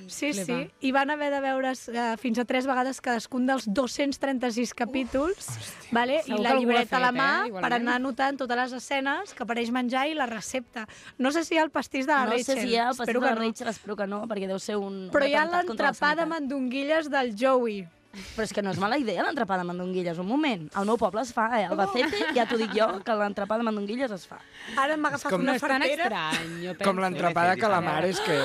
Sí, 0.07 0.33
Flipa. 0.33 0.45
sí. 0.45 0.87
I 0.87 0.91
van 0.91 1.09
haver 1.13 1.29
de 1.33 1.39
veure's 1.41 1.87
eh, 1.89 2.15
fins 2.17 2.39
a 2.39 2.45
tres 2.45 2.65
vegades 2.67 2.99
cadascun 3.01 3.45
dels 3.47 3.65
236 3.67 4.73
capítols, 4.73 5.47
vale? 5.91 6.21
i 6.25 6.37
la 6.41 6.55
llibreta 6.55 6.97
a 6.97 6.99
la 6.99 7.11
fet, 7.11 7.19
mà 7.21 7.29
eh, 7.47 7.61
per 7.61 7.71
anar 7.73 7.95
anotant 7.99 8.37
totes 8.37 8.57
les 8.57 8.73
escenes 8.79 9.33
que 9.33 9.43
apareix 9.43 9.71
menjar 9.71 10.07
i 10.09 10.13
la 10.17 10.25
recepta. 10.29 10.87
No 11.17 11.31
sé 11.31 11.43
si 11.43 11.55
hi 11.55 11.57
ha 11.61 11.63
el 11.63 11.71
pastís 11.71 12.05
de 12.07 12.13
la 12.13 12.25
no 12.25 12.31
Rachel. 12.31 12.45
sé 12.45 12.61
si 12.61 12.69
hi 12.73 12.77
ha 12.77 12.89
el 12.89 12.95
pastís 12.95 13.07
Espero 13.09 13.19
de 13.21 13.25
la 13.25 13.33
que 13.33 13.39
no. 13.39 13.47
Rachel, 13.47 13.67
espero 13.67 13.95
que 13.95 14.07
no, 14.07 14.21
perquè 14.27 14.47
deu 14.47 14.59
ser 14.59 14.77
un, 14.77 15.09
Però 15.13 15.25
un 15.25 15.31
hi 15.31 15.35
ha 15.35 15.45
l'entrepà 15.45 16.15
de 16.15 16.25
mandonguilles 16.25 17.09
del 17.09 17.35
Joey. 17.35 17.83
Però 18.13 18.43
és 18.45 18.51
que 18.53 18.61
no 18.61 18.69
és 18.69 18.77
mala 18.77 18.97
idea 19.01 19.23
l'entrepà 19.25 19.55
de 19.57 19.63
mandonguilles, 19.65 20.19
un 20.21 20.27
moment. 20.29 20.67
Al 20.77 20.85
meu 20.85 20.97
poble 21.01 21.23
es 21.25 21.31
fa, 21.33 21.47
eh? 21.57 21.63
Al 21.65 21.75
Bacete, 21.79 22.27
ja 22.35 22.43
t'ho 22.45 22.59
dic 22.61 22.69
jo, 22.77 22.85
que 23.01 23.15
l'entrepà 23.17 23.57
de 23.57 23.65
mandonguilles 23.65 24.11
es 24.13 24.27
fa. 24.29 24.37
Ara 24.77 24.97
m'ha 24.97 25.09
agafat 25.09 25.31
com- 25.33 25.41
No 25.41 25.47
una 25.49 25.55
és 25.57 25.61
tan 25.65 25.81
fartera. 25.81 26.03
estrany, 26.05 26.51
jo 26.61 26.75
penso. 26.77 26.83
Com 26.91 27.01
l'entrepà 27.01 27.45
de 27.49 27.55
calamares 27.61 28.19
que... 28.21 28.35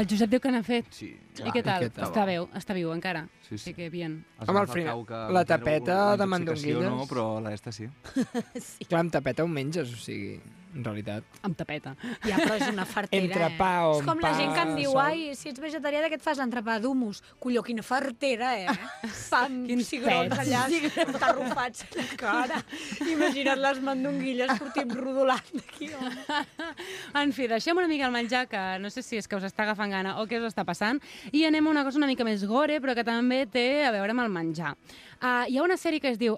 El 0.00 0.06
Josep 0.10 0.28
diu 0.34 0.40
que 0.44 0.52
n'ha 0.52 0.62
fet. 0.62 0.90
Sí. 0.92 1.08
I 1.40 1.50
què 1.50 1.62
tal? 1.64 1.82
I 1.82 1.86
què 1.86 1.90
tal? 1.96 2.04
Està 2.10 2.26
viu, 2.28 2.48
està 2.54 2.74
viu 2.76 2.92
encara. 2.92 3.24
Sí, 3.48 3.56
sí. 3.58 3.72
que 3.72 3.88
bien. 3.88 4.18
Home, 4.46 4.60
al 4.60 4.68
final, 4.68 5.06
la 5.32 5.44
tapeta 5.48 6.16
de 6.20 6.26
mandonguilles- 6.26 6.84
No, 6.84 7.06
però 7.08 7.40
la 7.42 7.54
esta 7.54 7.72
sí. 7.72 7.88
Clar, 8.86 9.00
amb 9.00 9.10
tapeta 9.12 9.42
ho 9.42 9.48
menges, 9.48 9.88
o 9.92 9.96
sigui... 9.96 10.36
en 10.74 10.84
realitat. 10.84 11.24
Amb 11.46 11.56
tapeta. 11.56 11.94
Ja, 12.26 12.36
però 12.40 12.56
és 12.58 12.66
una 12.68 12.84
fartera, 12.88 13.22
Entrepà 13.24 13.70
eh? 13.78 13.84
o 13.86 13.92
És 14.00 14.06
com 14.08 14.20
la 14.24 14.32
gent 14.38 14.52
que 14.56 14.62
em 14.64 14.72
diu, 14.78 14.90
sol. 14.90 15.00
ai, 15.04 15.34
si 15.38 15.48
ets 15.52 15.62
vegetarià, 15.62 16.02
de 16.02 16.10
què 16.12 16.18
et 16.18 16.24
fas 16.24 16.40
l'entrepà 16.42 16.78
d'humus? 16.82 17.22
Colló, 17.42 17.62
quina 17.66 17.84
fartera, 17.86 18.54
eh? 18.58 18.74
Pa 19.32 19.44
amb 19.46 19.68
Quins 19.70 19.88
cigrons 19.92 20.34
pets. 20.34 20.42
allà, 20.44 21.18
tarrufats 21.20 21.84
a 21.86 21.90
la 22.00 22.06
cara. 22.20 22.60
Imagina't 23.06 23.60
les 23.62 23.80
mandonguilles 23.84 24.50
sortint 24.58 24.90
rodolant 24.98 25.52
d'aquí, 25.54 25.90
home. 25.94 26.40
En 27.22 27.32
fi, 27.36 27.46
deixem 27.50 27.78
una 27.78 27.88
mica 27.90 28.08
el 28.08 28.14
menjar, 28.14 28.46
que 28.50 28.62
no 28.82 28.90
sé 28.90 29.02
si 29.06 29.18
és 29.20 29.28
que 29.30 29.38
us 29.38 29.46
està 29.46 29.64
agafant 29.66 29.92
gana 29.94 30.16
o 30.22 30.26
què 30.30 30.40
us 30.42 30.50
està 30.52 30.64
passant, 30.66 31.00
i 31.32 31.44
anem 31.48 31.66
a 31.68 31.74
una 31.74 31.84
cosa 31.86 32.00
una 32.00 32.10
mica 32.10 32.26
més 32.26 32.44
gore, 32.48 32.80
però 32.82 32.94
que 32.98 33.04
també 33.06 33.44
té 33.46 33.84
a 33.86 33.92
veure 33.94 34.14
amb 34.16 34.24
el 34.26 34.32
menjar. 34.34 34.74
Uh, 35.22 35.44
hi 35.48 35.56
ha 35.58 35.62
una 35.64 35.78
sèrie 35.80 36.02
que 36.02 36.10
es 36.10 36.18
diu 36.20 36.36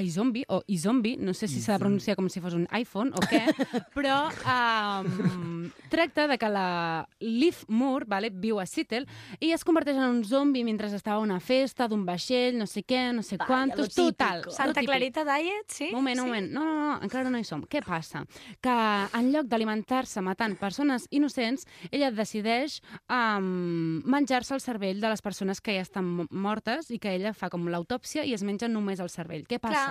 iZombie, 0.00 0.44
o 0.48 0.62
iZombie, 0.66 1.16
no 1.18 1.34
sé 1.34 1.48
si 1.48 1.60
s'ha 1.60 1.74
de 1.76 1.82
pronunciar 1.82 2.16
com 2.16 2.28
si 2.32 2.40
fos 2.40 2.54
un 2.56 2.64
iPhone 2.72 3.12
o 3.12 3.20
què, 3.28 3.42
però 3.96 4.30
um, 4.30 5.70
tracta 5.90 6.26
de 6.30 6.38
que 6.38 6.48
la 6.48 7.08
Liv 7.20 7.64
Moore 7.68 8.06
vale, 8.08 8.30
viu 8.30 8.60
a 8.60 8.66
Seattle 8.66 9.04
i 9.40 9.50
es 9.52 9.64
converteix 9.64 9.96
en 9.98 10.06
un 10.08 10.22
zombi 10.24 10.62
mentre 10.64 10.88
estava 10.92 11.18
a 11.20 11.24
una 11.26 11.40
festa 11.40 11.88
d'un 11.88 12.06
vaixell, 12.06 12.56
no 12.58 12.66
sé 12.66 12.84
què, 12.88 13.10
no 13.12 13.22
sé 13.22 13.36
Vaya, 13.36 13.48
quantos, 13.48 13.92
total. 13.94 14.44
Santa. 14.50 14.80
Clarita 14.82 15.24
Diet, 15.24 15.68
sí? 15.68 15.90
Un 15.92 15.98
moment, 16.00 16.18
un 16.20 16.24
sí? 16.24 16.30
moment. 16.30 16.50
No, 16.52 16.64
no, 16.64 16.74
no, 16.80 16.98
encara 17.04 17.30
no 17.30 17.38
hi 17.38 17.44
som. 17.44 17.62
Què 17.68 17.82
passa? 17.84 18.24
Que 18.62 18.72
en 19.18 19.30
lloc 19.32 19.46
d'alimentar-se 19.50 20.20
matant 20.24 20.56
persones 20.60 21.06
innocents, 21.10 21.66
ella 21.90 22.10
decideix 22.14 22.80
um, 23.08 24.00
menjar-se 24.04 24.54
el 24.56 24.60
cervell 24.64 25.00
de 25.02 25.10
les 25.12 25.22
persones 25.22 25.60
que 25.60 25.76
ja 25.76 25.84
estan 25.84 26.04
mo- 26.06 26.26
mortes 26.30 26.90
i 26.92 26.98
que 27.02 27.14
ella 27.16 27.32
fa 27.34 27.50
com 27.52 27.66
l'autòpsia 27.70 28.24
i 28.28 28.34
es 28.36 28.42
menja 28.46 28.68
només 28.68 29.00
el 29.00 29.10
cervell. 29.12 29.44
Què 29.48 29.58
passa? 29.62 29.81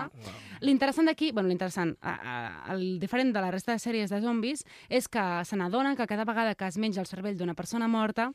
L'interessant 0.62 1.08
d'aquí, 1.10 1.32
bueno, 1.34 1.49
l'interessant, 1.49 1.95
el 2.69 2.99
diferent 3.01 3.32
de 3.34 3.41
la 3.41 3.49
resta 3.49 3.73
de 3.73 3.80
sèries 3.82 4.12
de 4.13 4.19
zombis 4.21 4.62
és 4.93 5.08
que 5.10 5.23
se 5.43 5.58
n'adonen 5.58 5.95
que 5.97 6.06
cada 6.06 6.21
vegada 6.23 6.54
que 6.54 6.67
es 6.69 6.77
menja 6.77 7.01
el 7.01 7.08
cervell 7.10 7.34
d'una 7.39 7.56
persona 7.58 7.88
morta 7.89 8.27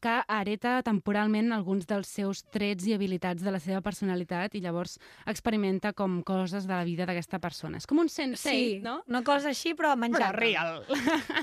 que 0.00 0.18
hereta 0.28 0.82
temporalment 0.84 1.54
alguns 1.56 1.86
dels 1.88 2.06
seus 2.12 2.42
trets 2.52 2.84
i 2.86 2.92
habilitats 2.92 3.40
de 3.42 3.50
la 3.54 3.60
seva 3.64 3.80
personalitat 3.80 4.54
i 4.54 4.60
llavors 4.60 4.98
experimenta 5.24 5.94
com 5.96 6.20
coses 6.22 6.66
de 6.68 6.74
la 6.74 6.84
vida 6.84 7.06
d'aquesta 7.08 7.40
persona. 7.40 7.78
És 7.80 7.86
com 7.88 7.98
un 8.04 8.08
sensei, 8.12 8.60
Sí, 8.76 8.80
no? 8.84 8.98
una 9.08 9.24
cosa 9.24 9.48
així, 9.48 9.72
però 9.74 9.96
menjar. 9.96 10.34
real. 10.36 10.84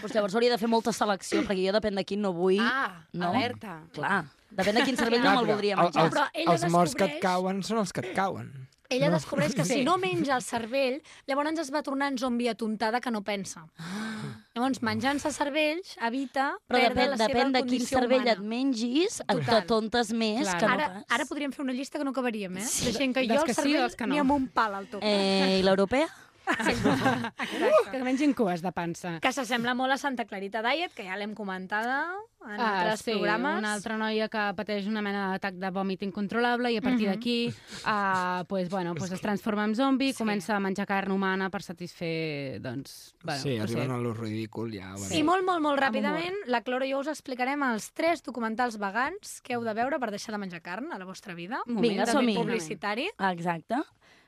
Pues 0.01 0.13
llavors 0.13 0.36
hauria 0.36 0.51
de 0.53 0.58
fer 0.62 0.69
molta 0.69 0.93
selecció, 0.93 1.41
perquè 1.47 1.65
jo 1.65 1.73
depèn 1.73 1.95
de 1.97 2.06
quin 2.06 2.21
no 2.21 2.32
vull. 2.34 2.62
Ah, 2.62 3.08
no? 3.13 3.32
alerta. 3.34 3.80
Clar, 3.91 4.25
depèn 4.51 4.75
de 4.75 4.83
quin 4.83 4.97
cervell 4.97 5.21
Clar, 5.21 5.36
no 5.36 5.41
me'l 5.41 5.51
voldria 5.53 5.75
menjar. 5.75 6.05
Els, 6.05 6.13
Però 6.13 6.27
ella 6.33 6.53
els 6.53 6.71
morts 6.71 6.95
que 6.95 7.03
et 7.05 7.19
cauen 7.21 7.63
són 7.63 7.77
els 7.79 7.91
que 7.93 8.01
et 8.01 8.13
cauen. 8.15 8.67
Ella 8.89 9.10
No. 9.10 9.15
descobreix 9.17 9.53
que 9.53 9.65
si 9.65 9.73
Sí. 9.81 9.83
no 9.83 9.97
menja 9.97 10.36
el 10.38 10.41
cervell, 10.41 11.01
llavors 11.27 11.60
es 11.60 11.73
va 11.73 11.83
tornant 11.83 12.17
zombi 12.17 12.47
atontada 12.47 13.01
que 13.01 13.12
no 13.12 13.21
pensa. 13.21 13.67
Llavors, 14.55 14.81
menjant-se 14.81 15.29
cervells 15.36 15.97
evita 16.01 16.53
Però 16.67 16.79
perdre 16.79 16.93
depèn, 16.95 17.10
la 17.12 17.17
seva 17.17 17.27
depèn 17.33 17.51
de 17.51 17.63
quin 17.65 17.86
cervell 17.86 18.21
humana. 18.21 18.31
et 18.31 18.39
mengis, 18.39 19.19
et 19.27 19.45
t'atontes 19.45 20.13
més 20.13 20.47
Clar. 20.47 20.57
que 20.60 20.65
no 20.67 20.73
Ara, 20.73 20.88
pas. 20.93 21.03
ara 21.10 21.25
podríem 21.25 21.51
fer 21.51 21.63
una 21.65 21.73
llista 21.73 21.97
que 21.99 22.05
no 22.05 22.12
acabaríem, 22.12 22.57
eh? 22.57 22.62
Sí. 22.65 22.86
De 22.86 22.93
gent 22.93 23.13
que 23.13 23.27
jo 23.27 23.33
el 23.43 23.47
sí, 23.47 23.53
cervell 23.53 23.81
dels 23.81 23.95
que 23.95 24.07
no. 24.07 24.13
ni 24.13 24.19
amb 24.19 24.31
un 24.31 24.47
pal 24.47 24.73
al 24.73 24.88
top. 24.88 25.01
Eh, 25.03 25.60
I 25.60 25.63
l'europea? 25.63 26.07
Que 27.91 27.99
mengin 28.03 28.33
cues 28.33 28.62
de 28.63 28.71
pansa. 28.75 29.17
Que 29.23 29.31
s'assembla 29.36 29.73
molt 29.77 29.93
a 29.95 29.97
Santa 29.99 30.25
Clarita 30.25 30.62
Diet, 30.65 30.93
que 30.95 31.05
ja 31.07 31.17
l'hem 31.19 31.33
comentada 31.36 32.05
en 32.47 32.53
altres 32.60 32.93
Ah, 32.93 32.97
sí, 32.97 33.12
programes. 33.12 33.57
una 33.60 33.73
altra 33.73 33.97
noia 33.97 34.27
que 34.31 34.43
pateix 34.55 34.86
una 34.88 35.01
mena 35.03 35.31
d'atac 35.33 35.55
de 35.60 35.69
vòmit 35.75 36.03
incontrolable 36.07 36.71
i 36.71 36.77
a 36.77 36.81
partir 36.81 37.07
Mhm. 37.07 37.13
d'aquí 37.15 37.53
uh, 37.86 38.45
pues, 38.47 38.69
bueno, 38.69 38.95
pues 38.95 39.12
es 39.12 39.21
transforma 39.21 39.65
en 39.65 39.75
zombi, 39.75 40.13
sí. 40.13 40.17
comença 40.17 40.55
a 40.55 40.60
menjar 40.60 40.86
carn 40.88 41.12
humana 41.12 41.49
per 41.49 41.62
satisfer, 41.63 42.62
doncs... 42.62 43.15
Bueno, 43.23 43.41
sí, 43.41 43.57
no 43.57 43.63
arriben 43.63 43.88
sé. 43.88 43.93
a 43.93 43.97
lo 43.97 44.13
ridícul 44.13 44.71
ja. 44.73 44.93
Bueno. 44.95 45.15
I 45.15 45.23
molt, 45.23 45.43
molt, 45.45 45.62
molt 45.62 45.79
ràpidament, 45.79 46.36
la 46.45 46.62
Cloro 46.62 46.86
i 46.86 46.91
jo 46.93 46.99
us 46.99 47.07
explicarem 47.07 47.62
els 47.63 47.91
tres 47.91 48.23
documentals 48.23 48.77
vegans 48.77 49.41
que 49.41 49.53
heu 49.55 49.63
de 49.63 49.73
veure 49.73 49.99
per 49.99 50.12
deixar 50.12 50.31
de 50.33 50.38
menjar 50.39 50.62
carn 50.62 50.91
a 50.93 50.97
la 50.97 51.05
vostra 51.05 51.33
vida. 51.33 51.60
Un 51.67 51.75
moment, 51.75 51.89
Vinga, 51.91 52.05
som-hi. 52.05 52.36
publicitari. 52.36 53.10
Exacte. 53.31 53.75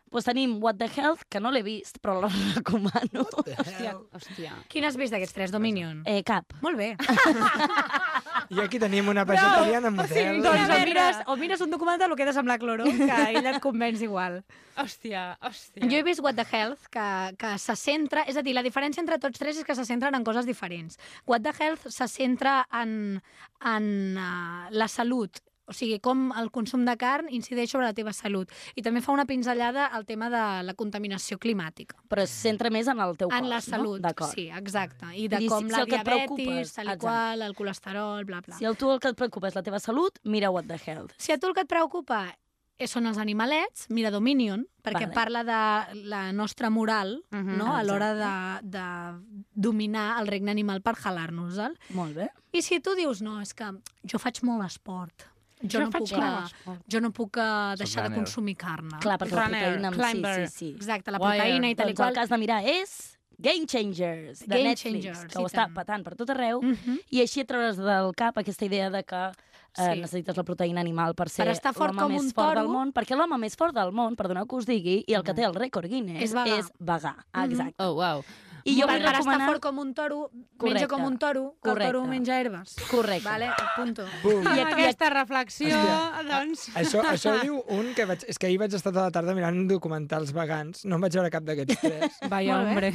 Pues 0.10 0.26
tenim 0.26 0.58
What 0.64 0.80
the 0.82 0.88
Health, 0.90 1.22
que 1.30 1.40
no 1.40 1.52
l'he 1.54 1.62
vist, 1.64 2.00
però 2.02 2.20
la 2.24 2.30
recomano. 2.56 3.26
Hòstia, 3.30 3.96
hòstia. 4.16 4.56
Quin 4.72 4.88
has 4.88 4.98
vist 4.98 5.14
d'aquests 5.14 5.36
tres, 5.36 5.52
Dominion? 5.54 6.02
Eh, 6.10 6.24
cap. 6.26 6.56
Molt 6.66 6.80
bé. 6.80 6.96
I 8.50 8.62
aquí 8.64 8.80
tenim 8.82 9.10
una 9.12 9.26
vegetariana 9.30 9.92
model. 9.94 10.42
doncs 10.42 10.64
o 10.64 10.68
merda. 10.72 10.86
mires, 10.86 11.20
o 11.28 11.36
mires 11.38 11.62
un 11.62 11.70
documental 11.70 12.12
o 12.12 12.18
quedes 12.18 12.38
amb 12.42 12.50
la 12.50 12.58
Cloro, 12.58 12.86
que 12.90 13.18
ella 13.36 13.52
et 13.54 13.62
convenç 13.62 14.02
igual. 14.06 14.40
Hòstia, 14.80 15.36
hòstia. 15.44 15.86
Jo 15.86 16.00
he 16.00 16.04
vist 16.08 16.24
What 16.24 16.40
the 16.40 16.46
Health, 16.50 16.88
que, 16.90 17.06
que 17.38 17.54
se 17.62 17.76
centra... 17.78 18.24
És 18.30 18.38
a 18.40 18.44
dir, 18.46 18.56
la 18.58 18.64
diferència 18.66 19.04
entre 19.04 19.20
tots 19.22 19.38
tres 19.38 19.60
és 19.60 19.68
que 19.68 19.76
se 19.78 19.86
centren 19.86 20.16
en 20.18 20.26
coses 20.26 20.48
diferents. 20.50 20.98
What 21.28 21.44
the 21.46 21.54
Health 21.60 21.90
se 21.94 22.08
centra 22.10 22.64
en, 22.82 23.22
en 23.62 23.92
uh, 24.18 24.70
la 24.72 24.88
salut, 24.90 25.42
o 25.70 25.74
sigui, 25.74 26.00
com 26.02 26.32
el 26.36 26.50
consum 26.52 26.84
de 26.86 26.96
carn 26.98 27.28
incideix 27.30 27.70
sobre 27.72 27.86
la 27.86 27.94
teva 27.94 28.12
salut. 28.14 28.50
I 28.76 28.82
també 28.82 29.02
fa 29.06 29.12
una 29.14 29.26
pinzellada 29.30 29.86
al 29.86 30.06
tema 30.10 30.30
de 30.34 30.42
la 30.66 30.74
contaminació 30.74 31.38
climàtica. 31.38 31.96
Però 32.10 32.24
es 32.26 32.32
centra 32.34 32.70
més 32.74 32.88
en 32.90 33.00
el 33.00 33.16
teu 33.18 33.30
En 33.32 33.46
cos, 33.46 33.50
la 33.50 33.62
salut, 33.62 34.02
no? 34.02 34.28
Sí, 34.34 34.50
exacte. 34.50 35.06
I 35.16 35.28
de 35.30 35.38
dir, 35.46 35.50
com 35.50 35.64
si- 35.68 35.72
la 35.72 35.86
si 35.86 35.92
diabetis, 35.92 36.74
tal 36.74 36.90
i 36.94 36.98
qual, 36.98 37.42
el 37.42 37.56
colesterol, 37.56 38.26
bla, 38.26 38.42
bla. 38.42 38.58
Si 38.58 38.66
el 38.66 38.76
tu 38.76 38.90
el 38.92 39.00
que 39.00 39.10
et 39.10 39.16
preocupa 39.16 39.48
és 39.48 39.56
la 39.56 39.64
teva 39.64 39.80
salut, 39.80 40.18
mira 40.24 40.50
What 40.50 40.66
the 40.66 40.80
Health. 40.84 41.14
Si 41.18 41.32
a 41.32 41.38
tu 41.38 41.48
el 41.48 41.54
que 41.54 41.62
et 41.62 41.68
preocupa 41.70 42.36
són 42.88 43.06
els 43.08 43.18
animalets, 43.20 43.88
mira 43.90 44.10
Dominion, 44.10 44.66
perquè 44.82 45.02
Vale. 45.10 45.14
parla 45.14 45.44
de 45.44 46.04
la 46.08 46.32
nostra 46.32 46.70
moral 46.70 47.26
Mhm, 47.30 47.58
no? 47.58 47.76
a 47.76 47.84
l'hora 47.84 48.14
de, 48.16 48.68
de 48.70 49.50
dominar 49.54 50.22
el 50.22 50.28
regne 50.28 50.52
animal 50.52 50.82
per 50.82 50.96
jalar-nos-el. 50.96 51.78
Molt 51.90 52.16
bé. 52.16 52.30
I 52.54 52.62
si 52.62 52.80
tu 52.80 52.96
dius, 52.96 53.22
no, 53.22 53.42
és 53.42 53.54
que 53.54 53.68
jo 54.10 54.18
faig 54.18 54.40
molt 54.48 54.64
esport, 54.66 55.26
jo, 55.62 55.80
no, 55.80 55.92
faig 55.92 56.04
puc, 56.08 56.18
molt 56.18 56.24
eh, 56.24 56.46
esport. 56.46 56.82
jo 56.88 57.00
no 57.02 57.12
puc 57.12 57.38
eh, 57.38 57.76
deixar 57.78 58.10
de 58.10 58.16
consumir 58.16 58.56
carn. 58.58 58.90
Clar, 59.02 59.18
perquè 59.20 59.36
la 59.36 59.48
proteïna... 59.50 59.92
climber. 59.92 60.48
Sí, 60.48 60.52
sí, 60.52 60.58
sí. 60.58 60.76
Exacte, 60.78 61.12
la 61.12 61.20
Wire. 61.20 61.38
proteïna 61.44 61.70
i 61.70 61.76
tal 61.76 61.90
i 61.90 61.94
Doncs 61.94 62.00
el 62.00 62.04
qual. 62.06 62.14
que 62.14 62.20
has 62.22 62.30
de 62.30 62.38
mirar 62.38 62.64
és 62.66 63.18
Game 63.42 63.66
Changers, 63.66 64.40
de 64.40 64.48
Game 64.48 64.64
Netflix, 64.70 65.04
Changers, 65.06 65.26
que 65.32 65.38
ho 65.40 65.44
i 65.44 65.46
està 65.46 65.64
tant. 65.66 65.74
patant 65.74 66.04
per 66.04 66.16
tot 66.16 66.30
arreu, 66.30 66.62
Mhm. 66.62 66.98
i 67.10 67.22
així 67.22 67.40
et 67.42 67.48
trauràs 67.48 67.78
del 67.78 68.14
cap 68.16 68.38
aquesta 68.38 68.66
idea 68.66 68.90
de 68.90 69.04
que 69.04 69.32
eh, 69.78 69.94
Sí. 69.94 70.00
necessites 70.02 70.36
la 70.36 70.44
proteïna 70.44 70.82
animal 70.82 71.14
per 71.16 71.30
ser 71.30 71.46
Per 71.46 71.54
estar 71.54 71.74
fort 71.74 71.94
l'home 71.94 72.02
com 72.02 72.12
més 72.12 72.22
un 72.24 72.32
fort 72.32 72.50
toro. 72.56 72.60
del 72.62 72.70
món, 72.70 72.92
perquè 72.92 73.16
l'home 73.16 73.38
més 73.38 73.56
fort 73.56 73.74
del 73.74 73.92
món, 73.94 74.16
perdoneu 74.18 74.46
que 74.48 74.56
us 74.56 74.66
digui, 74.66 75.04
i 75.08 75.14
el 75.14 75.24
que 75.24 75.34
té 75.34 75.44
el 75.44 75.54
rècord 75.54 75.88
Guinness 75.88 76.24
És 76.24 76.34
vegà. 76.34 76.58
és 76.60 76.72
vegà. 76.82 77.16
Ah, 77.32 77.46
Mhm. 77.46 77.52
Exacte. 77.52 77.84
Oh, 77.84 77.94
wow. 77.94 78.24
I 78.70 78.76
jo 78.78 78.88
vull 78.88 79.00
per 79.00 79.02
estar 79.02 79.16
recomanar... 79.18 79.48
fort 79.50 79.64
com 79.64 79.80
un 79.82 79.94
toro, 79.98 80.20
menja 80.34 80.58
Correcte. 80.62 80.88
com 80.92 81.06
un 81.08 81.18
toro, 81.22 81.44
que 81.64 81.72
el 81.74 81.82
toro 81.82 82.04
menja 82.10 82.38
herbes. 82.40 82.76
Correcte. 82.90 83.26
Vale, 83.28 83.50
punto. 83.76 84.06
Bum. 84.24 84.46
I 84.46 84.64
amb 84.64 84.74
aquesta 84.76 85.10
reflexió, 85.14 85.82
doncs... 86.30 86.68
Això, 86.80 87.04
això 87.10 87.36
diu 87.42 87.60
un 87.76 87.92
que 87.98 88.06
vaig... 88.10 88.26
És 88.30 88.40
que 88.40 88.50
ahir 88.50 88.60
vaig 88.62 88.76
estar 88.78 88.94
tota 88.94 89.08
la 89.08 89.16
tarda 89.16 89.36
mirant 89.38 89.66
documentals 89.70 90.34
vegans. 90.36 90.86
No 90.86 91.00
em 91.00 91.08
vaig 91.08 91.20
veure 91.20 91.34
cap 91.34 91.46
d'aquests 91.48 91.82
tres. 91.82 92.22
Vaya, 92.34 92.62
hombre. 92.62 92.94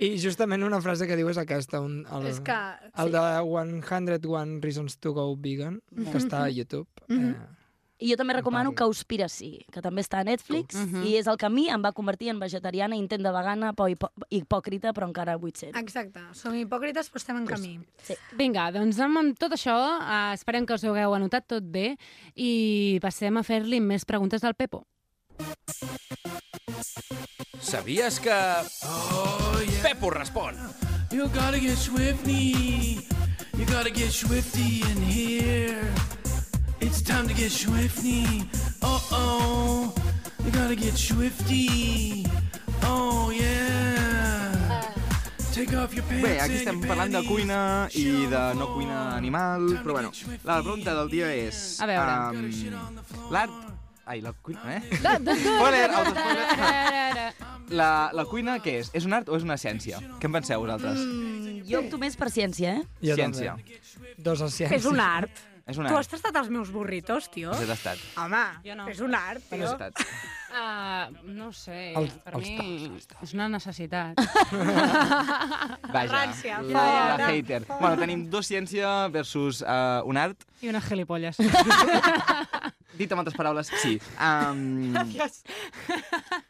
I 0.00 0.14
justament 0.22 0.64
una 0.66 0.80
frase 0.84 1.08
que 1.10 1.18
diu 1.18 1.30
és 1.32 1.40
aquesta. 1.40 1.80
Un, 1.84 2.02
el, 2.10 2.28
És 2.32 2.42
que... 2.44 2.58
el 3.04 3.14
de 3.14 3.24
101 3.86 4.60
Reasons 4.64 4.98
to 4.98 5.14
Go 5.16 5.30
Vegan, 5.36 5.80
que 5.94 6.18
està 6.18 6.44
a 6.46 6.52
YouTube. 6.52 6.88
Mhm. 7.08 7.32
eh, 7.34 7.59
I 8.00 8.08
jo 8.10 8.16
també 8.16 8.32
recomano. 8.32 8.72
Cowspiracy, 8.74 9.66
que 9.70 9.82
també 9.84 10.00
està 10.00 10.20
a 10.20 10.24
Netflix, 10.24 10.74
Mhm. 10.74 11.04
i 11.04 11.16
és 11.18 11.26
el 11.28 11.36
que 11.36 11.46
a 11.46 11.50
mi 11.50 11.68
em 11.68 11.82
va 11.84 11.92
convertir 11.92 12.30
en 12.30 12.38
vegetariana, 12.40 12.96
intent 12.96 13.22
de 13.22 13.30
vegana, 13.30 13.72
po 13.74 13.88
hipo 13.88 14.10
hipòcrita, 14.30 14.94
però 14.94 15.06
encara 15.06 15.36
vull 15.36 15.52
ser. 15.54 15.70
Exacte, 15.76 16.20
som 16.32 16.54
hipòcrites 16.54 17.10
però 17.12 17.16
estem 17.16 17.36
en 17.36 17.46
camí. 17.46 17.78
Sí. 18.02 18.14
Vinga, 18.36 18.70
doncs 18.72 18.98
amb, 19.00 19.18
amb 19.18 19.38
tot 19.38 19.52
això, 19.52 19.76
uh, 20.00 20.32
esperem 20.32 20.64
que 20.66 20.74
us 20.74 20.84
ho 20.84 20.94
hagueu 20.94 21.14
anotat 21.14 21.46
tot 21.46 21.62
bé 21.62 21.96
i 22.34 22.98
passem 23.02 23.36
a 23.36 23.42
fer-li 23.42 23.80
més 23.80 24.04
preguntes 24.06 24.42
al 24.44 24.54
Pepo. 24.54 24.86
Sabies 27.60 28.18
que... 28.20 28.32
Oh, 28.84 29.60
yeah. 29.60 29.82
Pepo 29.82 30.10
respon. 30.10 30.56
You 31.12 31.28
gotta 31.28 31.58
get 31.58 31.76
swifty. 31.76 33.06
You 33.58 33.66
gotta 33.66 33.90
get 33.90 34.10
swifty 34.12 34.80
in 34.90 35.02
here. 35.02 36.19
It's 36.80 37.02
time 37.02 37.28
to 37.28 37.34
get 37.34 37.50
swifty. 37.50 38.42
Uh 38.82 38.98
oh. 39.12 39.94
You 40.44 40.50
gotta 40.50 40.74
get 40.76 40.96
swifty. 40.96 42.26
Oh 42.82 43.30
yeah. 43.30 44.82
Take 45.52 45.74
off 45.76 45.92
your 45.94 46.04
pants. 46.08 46.22
Bé, 46.24 46.38
aquí 46.40 46.56
estem 46.62 46.80
your 46.80 46.88
parlant 46.88 47.12
de 47.12 47.22
cuina 47.26 47.88
i 47.98 48.04
de 48.30 48.42
no 48.56 48.70
cuina 48.74 49.00
animal, 49.16 49.66
però 49.82 49.98
bueno, 49.98 50.12
la 50.44 50.60
pregunta 50.62 50.94
del 50.94 51.10
dia 51.10 51.28
és... 51.34 51.80
A 51.82 51.88
veure. 51.90 52.14
Um, 52.30 53.28
L'art... 53.34 53.52
Ai, 54.10 54.20
la 54.24 54.32
cuina, 54.32 54.76
eh? 54.78 54.80
Spoiler, 55.44 55.90
autospoiler. 55.90 57.34
La, 57.76 57.90
la 58.16 58.24
cuina, 58.26 58.56
què 58.62 58.78
és? 58.80 58.88
És 58.96 59.04
un 59.06 59.12
art 59.14 59.28
o 59.30 59.36
és 59.38 59.44
una 59.46 59.58
ciència? 59.60 60.00
Què 60.18 60.26
en 60.30 60.34
penseu, 60.34 60.64
vosaltres? 60.64 60.98
Mm, 60.98 61.60
jo 61.68 61.82
opto 61.84 62.00
més 62.02 62.16
per 62.18 62.30
ciència, 62.34 62.72
eh? 62.80 62.88
Jo 63.04 63.18
Ciència. 63.20 63.54
també. 63.54 63.78
Dos 64.18 64.42
a 64.42 64.48
ciència. 64.50 64.80
És 64.80 64.88
un 64.90 64.98
art. 65.04 65.44
És 65.70 65.78
un 65.78 65.86
Tu 65.86 65.94
has 65.94 66.04
art. 66.06 66.10
tastat 66.16 66.36
els 66.42 66.48
meus 66.50 66.70
burritos, 66.74 67.28
tio? 67.30 67.52
Els 67.54 67.62
he 67.62 67.66
tastat. 67.70 67.98
Home, 68.18 68.42
Jo 68.66 68.74
no. 68.78 68.88
és 68.90 69.00
un 69.06 69.14
art, 69.14 69.40
Els 69.40 69.48
tio. 69.50 69.62
he 69.62 69.78
tastat. 69.78 70.04
Uh, 70.50 71.12
no 71.30 71.46
ho 71.48 71.52
sé, 71.54 71.92
Els- 71.94 72.16
per 72.24 72.34
els 72.34 72.42
mi 72.48 72.90
és 73.22 73.34
una 73.36 73.46
necessitat. 73.52 74.18
Vaja, 75.94 76.10
Rància, 76.10 76.58
la, 76.62 76.72
la 76.72 77.14
fora, 77.14 77.28
hater. 77.30 77.62
Bueno, 77.78 77.96
tenim 78.00 78.26
dos 78.30 78.50
ciència 78.50 79.08
versus 79.14 79.62
uh, 79.62 80.02
un 80.10 80.16
art. 80.18 80.42
I 80.60 80.68
una 80.74 80.80
gilipolles. 80.82 81.38
Dit 83.00 83.12
amb 83.16 83.22
altres 83.24 83.36
paraules, 83.38 83.70
sí. 83.82 83.94
Um, 84.20 84.92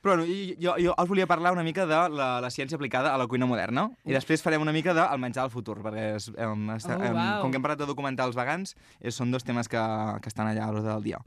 però 0.03 0.17
bueno, 0.17 0.25
jo, 0.59 0.75
jo, 0.83 0.95
us 0.99 1.09
volia 1.09 1.27
parlar 1.31 1.53
una 1.55 1.63
mica 1.67 1.87
de 1.87 2.01
la, 2.11 2.29
la 2.43 2.51
ciència 2.51 2.77
aplicada 2.79 3.13
a 3.15 3.19
la 3.21 3.29
cuina 3.31 3.47
moderna 3.47 3.87
i 4.09 4.15
després 4.17 4.43
farem 4.43 4.63
una 4.65 4.75
mica 4.75 4.95
del 4.97 5.21
menjar 5.23 5.47
del 5.47 5.55
futur, 5.55 5.79
perquè 5.85 6.09
és, 6.17 6.31
um, 6.35 6.67
està, 6.75 6.97
Oh, 7.01 7.07
um, 7.07 7.17
uau. 7.17 7.41
com 7.45 7.53
que 7.55 7.61
hem 7.61 7.65
parlat 7.65 7.81
de 7.85 7.89
documentals 7.89 8.37
vegans, 8.37 8.75
és, 9.01 9.15
són 9.15 9.31
dos 9.31 9.47
temes 9.47 9.71
que, 9.71 9.81
que 10.21 10.29
estan 10.33 10.51
allà 10.51 10.67
a 10.67 10.73
l'ordre 10.75 10.91
del 10.91 11.07
dia. 11.07 11.23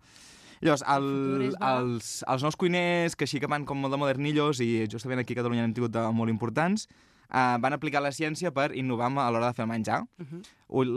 Llavors, 0.64 0.84
el, 0.88 1.08
vegà? 1.48 1.72
els, 1.78 2.12
els 2.32 2.44
nous 2.46 2.56
cuiners, 2.60 3.18
que 3.20 3.26
així 3.28 3.40
que 3.44 3.50
van 3.52 3.66
com 3.68 3.80
molt 3.84 3.92
de 3.96 4.00
modernillos, 4.00 4.62
i 4.64 4.86
justament 4.92 5.20
aquí 5.24 5.36
a 5.36 5.42
Catalunya 5.42 5.66
n'hem 5.66 5.74
tingut 5.76 5.92
de 5.96 6.04
molt 6.16 6.32
importants, 6.32 6.88
uh, 7.34 7.58
van 7.62 7.74
aplicar 7.74 8.02
la 8.04 8.12
ciència 8.14 8.54
per 8.54 8.72
innovar 8.78 9.10
a 9.12 9.30
l'hora 9.34 9.50
de 9.50 9.58
fer 9.58 9.66
el 9.66 9.72
menjar. 9.72 10.04
Uh. 10.22 10.26
-huh. 10.26 10.44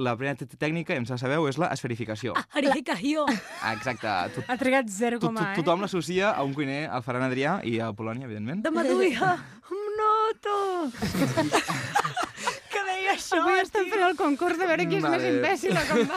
La 0.05 0.17
primera 0.17 0.37
tècnica, 0.37 0.95
ja 0.95 1.01
em 1.01 1.07
sabeu, 1.07 1.49
és 1.49 1.59
la 1.59 1.69
esferificació. 1.69 2.33
Arificació. 2.53 3.27
Ah, 3.63 3.75
exacte. 3.75 4.09
Tu, 4.35 4.45
Ha 4.49 4.57
trigat 4.57 4.89
zero 4.89 5.19
a, 5.21 5.53
eh? 5.53 5.57
tothom 5.57 5.81
l'associa 5.81 6.31
a 6.31 6.43
un 6.43 6.55
cuiner, 6.55 6.89
al 6.89 7.03
Ferran 7.03 7.23
Adrià 7.31 7.61
i 7.63 7.79
a 7.81 7.93
Polònia, 7.93 8.25
evidentment. 8.25 8.63
De 8.63 8.71
Maduia. 8.71 9.37
Un 9.71 9.87
noto. 9.99 10.91
que 12.73 12.81
deia 12.89 13.13
això, 13.13 13.41
Avui 13.43 13.61
estem 13.61 13.91
fent 13.91 14.03
el 14.03 14.17
concurs 14.17 14.59
de 14.59 14.67
veure 14.67 14.87
qui 14.89 14.97
és 14.97 15.03
Vale. 15.03 15.19
més 15.19 15.35
imbècil 15.35 15.77
o 15.77 15.85
com 15.89 16.09
va. 16.09 16.17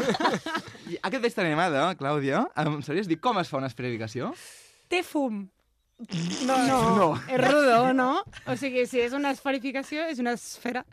I 0.91 0.97
aquest 1.01 1.23
vespre 1.23 1.45
animada, 1.45 1.95
Clàudia, 1.95 2.47
em 2.55 2.81
sabries 2.81 3.07
dir 3.07 3.19
com 3.19 3.37
es 3.37 3.49
fa 3.49 3.57
una 3.57 3.67
esferificació? 3.67 4.33
Té 4.87 5.03
fum. 5.03 5.49
No, 6.47 6.57
no, 6.65 6.95
No. 6.95 7.07
és 7.27 7.37
rodó, 7.41 7.93
no? 7.93 8.23
O 8.47 8.55
sigui, 8.55 8.85
si 8.87 9.01
és 9.03 9.11
una 9.13 9.31
esferificació, 9.35 10.05
és 10.07 10.19
una 10.19 10.31
esfera. 10.37 10.85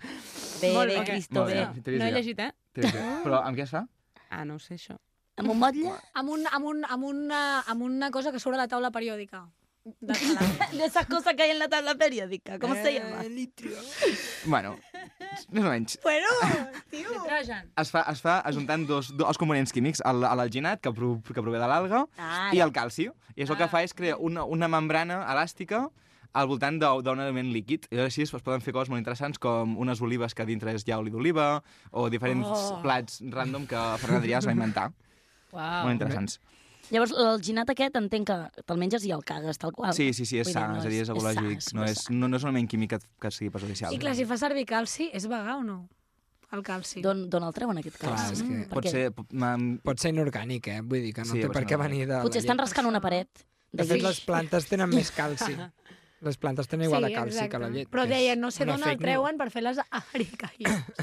Bé, 0.60 0.72
Molt 0.74 0.90
bé. 0.90 1.04
Cristo, 1.04 1.34
Molt 1.44 1.52
bé. 1.52 1.66
bé. 1.92 1.98
No 1.98 2.04
he 2.08 2.12
llegit, 2.12 2.38
eh? 2.40 2.52
Però 2.74 3.42
amb 3.44 3.56
què 3.56 3.62
es 3.62 3.70
fa? 3.70 3.86
Ah, 4.30 4.44
no 4.44 4.56
ho 4.56 4.58
sé, 4.58 4.74
això. 4.74 4.96
Amb 5.36 5.50
un 5.52 5.58
motlle? 5.60 5.92
Amb, 6.14 6.30
un, 6.30 6.46
amb, 6.50 6.64
un, 6.66 6.84
amb, 6.88 7.04
una, 7.04 7.60
amb 7.68 7.82
una 7.82 8.10
cosa 8.10 8.32
que 8.32 8.40
surt 8.40 8.56
a 8.56 8.64
la 8.64 8.68
taula 8.68 8.90
periòdica. 8.90 9.44
De 10.00 10.14
De 10.78 10.84
esas 10.84 11.06
cosas 11.06 11.34
que 11.34 11.44
hay 11.44 11.50
en 11.50 11.58
la 11.60 11.68
tabla 11.68 11.94
periódica. 11.94 12.58
¿Cómo 12.58 12.74
se 12.74 12.94
llama? 12.94 13.22
Bueno, 14.46 14.76
més 15.50 15.64
o 15.64 15.68
menys. 15.70 15.98
Bueno, 16.02 16.26
tio. 16.90 17.08
Nitrogen. 17.12 17.70
Es 17.78 17.90
fa, 17.94 18.02
es 18.10 18.20
fa 18.24 18.38
ajuntant 18.48 18.86
dos, 18.88 19.12
dos 19.16 19.38
components 19.38 19.72
químics, 19.72 20.02
l'alginat, 20.06 20.80
que, 20.82 20.90
pro, 20.92 21.12
que 21.22 21.38
prové 21.42 21.60
de 21.62 21.68
l'alga, 21.70 22.04
Ah, 22.18 22.50
i 22.54 22.60
el 22.64 22.72
calci. 22.74 23.06
I 23.36 23.44
això 23.44 23.54
el 23.54 23.60
que 23.62 23.68
fa 23.70 23.82
és 23.86 23.94
crear 23.94 24.18
una, 24.18 24.44
una 24.44 24.68
membrana 24.72 25.20
elàstica 25.32 25.84
al 26.36 26.48
voltant 26.50 26.80
d'un 26.82 27.20
element 27.22 27.52
líquid. 27.54 27.86
I 27.94 28.02
així 28.08 28.26
es 28.26 28.32
poden 28.34 28.60
fer 28.64 28.74
coses 28.74 28.90
molt 28.92 29.00
interessants 29.00 29.38
com 29.40 29.76
unes 29.80 30.02
olives 30.04 30.34
que 30.34 30.44
dintre 30.48 30.74
hi 30.74 30.92
ha 30.92 30.98
oli 30.98 31.14
d'oliva 31.14 31.62
o 31.92 32.08
diferents 32.10 32.48
Oh. 32.48 32.82
plats 32.82 33.22
random 33.30 33.66
que 33.70 33.86
Ferran 34.02 34.20
Adrià 34.20 34.42
es 34.42 34.46
va 34.50 34.52
inventar. 34.56 34.90
Uau. 35.52 35.84
Molt 35.86 35.94
interessants. 35.94 36.40
Llavors, 36.94 37.12
l'alginat 37.16 37.70
aquest 37.72 37.96
entenc 37.98 38.28
que 38.30 38.36
te'l 38.66 38.78
menges 38.78 39.04
i 39.04 39.10
el 39.14 39.24
cagues, 39.26 39.58
tal 39.58 39.72
qual. 39.74 39.92
Sí, 39.96 40.12
sí, 40.14 40.24
sí, 40.28 40.38
és 40.38 40.46
Vull 40.46 40.54
sa, 40.54 40.66
no 40.70 40.78
és 40.78 40.86
a 40.86 40.92
dir, 40.92 41.00
és 41.02 41.08
ecològic. 41.10 41.60
sa, 41.64 41.76
No 41.76 41.84
és 41.84 41.90
és, 41.96 42.04
sa. 42.04 42.12
no, 42.14 42.28
no 42.28 42.36
és 42.38 42.44
un 42.46 42.50
element 42.52 42.68
químic 42.70 42.90
que, 42.94 42.98
que 43.20 43.30
sigui 43.34 43.50
perjudicial. 43.50 43.92
I 43.94 43.98
clar, 43.98 44.14
si 44.14 44.24
fa 44.28 44.36
servir 44.38 44.64
calci, 44.70 45.08
és 45.12 45.26
vegà 45.26 45.56
o 45.58 45.64
no? 45.66 45.88
El 46.54 46.62
calci. 46.62 47.00
D'on 47.02 47.24
d'on 47.28 47.42
el 47.42 47.52
treuen, 47.52 47.78
aquest 47.82 47.98
Clar, 47.98 48.12
calci? 48.14 48.32
és 48.36 48.42
que 48.46 48.60
Pot 48.70 48.84
Perquè 48.84 48.90
ser... 48.94 49.10
pot- 49.12 49.82
Pot 49.82 49.98
ser 49.98 50.12
inorgànic, 50.14 50.68
eh? 50.70 50.80
Vull 50.86 51.02
dir 51.02 51.12
que 51.12 51.24
no 51.26 51.32
Sí, 51.34 51.40
té 51.42 51.48
pot 51.50 51.56
per 51.58 51.64
què 51.66 51.76
venir 51.80 52.06
de 52.06 52.20
Potser 52.22 52.44
estan 52.44 52.58
rascant 52.62 52.86
una 52.86 53.00
paret. 53.02 53.42
De 53.72 53.84
fet, 53.84 54.00
les 54.00 54.20
plantes 54.24 54.68
tenen 54.70 54.88
més 54.94 55.10
calci. 55.10 55.56
Les 56.26 56.38
plantes 56.40 56.66
tenen 56.66 56.86
igual 56.86 57.02
de 57.04 57.10
calci 57.12 57.44
que 57.50 57.58
la 57.60 57.68
llet. 57.68 57.90
Però 57.92 58.06
és 58.06 58.08
deia, 58.08 58.34
no 58.40 58.48
sé 58.50 58.64
d'on 58.64 58.80
el 58.88 58.96
treuen 58.96 59.36
per 59.36 59.50
fer 59.52 59.60
les 59.66 59.76
aricaïons. 60.14 61.02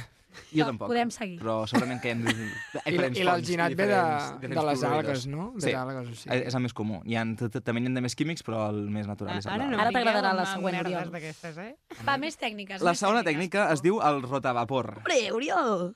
Jo 0.54 0.66
tampoc. 0.66 0.88
Podem 0.92 1.12
seguir. 1.14 1.40
Però 1.42 1.56
segurament 1.70 2.02
que 2.02 2.10
hi 2.10 2.12
ha 2.12 2.16
I, 2.86 2.92
diferents 2.92 3.20
i 3.20 3.24
l'alginat 3.28 3.76
ve 3.78 3.88
de, 3.92 4.00
de 4.48 4.66
les 4.70 4.84
algues, 4.84 5.28
no? 5.28 5.52
Ve 5.56 5.62
Sí, 5.68 5.72
d'algues, 5.76 6.10
o 6.10 6.16
sigui. 6.24 6.40
és 6.48 6.56
el 6.56 6.62
més 6.66 6.74
comú. 6.74 7.02
Hi 7.06 7.16
ha, 7.20 7.24
t- 7.40 7.50
t- 7.54 7.62
també 7.62 7.82
n'hi 7.84 7.92
ha 7.92 7.96
de 8.00 8.06
més 8.06 8.16
químics, 8.16 8.44
però 8.44 8.68
el 8.70 8.84
més 8.90 9.08
natural 9.08 9.38
és 9.38 9.46
el 9.46 9.54
Ara 9.54 9.66
de- 9.66 9.72
no 9.76 9.80
Ara 9.84 9.92
t'agradarà 9.96 10.34
la 10.34 10.46
següent, 10.54 10.80
Oriol. 10.86 11.16
eh? 11.16 11.76
Va, 12.06 12.18
més 12.18 12.38
tècniques. 12.40 12.82
La 12.82 12.92
més 12.96 13.00
segona 13.00 13.24
tècnica 13.24 13.72
es 13.74 13.82
diu 13.82 14.02
el 14.02 14.22
rotavapor. 14.24 14.98
Hombre, 14.98 15.20
Oriol! 15.32 15.94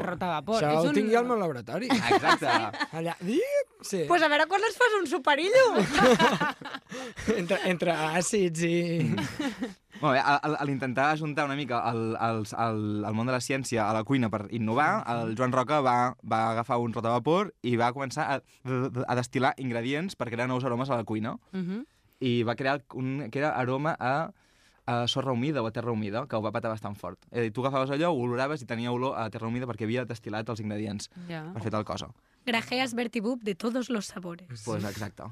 Rotavapor. 0.00 0.58
Això 0.58 0.72
és 0.72 0.86
ho 0.86 0.90
un... 0.90 0.96
tinc 0.96 1.12
jo 1.12 1.20
al 1.20 1.28
meu 1.28 1.38
laboratori. 1.40 1.90
Exacte. 1.92 2.48
Allà, 2.98 3.14
dip, 3.20 3.76
sí. 3.84 4.04
Pues 4.08 4.24
a 4.24 4.30
veure 4.32 4.46
quan 4.50 4.64
es 4.68 4.78
fas 4.80 4.96
un 5.00 5.06
superillo. 5.10 5.66
entre, 7.40 7.60
entre 7.70 7.94
àcids 8.18 8.66
i... 8.66 8.74
Molt 10.02 10.16
bé, 10.16 10.20
a, 10.24 10.64
l'intentar 10.66 11.12
ajuntar 11.12 11.44
una 11.46 11.54
mica 11.54 11.78
el, 11.92 12.16
el, 12.16 12.40
el, 12.58 12.80
el 13.06 13.14
món 13.14 13.28
de 13.28 13.34
la 13.36 13.42
ciència 13.44 13.84
a 13.86 13.92
la 13.94 14.02
cuina 14.02 14.32
per 14.32 14.48
innovar, 14.50 15.04
el 15.12 15.36
Joan 15.38 15.54
Roca 15.54 15.78
va, 15.84 15.96
va 16.26 16.40
agafar 16.50 16.80
un 16.82 16.94
rotavapor 16.96 17.52
i 17.62 17.76
va 17.78 17.92
començar 17.94 18.26
a, 18.34 18.40
a 18.42 19.18
destil·lar 19.18 19.52
ingredients 19.62 20.18
per 20.18 20.32
crear 20.32 20.48
nous 20.50 20.66
aromes 20.66 20.90
a 20.90 20.98
la 20.98 21.06
cuina. 21.06 21.36
Mhm. 21.54 21.84
I 22.22 22.42
va 22.46 22.54
crear 22.54 22.80
un 22.94 23.28
que 23.30 23.40
era 23.40 23.54
aroma 23.58 23.96
a, 23.98 24.32
a 24.92 25.06
sorra 25.08 25.32
humida 25.32 25.62
o 25.62 25.66
a 25.66 25.72
terra 25.72 25.92
humida, 25.92 26.26
que 26.28 26.36
ho 26.36 26.42
va 26.42 26.52
patar 26.52 26.70
bastant 26.70 26.96
fort. 26.98 27.18
És 27.30 27.38
a 27.38 27.42
dir, 27.46 27.52
tu 27.52 27.64
agafaves 27.64 27.90
allò, 27.94 28.10
ho 28.12 28.20
oloraves 28.26 28.62
i 28.62 28.66
tenia 28.66 28.92
olor 28.92 29.16
a 29.18 29.28
terra 29.30 29.48
humida 29.48 29.66
perquè 29.70 29.84
havia 29.88 30.04
destil·lat 30.04 30.48
els 30.52 30.60
ingredients 30.60 31.08
Ja. 31.28 31.44
per 31.54 31.62
fer 31.62 31.70
tal 31.72 31.84
cosa. 31.84 32.10
Grajeas 32.44 32.94
Bertibub 32.98 33.40
de 33.42 33.54
todos 33.54 33.88
los 33.88 34.06
sabores. 34.06 34.48
Pues 34.64 34.82
exacte. 34.84 35.22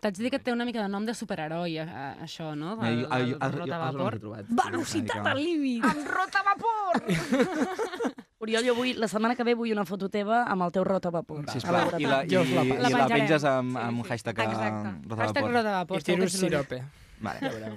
T'haig 0.00 0.14
de 0.16 0.22
dir 0.22 0.30
que 0.30 0.38
té 0.38 0.52
una 0.52 0.64
mica 0.64 0.80
de 0.82 0.88
nom 0.88 1.04
de 1.04 1.14
superheroi, 1.14 1.78
a, 1.82 1.84
a, 1.84 2.04
això, 2.22 2.52
no? 2.54 2.76
Eh, 2.84 3.02
jo- 3.02 3.08
jo- 3.08 3.38
jo- 3.40 3.50
rotavapor. 3.58 3.98
jo 4.00 4.10
l'he 4.10 4.20
trobat. 4.20 4.46
Velocitat 4.64 5.26
al 5.26 5.36
límit. 5.42 5.82
Amb 5.84 6.06
rotavapor! 6.06 7.02
Oriol, 8.40 8.64
jo 8.64 8.74
vull, 8.74 8.94
la 8.96 9.08
setmana 9.10 9.34
que 9.36 9.44
ve 9.44 9.52
vull 9.58 9.72
una 9.74 9.84
foto 9.84 10.08
teva 10.08 10.44
amb 10.48 10.62
el 10.64 10.70
teu 10.72 10.84
rotavapor. 10.86 11.42
Sisplau, 11.52 11.90
i 12.00 12.06
la, 12.08 12.22
i, 12.24 12.38
la 12.38 12.62
i, 12.64 12.72
La 12.94 13.06
penges 13.10 13.44
amb, 13.44 13.76
amb 13.76 13.98
un 14.00 14.04
Sí, 14.04 14.08
sí. 14.08 14.12
hashtag, 14.14 14.38
Exacte. 14.46 14.94
rotavapor. 15.02 15.24
Hashtag 15.26 15.50
rotavapor. 15.50 15.98
I 15.98 16.02
tiro 16.08 16.28
sirope. 16.28 16.82
Vale. 17.20 17.40
Ja 17.42 17.50
veureu. 17.50 17.76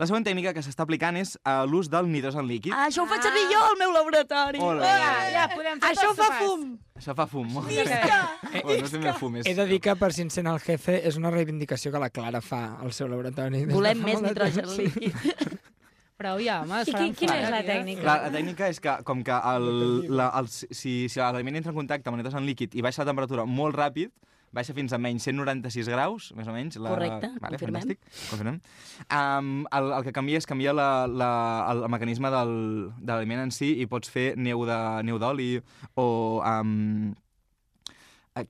La 0.00 0.06
següent 0.08 0.24
tècnica 0.24 0.54
que 0.56 0.62
s'està 0.64 0.86
aplicant 0.86 1.18
és 1.20 1.34
uh, 1.44 1.66
l'ús 1.68 1.90
del 1.92 2.06
nitrogen 2.08 2.46
líquid. 2.48 2.72
Ah, 2.72 2.86
això 2.88 3.02
ho 3.04 3.08
faig 3.10 3.20
servir 3.26 3.42
jo 3.50 3.58
al 3.66 3.74
meu 3.76 3.90
laboratori. 3.92 4.62
Ole. 4.64 4.86
Ja, 4.88 5.10
ja, 5.34 5.42
podem 5.52 5.82
fer 5.82 5.90
Això 5.90 6.14
fa 6.14 6.24
sopars. 6.24 6.38
fum. 6.46 6.62
Això 6.96 7.14
fa 7.18 7.26
fum. 7.28 7.50
Isca. 7.68 8.20
Oh, 8.64 8.76
no 8.80 8.88
sé 8.88 9.00
més 9.02 9.18
fum, 9.20 9.36
és... 9.42 9.50
He 9.50 9.52
de 9.58 9.66
dir 9.68 9.80
que 9.84 9.92
per 10.00 10.08
si 10.16 10.24
encén 10.24 10.48
el 10.48 10.56
jefe 10.64 10.96
és 11.04 11.20
una 11.20 11.32
reivindicació 11.34 11.92
que 11.92 12.00
la 12.00 12.08
Clara 12.08 12.40
fa 12.40 12.62
al 12.80 12.94
seu 12.96 13.10
laboratori. 13.12 13.66
Volem 13.68 14.00
més 14.08 14.24
nitrogen 14.24 14.72
líquid. 14.78 15.12
Però 16.20 16.34
ja, 16.40 16.58
home, 16.64 16.80
es 16.82 16.88
I 16.88 16.96
qui- 16.96 17.12
quina 17.22 17.36
és 17.40 17.52
la 17.52 17.60
tècnica? 17.64 18.02
La, 18.04 18.16
la 18.26 18.32
tècnica 18.34 18.66
és 18.68 18.80
que, 18.84 18.96
com 19.08 19.22
que 19.24 19.36
el, 19.52 19.68
la, 20.12 20.26
el, 20.40 20.48
si, 20.52 21.08
si 21.08 21.20
l'aliment 21.20 21.56
entra 21.60 21.72
en 21.72 21.78
contacte 21.78 22.08
amb 22.12 22.20
nitrogen 22.20 22.44
líquid 22.48 22.76
i 22.76 22.84
baixa 22.84 23.04
la 23.04 23.08
temperatura 23.12 23.46
molt 23.48 23.76
ràpid, 23.76 24.12
baixa 24.54 24.74
fins 24.74 24.92
a 24.92 24.98
menys 24.98 25.24
196 25.28 25.88
graus, 25.92 26.30
més 26.38 26.48
o 26.50 26.54
menys. 26.54 26.78
La, 26.82 26.92
Correcte, 26.94 27.30
vale, 27.38 27.58
confirmem. 27.58 27.86
Fantàstic, 27.86 28.28
confirmem. 28.32 28.60
Um, 29.06 29.64
el, 29.78 29.90
el 29.98 30.06
que 30.06 30.14
canvia 30.16 30.40
és 30.42 30.48
canvia 30.48 30.74
la, 30.76 30.90
la, 31.06 31.30
el, 31.70 31.84
el 31.86 31.92
mecanisme 31.94 32.32
del, 32.34 32.54
de 32.98 33.10
l'aliment 33.12 33.46
en 33.46 33.54
si 33.54 33.72
i 33.82 33.88
pots 33.90 34.10
fer 34.12 34.32
neu 34.36 34.66
de 34.68 34.78
neu 35.06 35.20
d'oli 35.22 35.52
o 36.00 36.06
um, 36.42 37.12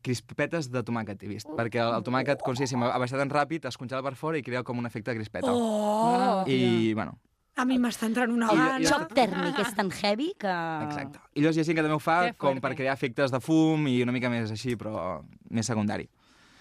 crispetes 0.05 0.71
de 0.73 0.85
tomàquet, 0.87 1.23
he 1.25 1.31
vist. 1.31 1.49
Perquè 1.57 1.81
el, 1.83 1.95
el 1.99 2.07
tomàquet, 2.07 2.45
com 2.45 2.57
si 2.57 2.69
ha 2.69 3.01
baixat 3.01 3.21
tan 3.21 3.33
ràpid, 3.33 3.67
es 3.69 3.81
congela 3.81 4.05
per 4.07 4.17
fora 4.19 4.41
i 4.41 4.45
crea 4.47 4.65
com 4.67 4.79
un 4.79 4.89
efecte 4.89 5.13
de 5.13 5.19
crispeta. 5.21 5.53
Oh! 5.53 6.45
I, 6.49 6.93
bueno, 6.95 7.19
A 7.61 7.67
mi 7.69 7.77
m'està 7.77 8.09
entrant 8.09 8.33
una 8.33 8.49
gana. 8.49 8.79
El 8.79 8.87
xoc 8.89 9.11
tèrmic 9.17 9.59
és 9.61 9.75
tan 9.77 9.91
heavy 9.93 10.31
que... 10.41 10.55
Exacte. 10.87 11.21
I 11.37 11.43
llavors 11.45 11.59
hi 11.59 11.65
ha 11.65 11.67
gent 11.69 11.77
que 11.77 11.85
també 11.85 11.99
ho 11.99 12.01
fa 12.01 12.17
com 12.41 12.61
per 12.65 12.73
crear 12.79 12.95
efectes 12.97 13.35
de 13.35 13.41
fum 13.45 13.85
i 13.91 13.99
una 14.05 14.15
mica 14.17 14.33
més 14.33 14.55
així, 14.55 14.79
però 14.81 15.21
més 15.53 15.69
secundari. 15.69 16.09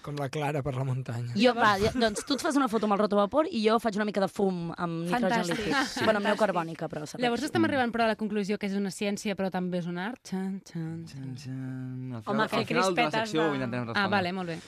Com 0.02 0.16
la 0.16 0.28
Clara 0.32 0.62
per 0.62 0.72
la 0.74 0.84
muntanya. 0.84 1.34
Jo, 1.36 1.52
va, 1.54 1.74
jo- 1.78 1.90
doncs 2.00 2.24
tu 2.24 2.32
et 2.34 2.40
fas 2.40 2.56
una 2.56 2.68
foto 2.72 2.86
amb 2.86 2.94
el 2.94 3.00
rotavapor 3.02 3.46
i 3.50 3.60
jo 3.66 3.78
faig 3.78 3.96
una 3.96 4.06
mica 4.08 4.20
de 4.20 4.28
fum 4.28 4.70
amb 4.76 5.04
nitrogen 5.04 5.28
Fantàstic. 5.28 5.58
líquid. 5.58 5.74
Sí. 5.90 6.04
Bueno, 6.04 6.18
amb 6.22 6.26
neu 6.30 6.36
carbònica, 6.40 6.88
però 6.88 7.04
serveix. 7.06 7.24
Llavors 7.26 7.42
estem 7.44 7.64
arribant 7.68 7.92
però 7.92 8.04
a 8.04 8.06
la 8.08 8.16
conclusió 8.16 8.56
que 8.58 8.66
és 8.66 8.74
una 8.74 8.90
ciència 8.90 9.36
però 9.36 9.50
també 9.50 9.78
és 9.78 9.86
un 9.86 9.98
art. 9.98 10.20
Xan, 10.24 10.62
xan, 10.64 11.04
xan. 11.06 12.14
Al 12.16 12.22
Home, 12.26 12.48
fer 12.48 12.58
al 12.60 12.66
final 12.66 12.94
de 12.94 13.02
la 13.02 13.10
crispetes 13.10 13.20
secció 13.20 13.42
de- 13.42 13.48
ho 13.50 13.54
intentem 13.54 13.80
respondre. 13.84 14.02
Ah, 14.02 14.08
vale, 14.08 14.32
molt 14.32 14.48
bé. 14.48 14.58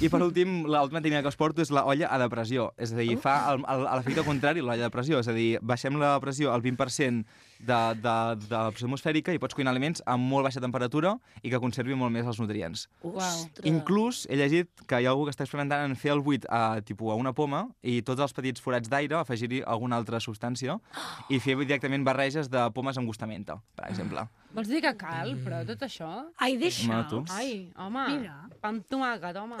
I 0.00 0.08
per 0.08 0.22
últim, 0.22 0.64
l'última 0.66 1.00
tècnica 1.00 1.22
que 1.22 1.28
us 1.28 1.36
porto 1.36 1.62
és 1.62 1.70
la 1.70 1.84
olla 1.84 2.08
a 2.12 2.18
depressió. 2.18 2.72
És 2.76 2.92
a 2.92 2.96
dir, 2.96 3.16
fa 3.18 3.52
el- 3.54 3.64
el- 3.68 3.84
l'efecte 3.96 4.22
contrari 4.24 4.60
l'olla 4.60 4.82
de 4.84 4.90
pressió. 4.90 5.18
És 5.20 5.28
a 5.28 5.32
dir, 5.32 5.58
baixem 5.62 5.96
la 5.98 6.18
pressió 6.20 6.52
al 6.52 6.62
20% 6.62 7.24
de, 7.62 7.78
de, 8.02 8.14
de 8.42 8.52
la 8.56 8.70
pressió 8.72 8.88
atmosfèrica 8.88 9.34
i 9.34 9.40
pots 9.42 9.54
cuinar 9.56 9.72
aliments 9.72 10.02
a 10.06 10.16
molt 10.20 10.46
baixa 10.48 10.62
temperatura 10.62 11.14
i 11.42 11.52
que 11.52 11.60
conservi 11.62 11.96
molt 11.98 12.12
més 12.14 12.26
els 12.26 12.40
nutrients. 12.42 12.88
Ostres. 13.06 13.64
Inclús 13.68 14.24
he 14.28 14.38
llegit 14.40 14.84
que 14.88 15.00
hi 15.00 15.06
ha 15.06 15.12
algú 15.14 15.26
que 15.28 15.34
està 15.34 15.46
experimentant 15.46 15.86
en 15.86 15.96
fer 15.98 16.12
el 16.16 16.22
buit 16.26 16.46
a, 16.50 16.80
tipus, 16.84 17.12
a 17.14 17.18
una 17.18 17.34
poma 17.36 17.64
i 17.82 18.00
tots 18.06 18.22
els 18.24 18.34
petits 18.36 18.62
forats 18.62 18.90
d'aire 18.90 19.20
afegir-hi 19.20 19.62
alguna 19.66 20.00
altra 20.00 20.20
substància 20.20 20.78
i 21.30 21.40
fer 21.42 21.56
directament 21.62 22.04
barreges 22.06 22.50
de 22.52 22.66
pomes 22.74 22.98
amb 22.98 23.10
gustamenta, 23.10 23.60
per 23.78 23.90
exemple. 23.90 24.26
Vols 24.52 24.68
dir 24.68 24.82
que 24.84 24.92
cal, 25.00 25.32
però, 25.40 25.62
tot 25.64 25.86
això? 25.86 26.10
Ai, 26.36 26.58
deixa'ls. 26.60 27.08
tu. 27.08 27.22
Ai, 27.32 27.70
home. 27.80 28.04
Mira. 28.18 28.36
Pa 28.60 28.68
amb 28.68 28.84
tomàquet, 28.90 29.38
home. 29.40 29.56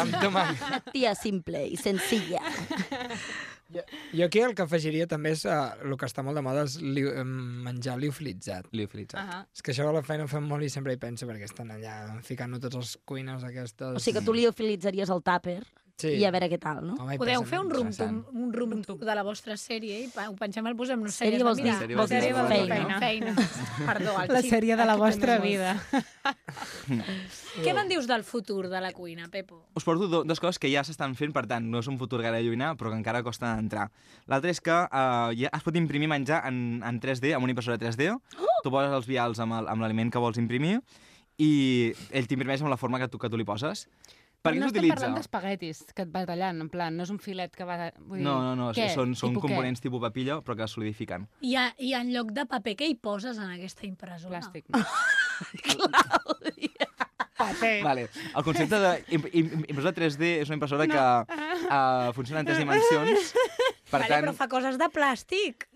Amb 0.00 0.18
tomàquet. 0.18 0.66
Una 0.66 0.80
tia 0.90 1.14
simple 1.14 1.62
i 1.70 1.78
senzilla. 1.78 2.42
Jo 3.72 4.26
aquí 4.26 4.42
el 4.44 4.54
que 4.58 4.64
afegiria 4.66 5.08
també 5.10 5.32
és 5.36 5.44
uh, 5.48 5.72
el 5.86 5.96
que 6.00 6.08
està 6.08 6.24
molt 6.26 6.38
de 6.38 6.44
moda 6.44 6.64
és 6.68 6.78
li, 6.82 7.04
eh, 7.08 7.24
menjar 7.24 7.98
liofilitzat. 8.00 8.70
Liofilitzat. 8.76 9.20
Ahà. 9.22 9.42
És 9.54 9.64
que 9.64 9.74
això 9.74 9.88
a 9.88 9.94
la 9.96 10.04
feina 10.06 10.26
ho 10.26 10.30
fem 10.30 10.46
molt 10.48 10.66
i 10.66 10.70
sempre 10.72 10.94
hi 10.94 11.00
penso 11.02 11.28
perquè 11.28 11.48
estan 11.48 11.72
allà 11.74 11.96
ficant-ho 12.26 12.60
tots 12.62 12.80
els 12.80 12.96
cuines 13.08 13.44
aquestes... 13.48 13.96
O 13.96 14.02
sigui 14.02 14.20
que 14.20 14.26
tu 14.26 14.36
li 14.36 14.48
utilitzaries 14.50 15.12
el 15.12 15.24
tàper 15.24 15.60
Sí. 16.02 16.10
i 16.18 16.24
a 16.26 16.32
veure 16.34 16.48
què 16.50 16.58
tal, 16.60 16.80
no? 16.84 16.96
Home, 17.00 17.16
Podeu 17.20 17.44
fer 17.46 17.60
un 17.62 17.70
rum 17.70 17.90
un 18.34 18.52
rum 18.52 18.72
de 18.82 19.14
la 19.14 19.22
vostra 19.22 19.54
sèrie 19.60 20.00
i 20.04 20.08
pa- 20.12 20.28
ho 20.30 20.34
pengem 20.36 20.66
al 20.66 20.74
posem 20.76 21.00
nos 21.00 21.14
Sèrie 21.20 21.42
vols 21.46 21.58
dir- 21.62 21.72
Sèrie 21.72 21.94
la 21.94 22.00
vols 22.02 22.10
dir 22.10 22.20
feina. 22.20 22.98
feina. 22.98 22.98
feina. 22.98 23.34
Perdó, 23.88 24.16
el 24.22 24.32
La 24.34 24.42
sèrie 24.42 24.76
de 24.76 24.84
la 24.88 24.96
vostra 24.96 25.38
vida. 25.38 25.76
Què 27.62 27.72
me'n 27.76 27.88
dius 27.90 28.06
del 28.08 28.24
futur 28.24 28.68
de 28.72 28.80
la 28.80 28.92
cuina, 28.96 29.28
Pepo? 29.32 29.60
Us 29.76 29.84
porto 29.84 30.08
do, 30.08 30.22
dues 30.24 30.40
coses 30.40 30.58
que 30.58 30.70
ja 30.72 30.82
s'estan 30.84 31.14
fent, 31.18 31.32
per 31.36 31.44
tant, 31.50 31.64
no 31.70 31.80
és 31.82 31.88
un 31.90 31.98
futur 32.00 32.22
gaire 32.24 32.40
llunyà, 32.44 32.72
però 32.80 32.90
que 32.92 32.98
encara 33.00 33.22
costa 33.22 33.54
entrar. 33.60 33.88
L'altre 34.30 34.50
és 34.54 34.60
que 34.64 34.72
uh, 34.74 35.30
ja 35.36 35.50
es 35.52 35.62
pot 35.66 35.76
imprimir 35.78 36.08
menjar 36.10 36.42
en, 36.48 36.80
en 36.84 37.00
3D, 37.02 37.34
amb 37.36 37.44
una 37.46 37.54
impressora 37.54 37.78
3D. 37.80 38.10
Oh! 38.16 38.50
Tu 38.64 38.70
poses 38.72 38.92
els 38.96 39.06
vials 39.10 39.40
amb 39.42 39.58
el- 39.60 39.68
amb 39.72 39.84
l'aliment 39.84 40.10
que 40.12 40.22
vols 40.22 40.40
imprimir 40.40 40.78
i 41.42 41.92
ell 42.12 42.26
t'imprimeix 42.28 42.60
amb 42.62 42.70
la 42.70 42.76
forma 42.80 43.00
que 43.02 43.08
tu, 43.08 43.18
que 43.18 43.30
tu 43.32 43.38
li 43.40 43.44
poses. 43.48 43.86
Per 44.42 44.50
què 44.52 44.58
no 44.58 44.66
estem 44.66 44.74
s'utilitza? 44.82 44.94
parlant 44.98 45.14
d'espaguetis 45.20 45.82
que 45.94 46.02
et 46.02 46.10
va 46.10 46.24
tallant, 46.26 46.60
en 46.64 46.68
plan, 46.72 46.96
no 46.98 47.04
és 47.06 47.10
un 47.14 47.20
filet 47.22 47.52
que 47.54 47.62
va... 47.68 47.76
Vull 48.00 48.18
dir, 48.18 48.24
No, 48.26 48.40
no, 48.42 48.56
no, 48.58 48.70
què? 48.74 48.88
són, 48.90 49.14
són 49.14 49.30
Tipus 49.36 49.44
què? 49.44 49.48
components 49.52 49.80
tipus 49.84 50.02
papilla, 50.02 50.40
però 50.42 50.56
que 50.58 50.66
es 50.66 50.74
solidifiquen. 50.74 51.28
I, 51.46 51.54
a, 51.60 51.68
I 51.78 51.92
en 52.00 52.10
lloc 52.14 52.32
de 52.34 52.44
paper, 52.50 52.74
què 52.80 52.88
hi 52.90 52.96
poses 52.98 53.38
en 53.38 53.52
aquesta 53.54 53.86
impressora? 53.86 54.40
Plàstic. 54.42 54.66
Paper. 57.42 57.82
Vale. 57.82 58.02
El 58.36 58.44
concepte 58.46 58.78
d'impressora 58.78 59.94
3D 59.96 60.28
és 60.44 60.50
una 60.50 60.58
impressora 60.60 60.84
que 60.86 61.00
uh, 61.02 62.12
funciona 62.14 62.42
en 62.42 62.46
tres 62.46 62.60
dimensions. 62.60 63.32
Per 63.90 63.98
vale, 63.98 64.08
tant, 64.12 64.22
però 64.28 64.34
fa 64.36 64.46
coses 64.52 64.78
de 64.78 64.86
plàstic. 64.94 65.66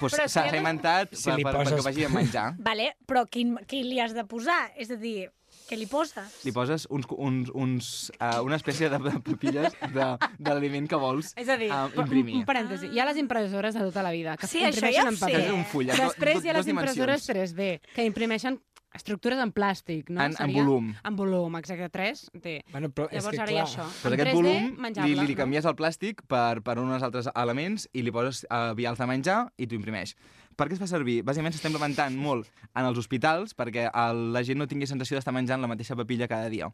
pues, 0.00 0.12
s'ha 0.28 0.44
inventat 0.50 1.14
Si 1.16 1.30
per, 1.30 1.38
perquè 1.40 1.62
poses- 1.62 1.80
ho 1.80 1.86
vagi 1.86 2.04
a 2.04 2.10
menjar. 2.12 2.46
Vale, 2.62 2.90
però 3.08 3.24
quin, 3.30 3.56
quin 3.70 3.88
li 3.88 4.00
has 4.02 4.12
de 4.14 4.26
posar? 4.28 4.58
És 4.76 4.92
a 4.92 4.98
dir, 5.00 5.30
què 5.68 5.76
li 5.78 5.86
poses? 5.90 6.36
Li 6.46 6.52
poses 6.54 6.86
uns, 6.90 7.06
uns, 7.16 7.50
uns, 7.54 7.88
uh, 8.20 8.42
una 8.46 8.56
espècie 8.60 8.88
de 8.92 8.98
papilles 9.00 9.74
de, 9.94 10.06
de 10.38 10.50
l'aliment 10.54 10.86
que 10.88 10.96
vols 11.02 11.32
És 11.36 11.48
a 11.50 11.56
dir, 11.58 11.70
uh, 11.72 11.88
un, 11.90 12.04
imprimir. 12.04 12.36
un 12.40 12.46
parèntesi, 12.46 12.92
hi 12.94 13.00
ha 13.02 13.08
les 13.08 13.18
impressores 13.18 13.74
de 13.74 13.80
tota 13.88 14.02
la 14.06 14.12
vida 14.14 14.36
que 14.36 14.46
Sí, 14.46 14.62
això 14.62 14.86
imprimeixen 14.86 14.94
ja 14.94 15.04
ho 15.04 15.12
en 15.12 15.18
paper. 15.18 15.42
és 15.46 15.52
un 15.58 15.64
full, 15.72 15.86
Després 15.90 16.44
hi 16.44 16.48
ha 16.54 16.56
les 16.60 16.68
impressores 16.72 17.26
dimensions. 17.26 17.56
3D, 17.56 17.92
que 17.96 18.04
imprimeixen 18.06 18.60
estructures 18.96 19.36
en 19.42 19.50
plàstic, 19.52 20.08
no? 20.08 20.22
En- 20.24 20.36
en 20.40 20.52
volum. 20.54 20.86
En 21.04 21.16
volum, 21.18 21.56
exacte, 21.58 21.90
3 21.92 22.22
té. 22.40 22.54
Bueno, 22.72 22.88
però 22.88 23.08
és 23.10 23.18
Llavors 23.20 23.36
que 23.36 23.42
ara 23.42 23.52
hi 23.52 23.58
ha 23.58 23.64
clar... 23.66 23.68
això. 23.68 23.84
Però 24.02 24.14
En 24.14 24.20
aquest 24.20 24.30
3D, 24.30 24.34
volum 24.38 24.70
li, 24.70 24.80
menjable, 24.86 25.26
li 25.26 25.34
no? 25.34 25.38
canvies 25.42 25.66
el 25.68 25.76
plàstic 25.76 26.22
per, 26.26 26.62
per 26.64 26.78
uns 26.80 27.02
altres 27.02 27.28
elements 27.34 27.88
i 27.92 28.02
li 28.06 28.10
poses 28.14 28.46
uh, 28.48 28.72
vials 28.78 28.96
de 29.02 29.06
menjar 29.10 29.42
i 29.58 29.66
t'ho 29.66 29.76
imprimeix. 29.76 30.14
Per 30.56 30.70
què 30.70 30.72
es 30.72 30.80
fa 30.80 30.86
servir? 30.88 31.18
Bàsicament 31.20 31.52
s'està 31.52 31.68
implementant 31.68 32.14
molt 32.16 32.46
en 32.72 32.86
els 32.88 32.96
hospitals 32.96 33.52
perquè 33.56 33.90
el, 33.90 34.20
la 34.32 34.40
gent 34.48 34.56
no 34.56 34.66
tingui 34.70 34.88
sensació 34.88 35.18
d'estar 35.18 35.34
menjant 35.36 35.60
la 35.60 35.68
mateixa 35.68 35.96
papilla 35.98 36.28
cada 36.30 36.48
dia. 36.48 36.70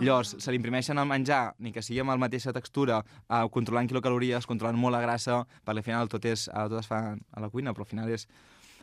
Llavors, 0.00 0.34
se 0.42 0.50
li 0.50 0.58
imprimeixen 0.58 0.98
el 0.98 1.06
menjar, 1.06 1.54
ni 1.62 1.70
que 1.70 1.84
sigui 1.86 2.00
amb 2.02 2.10
la 2.10 2.18
mateixa 2.18 2.54
textura, 2.56 2.98
uh, 3.28 3.44
controlant 3.54 3.86
quilocalories, 3.86 4.48
controlant 4.50 4.80
molt 4.80 4.96
la 4.96 5.04
grassa, 5.04 5.44
perquè 5.62 5.84
al 5.84 5.86
final 5.86 6.10
tot, 6.10 6.26
és, 6.26 6.48
uh, 6.50 6.66
tot 6.66 6.80
es 6.82 6.90
fa 6.90 7.02
a 7.14 7.44
la 7.44 7.50
cuina, 7.52 7.70
però 7.76 7.86
al 7.86 7.92
final 7.92 8.10
és 8.10 8.26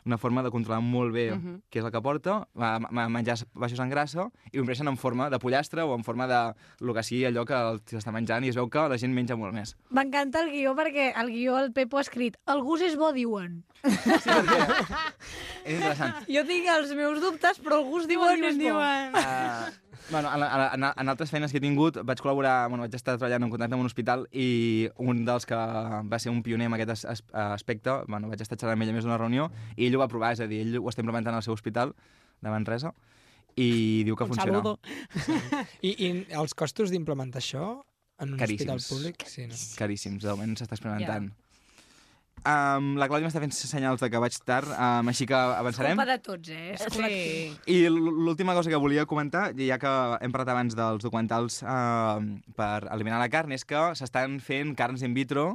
una 0.06 0.18
forma 0.18 0.44
de 0.44 0.52
controlar 0.52 0.82
molt 0.82 1.14
bé 1.14 1.32
uh. 1.32 1.38
-huh. 1.38 1.62
què 1.72 1.80
és 1.80 1.86
el 1.86 1.92
que 1.92 2.02
porta, 2.02 2.48
menjars 2.90 3.46
baixos 3.54 3.80
en 3.80 3.90
grassa, 3.90 4.30
i 4.52 4.60
ho 4.60 4.64
en 4.64 4.98
forma 4.98 5.30
de 5.30 5.40
pollastre 5.40 5.82
o 5.82 5.96
en 5.96 6.04
forma 6.04 6.28
de 6.28 6.54
lo 6.80 6.94
que 6.94 7.04
sigui 7.04 7.26
allò 7.26 7.46
que 7.46 7.56
s'està 7.90 8.12
menjant, 8.12 8.44
i 8.44 8.50
es 8.50 8.56
veu 8.56 8.70
que 8.70 8.88
la 8.90 8.98
gent 8.98 9.14
menja 9.14 9.36
molt 9.36 9.54
més. 9.54 9.76
M'encanta 9.90 10.42
el 10.42 10.52
guió 10.52 10.76
perquè 10.76 11.14
el 11.16 11.30
guió 11.30 11.58
el 11.60 11.72
Pepo 11.74 11.98
ha 11.98 12.02
escrit 12.02 12.38
el 12.48 12.62
gust 12.62 12.84
és 12.84 12.96
bo, 12.96 13.12
diuen. 13.12 13.64
És 13.84 15.76
interessant. 15.76 16.26
Jo 16.28 16.46
tinc 16.46 16.68
els 16.68 16.94
meus 16.96 17.22
dubtes, 17.22 17.60
però 17.60 17.80
el 17.80 17.86
gust 17.90 18.08
diuen, 18.08 18.44
és 18.44 18.58
bo. 18.58 18.80
Uh, 18.80 19.89
bueno, 20.12 20.30
en, 20.34 20.44
en, 20.84 20.84
en 20.96 21.10
altres 21.10 21.30
feines 21.32 21.52
que 21.52 21.58
he 21.60 21.62
tingut 21.64 21.98
vaig 22.04 22.20
col·laborar, 22.22 22.68
bueno, 22.70 22.84
vaig 22.86 22.96
estar 22.96 23.16
treballant 23.18 23.44
en 23.46 23.52
contacte 23.54 23.76
amb 23.78 23.84
un 23.84 23.90
hospital 23.90 24.26
i 24.32 24.90
un 24.98 25.24
dels 25.28 25.46
que 25.46 25.56
va 25.56 26.20
ser 26.20 26.32
un 26.34 26.42
pioner 26.44 26.68
en 26.70 26.78
aquest 26.78 26.92
as, 26.96 27.06
as, 27.06 27.24
aspecte, 27.56 27.92
bueno, 28.08 28.28
vaig 28.32 28.42
estar 28.42 28.58
xerrant 28.58 28.78
amb 28.80 28.88
ell 28.88 28.94
a 28.94 28.98
més 28.98 29.06
d'una 29.08 29.18
reunió 29.22 29.50
i 29.76 29.88
ell 29.88 29.96
ho 29.98 30.02
va 30.04 30.08
provar, 30.12 30.34
és 30.34 30.42
a 30.46 30.48
dir, 30.50 30.62
ell 30.66 30.80
ho 30.82 30.90
està 30.92 31.02
implementant 31.06 31.36
al 31.38 31.44
seu 31.46 31.54
hospital 31.54 31.94
de 32.42 32.50
Manresa 32.54 32.94
i 33.56 34.04
diu 34.08 34.16
que 34.16 34.24
Un 34.24 34.30
funciona. 34.34 34.60
saludo. 34.62 34.80
I, 35.82 35.92
I 36.06 36.10
els 36.40 36.54
costos 36.56 36.92
d'implementar 36.94 37.42
això 37.42 37.82
en 38.20 38.34
un 38.34 38.40
hospital 38.42 38.78
Caríssims. 38.78 38.90
públic? 38.92 39.26
Sí, 39.28 39.48
no? 39.48 39.56
Caríssims, 39.80 40.24
de 40.24 40.30
moment 40.32 40.56
s'està 40.60 40.78
experimentant. 40.78 41.32
Um, 42.40 42.94
la 43.00 43.08
Clàudia 43.10 43.28
m'està 43.28 43.42
fent 43.44 43.52
senyals 43.56 44.00
de 44.04 44.10
que 44.12 44.22
vaig 44.22 44.36
tard, 44.48 44.70
um, 44.72 45.10
així 45.12 45.28
que 45.30 45.36
avançarem. 45.36 45.98
Culpa 45.98 46.08
de 46.08 46.18
tots, 46.24 46.52
eh? 46.54 46.76
És 46.78 46.86
col·lectiu. 46.88 47.58
I 47.68 47.80
l'última 47.92 48.56
cosa 48.58 48.72
que 48.72 48.80
volia 48.80 49.06
comentar, 49.10 49.50
ja 49.60 49.80
que 49.82 49.94
hem 50.24 50.32
parlat 50.36 50.54
abans 50.56 50.78
dels 50.78 51.04
documentals 51.04 51.62
uh, 51.64 52.20
per 52.56 52.88
eliminar 52.96 53.20
la 53.20 53.30
carn, 53.34 53.52
és 53.56 53.68
que 53.68 53.90
s'estan 54.00 54.40
fent 54.44 54.76
carns 54.80 55.04
in 55.04 55.18
vitro 55.18 55.52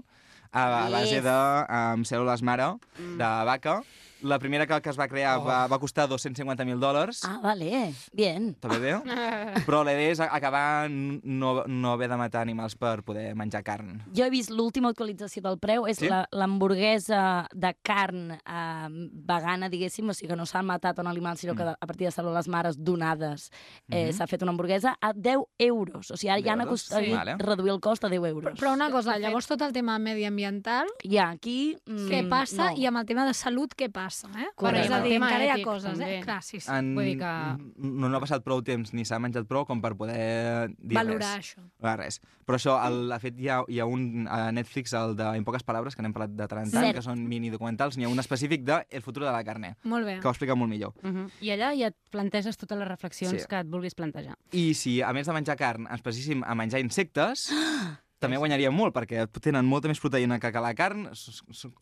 a, 0.52 0.86
a 0.86 0.90
base 0.92 1.20
de 1.24 1.38
um, 1.64 2.04
cèl·lules 2.06 2.44
mare 2.46 2.74
de 3.18 3.30
vaca. 3.48 3.80
La 4.24 4.38
primera 4.40 4.66
que, 4.66 4.80
que 4.80 4.88
es 4.90 4.98
va 4.98 5.06
crear 5.06 5.38
Oh. 5.38 5.44
va, 5.44 5.66
va 5.68 5.78
costar 5.78 6.06
250.000 6.08 6.78
dòlars. 6.80 7.20
Ah, 7.28 7.38
vale, 7.42 7.92
bien. 8.12 8.54
També 8.60 8.78
bé. 8.80 8.94
Però 9.68 9.82
la 9.84 9.92
idea 9.92 10.12
és 10.14 10.20
acabar 10.24 10.88
no, 10.90 11.64
no 11.66 11.92
haver 11.92 12.08
de 12.08 12.16
matar 12.16 12.40
animals 12.40 12.74
per 12.80 13.02
poder 13.04 13.34
menjar 13.37 13.62
carn. 13.66 13.98
Jo 14.16 14.24
he 14.24 14.30
vist 14.32 14.48
l'última 14.50 14.88
actualització 14.88 15.42
del 15.44 15.58
preu, 15.60 15.84
és 15.87 15.98
Sí? 16.00 16.08
la- 16.08 16.24
l'hamburguesa 16.32 17.46
de 17.52 17.74
carn 17.82 18.32
eh, 18.32 18.88
vegana, 19.28 19.68
diguéssim, 19.68 20.08
o 20.08 20.14
sigui 20.14 20.30
que 20.32 20.37
no 20.40 20.46
s'han 20.46 20.64
matat 20.66 20.98
un 20.98 21.06
animal, 21.06 21.37
sinó 21.37 21.54
que 21.54 21.64
Mm. 21.64 21.76
a 21.80 21.87
partir 21.87 22.06
de 22.08 22.12
cèl·lules 22.14 22.48
mares 22.48 22.76
donades 22.82 23.50
eh, 23.90 24.06
Mhm. 24.06 24.12
s'ha 24.16 24.26
fet 24.26 24.42
una 24.42 24.52
hamburguesa 24.52 24.96
a 25.00 25.12
10 25.12 25.44
euros. 25.58 26.10
O 26.10 26.16
sigui, 26.16 26.30
ara 26.30 26.40
10 26.40 26.44
ja 26.46 26.52
han 26.54 26.60
aconseguit 26.62 27.10
Sí. 27.10 27.12
Vale. 27.14 27.37
reduir 27.38 27.72
el 27.72 27.80
cost 27.80 28.04
a 28.04 28.08
10 28.08 28.24
euros. 28.24 28.58
Però 28.58 28.72
una 28.72 28.90
cosa, 28.90 29.18
llavors 29.18 29.46
tot 29.46 29.60
el 29.62 29.72
tema 29.72 29.98
mediambiental, 29.98 30.87
Ja, 31.02 31.28
aquí... 31.30 31.76
Mm, 31.87 32.08
què 32.08 32.28
passa? 32.28 32.70
No. 32.70 32.76
I 32.78 32.87
amb 32.87 32.98
el 32.98 33.06
tema 33.06 33.26
de 33.26 33.34
salut, 33.34 33.74
què 33.76 33.90
passa? 33.92 34.13
Eh? 34.37 34.46
Correcte. 34.55 34.87
És 34.87 34.90
a 34.92 35.00
dir, 35.03 35.12
encara 35.16 35.44
hi 35.44 35.48
ha 35.48 35.55
ètic, 35.57 35.64
coses, 35.64 35.90
també. 35.98 36.18
eh? 36.18 36.22
Clar, 36.22 36.42
sí, 36.42 36.61
sí. 36.61 36.70
En, 36.70 36.94
Vull 36.94 37.05
dir 37.05 37.18
que- 37.18 37.59
No, 37.85 38.09
no 38.09 38.16
ha 38.16 38.20
passat 38.20 38.44
prou 38.44 38.62
temps 38.62 38.92
ni 38.94 39.05
s'ha 39.05 39.18
menjat 39.18 39.46
prou 39.46 39.64
com 39.66 39.81
per 39.83 39.94
poder 39.96 40.68
dir 40.79 40.94
Valorar 40.96 41.37
res. 41.38 41.57
això. 41.57 41.62
Valorar 41.81 42.05
res. 42.07 42.20
Però 42.46 42.57
això, 42.59 42.77
el, 42.87 43.09
de 43.09 43.18
fet, 43.18 43.38
hi 43.40 43.48
ha, 43.48 43.62
hi 43.68 43.81
ha 43.81 43.87
un 43.87 44.27
a 44.29 44.53
Netflix, 44.53 44.92
el 44.92 45.16
de 45.16 45.24
En 45.37 45.44
poques 45.44 45.62
paraules, 45.64 45.96
que 45.96 46.03
n'hem 46.03 46.12
parlat 46.12 46.31
de 46.31 46.46
tant 46.46 46.62
en 46.64 46.70
tant, 46.70 46.85
Cert. 46.85 46.96
que 46.96 47.03
són 47.03 47.27
mini 47.27 47.50
documentals. 47.50 47.96
N'hi 47.96 48.05
ha 48.05 48.09
un 48.09 48.18
específic 48.18 48.62
de 48.64 48.87
El 48.90 49.03
futur 49.03 49.24
de 49.24 49.33
la 49.33 49.42
carne, 49.44 49.77
Molt 49.85 50.05
bé. 50.07 50.20
que 50.20 50.29
ho 50.29 50.31
explica 50.31 50.55
molt 50.55 50.70
millor. 50.70 50.92
Uh 51.03 51.09
-huh. 51.11 51.31
I 51.40 51.48
allà 51.50 51.74
ja 51.77 51.87
et 51.88 51.96
planteges 52.11 52.57
totes 52.57 52.79
les 52.79 52.87
reflexions 52.88 53.40
Sí. 53.42 53.48
que 53.48 53.59
et 53.61 53.66
vulguis 53.66 53.94
plantejar. 53.94 54.37
I 54.53 54.74
si, 54.74 55.00
a 55.03 55.12
més 55.12 55.27
de 55.27 55.33
menjar 55.33 55.57
carn, 55.57 55.87
ens 55.90 56.03
passéssim 56.03 56.42
a 56.46 56.55
menjar 56.55 56.81
insectes, 56.81 57.50
també 58.24 58.40
guanyaríem 58.40 58.74
molt, 58.74 58.94
perquè 58.96 59.26
tenen 59.40 59.66
molta 59.68 59.90
més 59.90 60.00
proteïna 60.02 60.40
que, 60.42 60.50
que 60.54 60.62
la 60.64 60.72
carn, 60.78 61.08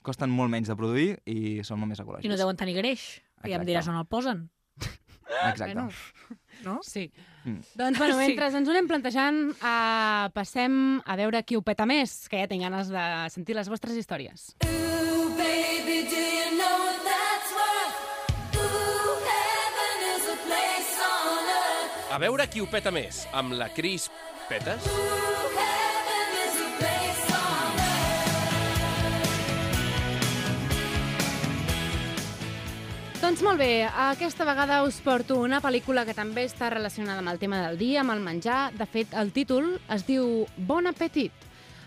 costen 0.02 0.33
molt 0.33 0.52
menys 0.52 0.70
de 0.72 0.76
produir 0.78 1.12
i 1.31 1.61
són 1.66 1.81
molt 1.83 1.94
més 1.94 2.02
ecològics. 2.02 2.26
I 2.28 2.33
no 2.33 2.40
deuen 2.40 2.59
tenir 2.59 2.76
greix. 2.78 3.07
I 3.42 3.50
ja 3.50 3.57
em 3.57 3.62
Exacte. 3.62 3.70
diràs 3.72 3.88
on 3.90 3.98
el 4.02 4.07
posen. 4.11 4.44
Exacte. 5.33 5.72
Bueno. 5.72 5.88
No? 6.62 6.81
Sí. 6.87 7.07
Mm. 7.44 7.62
Doncs, 7.74 7.98
bueno, 7.98 8.14
Sí. 8.20 8.26
mentre 8.26 8.50
ens 8.52 8.68
ho 8.68 8.74
anem 8.74 8.88
plantejant, 8.90 9.40
uh, 9.57 10.28
passem 10.37 11.00
a 11.07 11.16
veure 11.18 11.42
qui 11.42 11.57
ho 11.57 11.62
peta 11.66 11.87
més, 11.88 12.28
que 12.28 12.42
ja 12.42 12.50
tinc 12.50 12.62
ganes 12.62 12.92
de 12.92 13.07
sentir 13.35 13.57
les 13.59 13.70
vostres 13.72 13.96
històries. 13.98 14.52
A 22.12 22.18
veure 22.20 22.44
qui 22.52 22.61
ho 22.61 22.66
peta 22.68 22.92
més, 22.92 23.22
amb 23.33 23.57
la 23.57 23.70
Cris 23.72 24.11
Petes? 24.50 24.85
Doncs 33.33 33.47
molt 33.47 33.62
bé, 33.62 33.87
aquesta 33.88 34.45
vegada 34.45 34.83
us 34.85 34.99
porto 35.01 35.38
una 35.40 35.62
pel·lícula 35.64 36.03
que 36.05 36.12
també 36.12 36.42
està 36.45 36.66
relacionada 36.68 37.23
amb 37.23 37.31
el 37.33 37.38
tema 37.40 37.62
del 37.62 37.79
dia, 37.81 38.03
amb 38.03 38.12
el 38.12 38.21
menjar. 38.21 38.75
De 38.77 38.85
fet, 38.85 39.14
el 39.16 39.31
títol 39.33 39.71
es 39.95 40.03
diu 40.05 40.42
Bon 40.68 40.85
Appetit, 40.90 41.47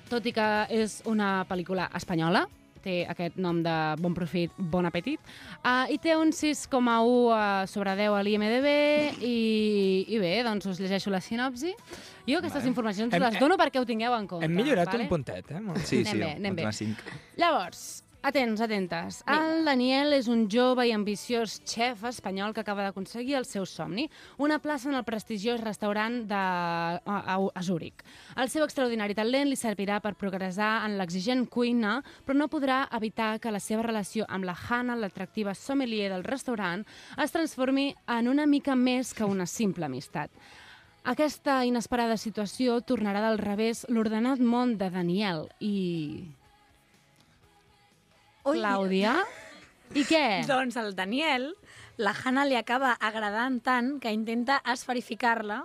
tot 0.09 0.25
i 0.25 0.33
que 0.33 0.47
és 0.73 0.95
una 1.05 1.43
pel·lícula 1.45 1.85
espanyola, 1.93 2.47
té 2.81 3.03
aquest 3.05 3.37
nom 3.37 3.59
de 3.61 3.75
bon 4.01 4.15
profit, 4.17 4.55
bon 4.57 4.89
apetit, 4.89 5.21
uh, 5.61 5.85
i 5.93 5.99
té 6.01 6.15
un 6.17 6.33
6,1 6.33 6.81
uh, 6.81 7.37
sobre 7.69 7.93
10 7.93 8.17
a 8.17 8.23
l'IMDB, 8.25 8.71
i, 9.21 9.35
i 10.17 10.21
bé, 10.21 10.39
doncs 10.49 10.65
us 10.71 10.81
llegeixo 10.81 11.13
la 11.13 11.21
sinopsi. 11.21 11.75
Jo 12.25 12.39
aquestes 12.39 12.63
Vale. 12.63 12.73
informacions 12.73 13.13
Hem- 13.13 13.21
les 13.21 13.37
dono 13.37 13.59
perquè 13.61 13.77
ho 13.77 13.85
tingueu 13.85 14.17
en 14.17 14.25
compte. 14.25 14.49
Hem 14.49 14.57
millorat 14.57 14.89
vale? 14.89 15.05
un 15.05 15.13
puntet, 15.13 15.53
eh? 15.53 15.61
Molt 15.61 15.85
Sí, 15.85 16.01
Anem 16.01 16.11
sí, 16.11 16.25
bé, 16.25 16.33
anem 16.41 16.57
bé. 16.57 17.13
Llavors, 17.37 18.01
atents, 18.25 18.61
atentes. 18.61 19.19
El 19.29 19.65
Daniel 19.67 20.15
és 20.17 20.25
un 20.31 20.47
jove 20.49 20.87
i 20.89 20.93
ambiciós 20.95 21.59
xef 21.69 22.01
espanyol 22.09 22.55
que 22.55 22.63
acaba 22.63 22.83
d'aconseguir 22.87 23.35
el 23.37 23.45
seu 23.45 23.67
somni, 23.69 24.07
una 24.41 24.57
plaça 24.59 24.89
en 24.89 24.97
el 24.97 25.05
prestigiós 25.05 25.61
restaurant 25.61 26.23
de... 26.25 26.39
a, 26.39 26.97
a, 27.05 27.37
a 27.37 27.63
Zúrich. 27.63 28.01
El 28.35 28.49
seu 28.49 28.65
extraordinari 28.65 29.13
talent 29.17 29.51
li 29.51 29.59
servirà 29.59 29.99
per 30.01 30.15
progressar 30.17 30.87
en 30.87 30.97
l'exigent 30.97 31.45
cuina, 31.45 31.99
però 32.25 32.37
no 32.39 32.49
podrà 32.49 32.85
evitar 32.97 33.35
que 33.39 33.53
la 33.53 33.61
seva 33.61 33.85
relació 33.85 34.25
amb 34.27 34.49
la 34.49 34.57
Hannah, 34.57 34.97
l'atractiva 34.97 35.53
sommelier 35.53 36.09
del 36.09 36.25
restaurant, 36.25 36.85
es 37.21 37.35
transformi 37.35 37.91
en 38.17 38.31
una 38.31 38.47
mica 38.49 38.75
més 38.75 39.13
que 39.13 39.27
una 39.29 39.45
simple 39.45 39.85
amistat. 39.85 40.33
Aquesta 41.05 41.59
inesperada 41.69 42.17
situació 42.17 42.79
tornarà 42.81 43.21
del 43.27 43.37
revés 43.37 43.85
l'ordenat 43.93 44.41
món 44.41 44.79
de 44.81 44.89
Daniel 44.89 45.45
i... 45.61 46.25
Ui. 48.45 48.59
Clàudia? 48.59 49.15
I 49.95 50.03
què? 50.05 50.25
Doncs 50.49 50.75
el 50.81 50.95
Daniel, 50.97 51.51
la 52.01 52.11
Hanna 52.13 52.43
li 52.49 52.55
acaba 52.57 52.93
agradant 52.99 53.59
tant 53.63 53.93
que 54.03 54.11
intenta 54.11 54.57
esferificar-la 54.73 55.63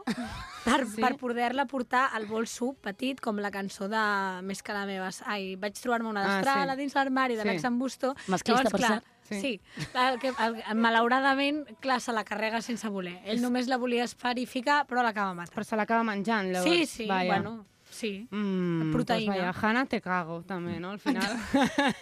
per, 0.65 0.87
Sí? 0.87 1.01
per 1.01 1.17
poder-la 1.17 1.65
portar 1.67 2.11
al 2.15 2.27
bolso 2.27 2.75
petit, 2.85 3.21
com 3.21 3.41
la 3.41 3.51
cançó 3.51 3.89
de 3.89 4.03
Més 4.47 4.63
que 4.63 4.73
la 4.77 4.85
meva... 4.87 5.09
Ai, 5.27 5.57
vaig 5.57 5.75
trobar-me 5.81 6.09
una 6.13 6.23
Ah, 6.25 6.37
destrala 6.37 6.77
sí. 6.77 6.81
dins 6.85 6.95
l'armari 6.95 7.37
de 7.37 7.43
Sí. 7.43 7.49
l'ex 7.49 7.65
Busto. 7.81 8.15
Masclista, 8.29 8.63
Llavors, 8.63 8.71
per 8.73 8.81
clar, 8.81 8.93
cert. 9.01 9.07
Sí. 9.31 9.41
Sí, 9.41 9.87
clar, 9.93 10.19
que, 10.19 10.33
el, 10.43 10.57
malauradament, 10.75 11.65
clar, 11.81 12.01
se 12.01 12.13
la 12.13 12.25
carrega 12.25 12.61
sense 12.63 12.89
voler. 12.89 13.21
Ell 13.25 13.41
només 13.41 13.69
la 13.69 13.77
volia 13.79 14.05
esferificar, 14.05 14.87
però 14.87 15.03
l'acaba 15.03 15.35
matant. 15.35 15.55
Però 15.55 15.65
se 15.65 15.77
l'acaba 15.77 16.03
menjant, 16.05 16.51
llavors. 16.53 16.71
Sí, 16.71 16.87
sí, 16.87 17.07
Vaya. 17.07 17.37
bueno, 17.41 17.65
sí. 18.01 18.27
Mm, 18.31 18.91
Proteïna. 18.95 19.35
Pues 19.35 19.45
vaya, 19.45 19.55
Hanna, 19.61 19.85
te 19.87 20.01
cago, 20.01 20.41
també, 20.49 20.79
no?, 20.81 20.91
al 20.91 20.99
final. 20.99 21.37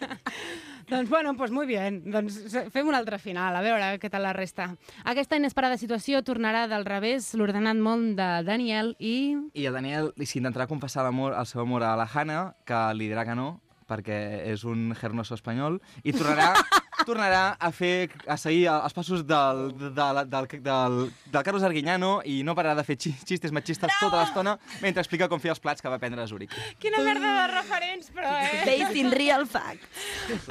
doncs, 0.89 1.11
bueno, 1.11 1.37
pues 1.37 1.51
muy 1.51 1.67
bien. 1.67 2.03
Doncs 2.11 2.39
fem 2.73 2.89
un 2.89 2.95
altre 2.95 3.19
final, 3.19 3.57
a 3.57 3.63
veure 3.65 3.91
què 4.01 4.11
tal 4.11 4.25
la 4.27 4.33
resta. 4.37 4.71
Aquesta 5.05 5.37
inesperada 5.37 5.79
situació 5.81 6.23
tornarà 6.23 6.67
del 6.71 6.87
revés 6.89 7.33
l'ordenat 7.35 7.77
món 7.77 8.15
de 8.19 8.29
Daniel 8.47 8.95
i... 8.99 9.37
I 9.55 9.69
el 9.69 9.79
Daniel 9.81 10.13
li 10.17 10.29
s'intentarà 10.29 10.69
confessar 10.71 11.05
l'amor, 11.07 11.35
el 11.37 11.51
seu 11.51 11.65
amor 11.65 11.85
a 11.85 11.97
la 11.99 12.09
Hanna, 12.09 12.55
que 12.69 12.83
li 12.95 13.11
dirà 13.11 13.27
que 13.29 13.37
no, 13.39 13.59
perquè 13.89 14.45
és 14.53 14.65
un 14.69 14.93
hermoso 15.01 15.35
espanyol, 15.35 15.81
i 16.05 16.13
tornarà, 16.13 16.53
tornarà 17.09 17.57
a 17.59 17.71
fer 17.73 18.11
a 18.29 18.37
seguir 18.37 18.67
els 18.69 18.93
passos 18.97 19.25
del, 19.27 19.63
de, 19.81 19.89
del, 19.97 20.21
del, 20.29 20.49
del, 20.67 20.99
del 21.33 21.43
Carlos 21.47 21.65
Arguiñano 21.65 22.19
i 22.29 22.43
no 22.45 22.55
pararà 22.59 22.77
de 22.79 22.85
fer 22.87 22.99
xi- 23.01 23.15
xistes 23.25 23.55
machistes 23.57 23.91
tota 23.99 24.21
l'estona 24.21 24.59
mentre 24.83 25.01
explica 25.03 25.29
com 25.33 25.41
fer 25.41 25.55
els 25.55 25.63
plats 25.65 25.81
que 25.83 25.89
va 25.89 25.97
aprendre 25.97 26.23
a 26.23 26.29
Zúrich. 26.29 26.53
Quina 26.83 27.01
merda 27.07 27.33
de 27.41 27.47
referents, 27.55 28.13
però, 28.15 28.35
eh? 28.45 28.63
Based 28.69 28.97
in 29.01 29.11
real 29.17 29.47
fact. 29.49 29.89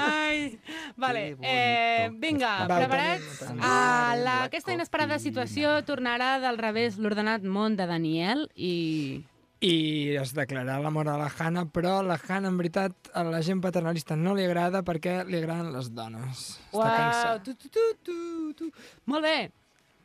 Ai, 0.01 0.57
vale. 0.97 1.23
Eh, 1.41 2.09
vinga, 2.17 2.65
preparats? 2.67 3.39
tenim. 3.45 3.61
Ah, 3.63 4.15
la, 4.17 4.35
aquesta 4.49 4.73
inesperada 4.73 5.19
situació 5.21 5.77
tornarà 5.87 6.37
del 6.43 6.57
revés 6.57 6.97
l'ordenat 6.97 7.43
món 7.45 7.77
de 7.77 7.85
Daniel 7.89 8.47
i... 8.55 9.23
I 9.57 10.13
es 10.21 10.35
declarà 10.37 10.77
l'amor 10.77 11.07
a 11.09 11.17
la 11.17 11.31
Hanna, 11.33 11.65
però 11.65 12.05
la 12.05 12.19
Hanna, 12.21 12.45
en 12.51 12.57
veritat, 12.59 12.93
a 13.17 13.23
la 13.25 13.39
gent 13.41 13.57
paternalista 13.63 14.13
no 14.15 14.35
li 14.37 14.43
agrada 14.45 14.83
perquè 14.85 15.25
li 15.25 15.33
agraden 15.39 15.71
les 15.73 15.89
dones. 15.97 16.61
Està 16.67 16.77
Uau, 16.77 16.85
cansat. 16.85 17.41
tu, 17.47 17.55
tu, 17.55 17.67
tu, 17.73 17.85
tu, 18.05 18.17
tu. 18.59 18.69
Molt 19.09 19.25
bé. 19.25 19.49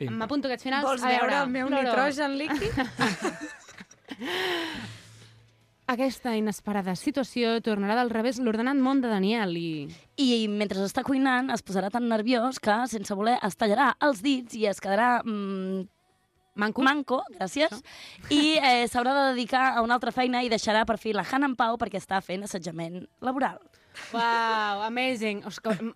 M'apunto 0.09 0.49
aquests 0.49 0.65
finals. 0.65 0.89
Vols 0.89 1.05
A 1.05 1.09
veure 1.13 1.37
el 1.43 1.53
meu 1.53 1.69
Floro, 1.69 1.85
nitrogen 1.85 2.33
líquid? 2.41 2.73
Aquesta 5.93 6.33
inesperada 6.39 6.95
situació 6.97 7.61
tornarà 7.61 7.95
del 7.99 8.09
revés 8.11 8.39
l'ordenat 8.41 8.77
món 8.81 9.01
de 9.03 9.09
Daniel 9.13 9.57
i... 9.59 9.89
I 10.17 10.49
mentre 10.49 10.81
està 10.87 11.03
cuinant 11.05 11.51
es 11.53 11.63
posarà 11.67 11.91
tan 11.93 12.09
nerviós 12.09 12.59
que, 12.63 12.87
sense 12.89 13.15
voler, 13.19 13.37
es 13.45 13.57
tallarà 13.59 13.97
els 14.07 14.23
dits 14.25 14.55
i 14.57 14.67
es 14.71 14.81
quedarà 14.81 15.23
mm, 15.27 15.83
Manco? 16.55 16.83
manco, 16.85 17.23
gràcies, 17.33 17.79
i 18.29 18.59
eh, 18.59 18.85
s'haurà 18.91 19.15
de 19.17 19.23
dedicar 19.33 19.71
a 19.73 19.85
una 19.85 19.97
altra 19.97 20.13
feina 20.13 20.43
i 20.45 20.51
deixarà 20.53 20.85
per 20.85 20.99
fi 21.01 21.15
la 21.17 21.25
Hannah 21.25 21.49
en 21.49 21.57
pau 21.57 21.79
perquè 21.81 22.01
està 22.03 22.21
fent 22.21 22.45
assetjament 22.45 23.01
laboral. 23.25 23.57
Wow, 24.13 24.83
amazing. 24.87 25.43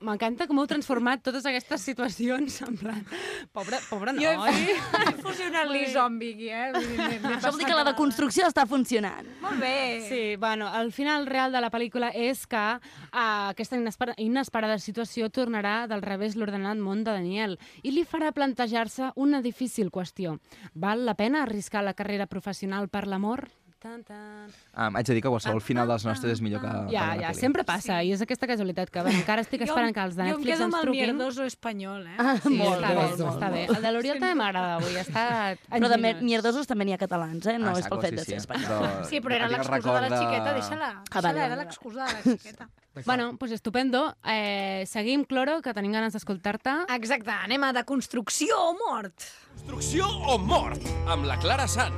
M'encanta 0.05 0.47
com 0.49 0.59
heu 0.61 0.67
transformat 0.69 1.23
totes 1.25 1.47
aquestes 1.49 1.81
situacions 1.85 2.61
en 2.67 2.77
plan... 2.81 3.03
Pobre, 3.57 3.79
pobre 3.91 4.13
Jo 4.21 4.33
noi. 4.37 4.53
he 4.53 5.13
fusionat-li 5.23 5.83
zombi 5.93 6.31
aquí, 6.35 6.49
eh? 6.51 6.71
Això 7.37 7.51
vol 7.53 7.61
dir 7.61 7.67
que 7.69 7.77
la 7.77 7.85
de- 7.85 7.93
deconstrucció 7.93 8.47
està 8.49 8.67
funcionant. 8.69 9.27
Molt 9.41 9.61
bé. 9.61 9.75
Sí, 10.09 10.23
bueno, 10.41 10.69
el 10.81 10.93
final 10.93 11.27
real 11.27 11.53
de 11.53 11.61
la 11.65 11.71
pel·lícula 11.73 12.11
és 12.15 12.47
que 12.47 12.65
uh, 12.77 13.51
aquesta 13.51 13.77
inesper 13.81 14.13
inesperada 14.23 14.79
situació 14.79 15.29
tornarà 15.31 15.87
del 15.91 16.03
revés 16.05 16.37
l'ordenat 16.37 16.77
món 16.81 17.05
de 17.05 17.13
Daniel 17.17 17.59
i 17.83 17.93
li 17.97 18.05
farà 18.05 18.33
plantejar-se 18.37 19.13
una 19.17 19.43
difícil 19.45 19.91
qüestió. 19.91 20.39
Val 20.75 21.05
la 21.07 21.15
pena 21.17 21.43
arriscar 21.45 21.85
la 21.85 21.95
carrera 21.95 22.27
professional 22.27 22.89
per 22.89 23.07
l'amor? 23.07 23.49
Tan, 23.87 24.03
tan. 24.03 24.49
Um, 24.75 24.97
haig 24.99 25.07
de 25.07 25.15
dir 25.15 25.21
que 25.23 25.31
qualsevol 25.31 25.61
final 25.63 25.87
dels 25.87 26.03
nostres 26.09 26.33
és 26.35 26.41
millor 26.43 26.59
que, 26.65 26.71
Ja, 26.91 27.05
que 27.15 27.21
ja, 27.23 27.29
sempre 27.39 27.63
passa, 27.69 28.01
i 28.03 28.11
és 28.17 28.23
aquesta 28.25 28.49
casualitat 28.51 28.91
que 28.91 29.05
bueno, 29.05 29.21
encara 29.21 29.45
estic 29.47 29.63
esperant 29.63 29.95
que 29.95 30.03
els 30.03 30.17
de 30.19 30.25
jo 30.27 30.27
em 30.27 30.33
Netflix 30.41 30.51
quedo 30.51 30.65
ens 30.67 30.75
amb 30.75 30.79
el 30.81 30.87
truquin. 30.89 31.03
mierdoso 31.05 31.45
espanyol, 31.47 32.03
eh? 32.11 32.17
Ah, 32.19 32.35
Sí, 32.43 32.55
molt, 32.59 32.81
està 32.83 32.89
bé, 32.89 32.97
molt, 32.99 33.21
molt. 33.21 33.31
està 33.37 33.51
bé. 33.53 33.63
El 33.77 33.79
de 33.87 33.93
l'Oriol 33.95 34.19
també 34.19 34.35
m'agrada 34.41 34.73
avui, 34.81 34.97
està 35.05 35.23
Però 35.77 35.93
de 35.93 35.99
mierdosos 36.27 36.67
també 36.67 36.89
n'hi 36.89 36.97
ha 36.97 36.99
catalans, 36.99 37.47
eh? 37.47 37.59
No 37.63 37.71
Ah, 37.71 37.79
és 37.79 37.87
pel 37.87 38.03
fet 38.03 38.11
sí, 38.11 38.17
de 38.19 38.25
ser 38.25 38.35
sí. 38.35 38.41
espanyol. 38.43 38.67
Però 38.75 39.07
Sí, 39.13 39.21
però 39.23 39.39
era 39.39 39.49
l'excusa 39.55 39.95
de 40.01 40.11
la 40.11 40.19
xiqueta, 40.19 40.57
deixa-la. 40.59 40.91
Ah, 40.91 41.21
vale, 41.21 41.31
Deixa-la, 41.31 41.47
era 41.47 41.57
l'excusa 41.63 42.11
de 42.11 42.13
la 42.19 42.23
xiqueta. 42.27 42.69
Bueno, 43.05 43.37
pues 43.39 43.53
estupendo. 43.53 44.17
Eh, 44.25 44.83
seguim, 44.89 45.25
Cloro, 45.29 45.61
que 45.63 45.75
tenim 45.77 45.93
ganes 45.93 46.15
d'escoltar-te. 46.17 46.75
Exacte, 46.97 47.31
anem 47.31 47.63
a 47.69 47.73
de 47.77 47.85
construcció 47.85 48.57
o 48.57 48.73
mort. 48.81 49.29
Construcció 49.61 50.09
o 50.33 50.39
mort? 50.39 50.81
Amb 51.07 51.29
la 51.29 51.37
Clara 51.39 51.69
Sant. 51.69 51.93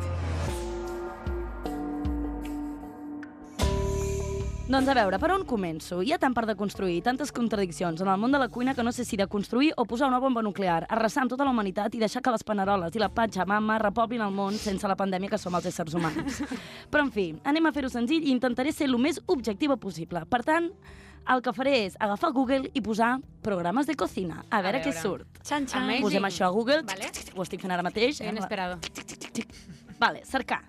Doncs 4.69 4.85
a 4.85 4.93
veure, 4.93 5.17
per 5.17 5.31
on 5.33 5.47
començo? 5.49 6.03
Hi 6.05 6.11
ha 6.13 6.19
tant 6.21 6.35
per 6.37 6.43
de 6.45 6.53
construir, 6.53 6.99
tantes 7.01 7.31
contradiccions 7.33 8.03
en 8.05 8.09
el 8.13 8.19
món 8.21 8.35
de 8.35 8.41
la 8.43 8.51
cuina 8.53 8.75
que 8.77 8.85
no 8.85 8.93
sé 8.93 9.07
si 9.09 9.17
de 9.17 9.25
construir 9.27 9.71
o 9.81 9.87
posar 9.89 10.11
una 10.13 10.19
bomba 10.21 10.43
nuclear, 10.45 10.83
arrasar 10.93 11.23
amb 11.23 11.33
tota 11.33 11.47
la 11.49 11.55
humanitat 11.57 11.97
i 11.97 12.03
deixar 12.03 12.21
que 12.21 12.35
les 12.35 12.45
paneroles 12.45 12.93
i 12.93 13.01
la 13.01 13.09
Pachamama 13.09 13.79
repoblin 13.81 14.21
el 14.27 14.37
món 14.37 14.61
sense 14.61 14.85
la 14.85 14.99
pandèmia 15.01 15.33
que 15.33 15.41
som 15.41 15.57
els 15.57 15.71
éssers 15.73 15.97
humans. 15.97 16.43
Però, 16.93 17.07
en 17.07 17.15
fi, 17.17 17.27
anem 17.49 17.65
a 17.65 17.73
fer-ho 17.73 17.89
senzill 17.89 18.29
i 18.29 18.35
intentaré 18.37 18.77
ser 18.77 18.91
el 18.93 19.01
més 19.01 19.23
objectiva 19.25 19.81
possible. 19.81 20.27
Per 20.29 20.45
tant, 20.45 20.69
el 21.33 21.41
que 21.41 21.57
faré 21.57 21.77
és 21.87 21.97
agafar 21.97 22.35
Google 22.37 22.69
i 22.69 22.85
posar 22.85 23.15
programes 23.41 23.89
de 23.89 23.97
cocina, 23.97 24.43
a, 24.51 24.61
veure, 24.61 24.85
què 24.85 24.93
veure. 24.93 25.01
surt. 25.01 25.45
Xan, 25.49 25.65
xan. 25.65 25.87
Amazing. 25.87 26.11
Posem 26.11 26.29
això 26.29 26.53
a 26.53 26.53
Google, 26.53 26.83
Vale. 26.85 27.09
ho 27.09 27.49
estic 27.49 27.65
fent 27.65 27.73
ara 27.73 27.89
mateix. 27.89 28.21
Ben 28.21 28.37
esperado. 28.37 28.83
Vale, 29.97 30.29
cercar. 30.29 30.67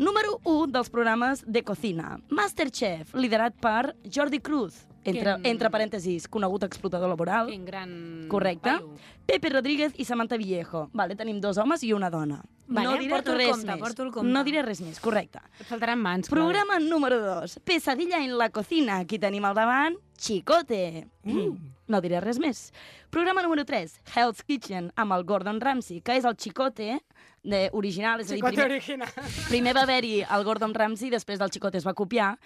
Número 0.00 0.38
1 0.48 0.72
dels 0.72 0.88
programes 0.88 1.42
de 1.46 1.60
cocina. 1.62 2.14
Masterchef, 2.32 3.12
liderat 3.14 3.52
per 3.60 3.94
Jordi 4.08 4.38
Cruz, 4.40 4.86
entre, 5.04 5.34
Quin- 5.36 5.46
entre 5.50 5.68
parèntesis, 5.68 6.24
conegut 6.32 6.64
explotador 6.64 7.10
laboral. 7.12 7.50
Quin 7.52 7.66
gran... 7.68 7.90
Correcte. 8.32 8.70
paio. 8.78 8.94
Pepe 9.28 9.50
Rodríguez 9.52 9.92
i 10.00 10.06
Samantha 10.08 10.38
Villejo. 10.40 10.86
Vale, 10.96 11.14
tenim 11.20 11.38
dos 11.40 11.58
homes 11.60 11.84
i 11.84 11.92
una 11.92 12.08
dona. 12.10 12.40
Vale, 12.66 12.86
no 12.88 12.96
diré 12.96 13.10
porto 13.12 13.32
el 13.32 13.38
res 13.42 13.50
compte, 13.50 13.66
més. 13.74 13.80
porto 13.82 14.02
el 14.06 14.10
compte. 14.14 14.32
No 14.32 14.42
diré 14.46 14.62
res 14.62 14.80
més, 14.80 15.00
correcte. 15.04 15.42
Et 15.60 15.66
faltaran 15.68 16.00
mans. 16.00 16.30
Programa 16.32 16.78
número 16.80 17.20
2. 17.20 17.58
Pesadilla 17.64 18.24
en 18.24 18.38
la 18.38 18.48
cocina. 18.48 19.02
Qui 19.04 19.18
tenim 19.20 19.44
al 19.44 19.54
davant? 19.58 19.98
Chicote. 20.16 21.08
Mm. 21.24 21.74
No 21.90 21.98
diré 22.00 22.20
res 22.22 22.38
més. 22.38 22.68
Programa 23.10 23.42
número 23.42 23.64
3. 23.66 23.96
Hell's 24.14 24.44
Kitchen, 24.46 24.92
amb 24.94 25.16
el 25.16 25.24
Gordon 25.26 25.60
Ramsay, 25.60 26.00
que 26.06 26.14
és 26.20 26.24
el 26.28 26.36
Chicote 26.38 27.00
de 27.42 27.62
original. 27.74 28.20
És 28.22 28.30
a 28.30 28.36
dir, 28.36 28.44
primer, 28.44 28.66
original. 28.70 29.08
primer 29.48 29.72
va 29.74 29.82
haver-hi 29.88 30.20
el 30.22 30.44
Gordon 30.46 30.74
Ramsay, 30.76 31.10
després 31.10 31.40
del 31.40 31.50
Chicote 31.50 31.80
es 31.80 31.86
va 31.88 31.94
copiar, 31.98 32.36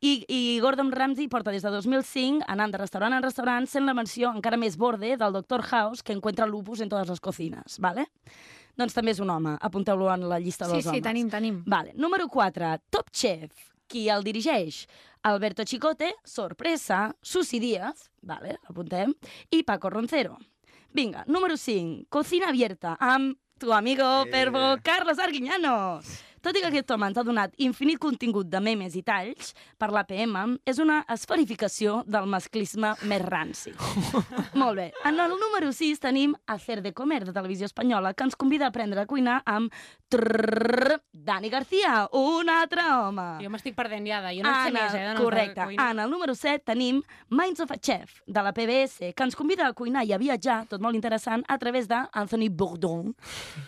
i, 0.00 0.24
i 0.32 0.58
Gordon 0.64 0.92
Ramsay 0.92 1.28
porta 1.28 1.52
des 1.52 1.64
de 1.64 1.70
2005 1.74 2.44
anant 2.48 2.72
de 2.72 2.78
restaurant 2.80 3.12
en 3.12 3.24
restaurant 3.24 3.66
sent 3.68 3.84
la 3.88 3.92
versió 3.96 4.30
encara 4.32 4.56
més 4.60 4.76
borde 4.80 5.14
del 5.20 5.32
Dr. 5.36 5.60
House 5.72 6.02
que 6.02 6.14
encuentra 6.16 6.46
lupus 6.48 6.80
en 6.80 6.88
totes 6.88 7.08
les 7.12 7.20
cocines, 7.20 7.76
¿vale? 7.84 8.06
Doncs 8.80 8.94
també 8.96 9.12
és 9.12 9.20
un 9.20 9.28
home, 9.28 9.56
apunteu-lo 9.60 10.08
en 10.12 10.24
la 10.30 10.38
llista 10.40 10.64
Sí, 10.64 10.72
dels 10.72 10.84
sí, 10.86 10.88
homes. 10.94 11.02
tenim, 11.04 11.28
tenim. 11.28 11.62
Vale. 11.68 11.92
Número 12.00 12.28
4, 12.32 12.78
Top 12.88 13.10
Chef. 13.12 13.52
Qui 13.90 14.06
el 14.08 14.22
dirigeix? 14.22 14.84
Alberto 15.26 15.64
Chicote, 15.66 16.12
Sorpresa, 16.24 17.10
Susi 17.20 17.58
Díaz, 17.60 18.06
vale, 18.22 18.54
apuntem, 18.70 19.12
i 19.50 19.64
Paco 19.64 19.90
Roncero. 19.90 20.38
Vinga, 20.94 21.24
número 21.26 21.56
5, 21.58 22.06
Cocina 22.08 22.48
Abierta, 22.48 22.96
amb 23.00 23.36
tu 23.58 23.72
amigo 23.72 24.04
Eh. 24.24 24.30
pervo 24.30 24.78
Carlos 24.82 25.18
Arguiñano. 25.18 26.00
Tot 26.40 26.56
i 26.56 26.62
que 26.62 26.70
aquest 26.70 26.90
home 26.94 27.10
ens 27.10 27.18
ha 27.20 27.24
donat 27.26 27.52
infinit 27.60 27.98
contingut 28.00 28.48
de 28.48 28.60
memes 28.64 28.94
i 28.96 29.02
talls, 29.04 29.52
per 29.76 29.90
l'APM 29.92 30.56
és 30.68 30.78
una 30.80 31.02
esferificació 31.12 32.00
del 32.08 32.28
masclisme 32.30 32.94
més 33.10 33.24
ranci. 33.26 33.74
Molt 34.60 34.78
bé. 34.78 34.86
En 35.04 35.20
el 35.20 35.34
número 35.36 35.72
6 35.76 36.00
tenim 36.00 36.32
Hacer 36.46 36.80
de 36.80 36.94
Comer, 36.96 37.26
de 37.26 37.34
Televisió 37.36 37.68
Espanyola, 37.68 38.14
que 38.14 38.24
ens 38.24 38.38
convida 38.40 38.68
a 38.68 38.72
aprendre 38.72 39.02
a 39.02 39.08
cuinar 39.10 39.42
amb 39.44 39.74
trrrr, 40.10 40.96
Dani 41.12 41.50
García, 41.52 42.08
un 42.16 42.48
altre 42.48 42.86
home. 42.88 43.26
Jo 43.44 43.50
m'estic 43.52 43.76
perdent 43.76 44.08
ja. 44.08 44.22
Jo 44.30 44.46
no 44.46 44.54
en 44.54 44.64
sé 44.64 44.72
més, 44.74 44.96
eh? 44.96 45.04
de 45.10 45.20
correcte. 45.20 45.68
En 45.76 46.00
el 46.00 46.10
número 46.10 46.34
7 46.34 46.64
tenim 46.72 47.02
Minds 47.28 47.60
of 47.60 47.74
a 47.74 47.78
Chef, 47.78 48.22
de 48.26 48.42
la 48.42 48.54
PBS, 48.56 49.12
que 49.12 49.28
ens 49.28 49.36
convida 49.36 49.68
a 49.68 49.76
cuinar 49.76 50.06
i 50.08 50.14
a 50.16 50.20
viatjar, 50.20 50.62
tot 50.72 50.80
molt 50.80 50.96
interessant, 50.96 51.44
a 51.48 51.58
través 51.60 51.88
d'Anthony 51.90 52.48
Bourdain, 52.48 53.12